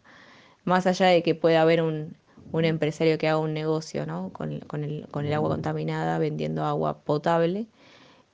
más 0.65 0.87
allá 0.87 1.07
de 1.09 1.23
que 1.23 1.35
pueda 1.35 1.63
haber 1.63 1.83
un, 1.83 2.17
empresario 2.53 3.19
que 3.19 3.29
haga 3.29 3.39
un 3.39 3.55
negocio 3.55 4.07
¿no? 4.07 4.31
con, 4.33 4.53
el, 4.85 5.33
agua 5.35 5.51
contaminada 5.51 6.19
vendiendo 6.19 6.65
agua 6.65 6.99
potable, 6.99 7.67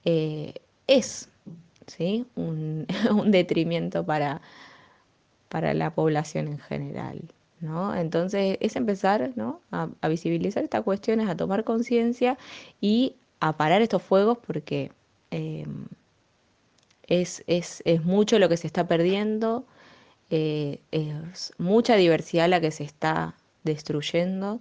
eh, 0.05 0.55
es 0.87 1.31
¿sí? 1.87 2.27
un, 2.37 2.87
detrimento 3.31 4.05
para, 4.05 4.43
para 5.49 5.75
la 5.75 5.91
población 5.95 6.49
en 6.49 6.59
general. 6.59 7.23
¿no? 7.61 7.95
Entonces 7.95 8.59
es 8.61 8.77
empezar 8.77 9.33
¿no? 9.37 9.61
a, 9.71 9.89
a 10.03 10.09
visibilizar 10.09 10.65
estas 10.65 10.83
cuestiones, 10.83 11.29
a 11.29 11.37
tomar 11.37 11.65
conciencia 11.65 12.37
y 12.81 13.15
a 13.41 13.57
parar 13.57 13.83
estos 13.83 14.03
fuegos 14.03 14.39
porque 14.47 14.91
Em, 15.35 15.89
es, 17.09 17.43
es, 17.49 17.83
mucho 18.05 18.39
lo 18.39 18.49
que 18.49 18.57
se 18.57 18.69
está 18.69 18.87
perdiendo, 18.87 19.67
eh, 20.31 20.81
es 20.93 21.53
mucha 21.59 21.97
diversidad 21.97 22.49
la 22.49 22.61
que 22.61 22.71
se 22.71 22.85
está 22.85 23.35
destruyendo 23.65 24.61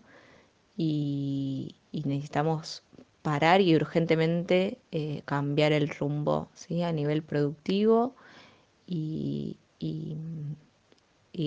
y, 0.76 1.76
necesitamos 1.91 2.84
parar 3.21 3.61
y 3.61 3.76
urgentemente 3.76 4.80
eh, 4.91 5.21
cambiar 5.26 5.74
el 5.74 5.89
rumbo 5.89 6.49
¿sí? 6.55 6.82
a 6.82 6.91
nivel 6.91 7.21
productivo 7.21 8.15
y, 8.88 9.57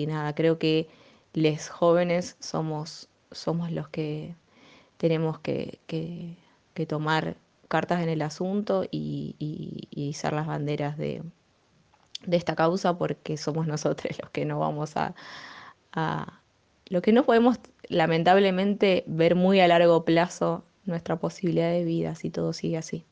nada, 0.07 0.33
creo 0.35 0.57
que 0.57 0.87
los 1.33 1.67
jóvenes 1.69 2.37
somos, 2.39 3.09
somos 3.31 3.71
los 3.73 3.89
que 3.89 4.35
tenemos 4.97 5.39
que, 5.39 5.79
que 5.87 6.85
tomar 6.85 7.35
cartas 7.67 8.01
en 8.01 8.09
el 8.09 8.21
asunto 8.21 8.85
y, 8.89 9.35
y, 9.39 10.15
las 10.31 10.47
banderas 10.47 10.97
de, 10.97 11.23
de, 12.25 12.37
esta 12.37 12.55
causa 12.55 12.97
porque 12.97 13.37
somos 13.37 13.67
nosotros 13.67 14.17
los 14.21 14.29
que 14.31 14.45
no 14.45 14.59
vamos 14.59 14.97
a, 14.97 15.15
a, 15.93 16.41
lo 16.87 17.01
que 17.01 17.13
no 17.13 17.23
podemos 17.23 17.59
lamentablemente 17.89 19.03
ver 19.07 19.35
muy 19.35 19.59
a 19.59 19.67
largo 19.67 20.03
plazo 20.05 20.63
nuestra 20.85 21.17
posibilidad 21.17 21.71
de 21.71 21.83
vida 21.83 22.15
si 22.15 22.29
todo 22.29 22.53
sigue 22.53 22.77
así. 22.77 23.05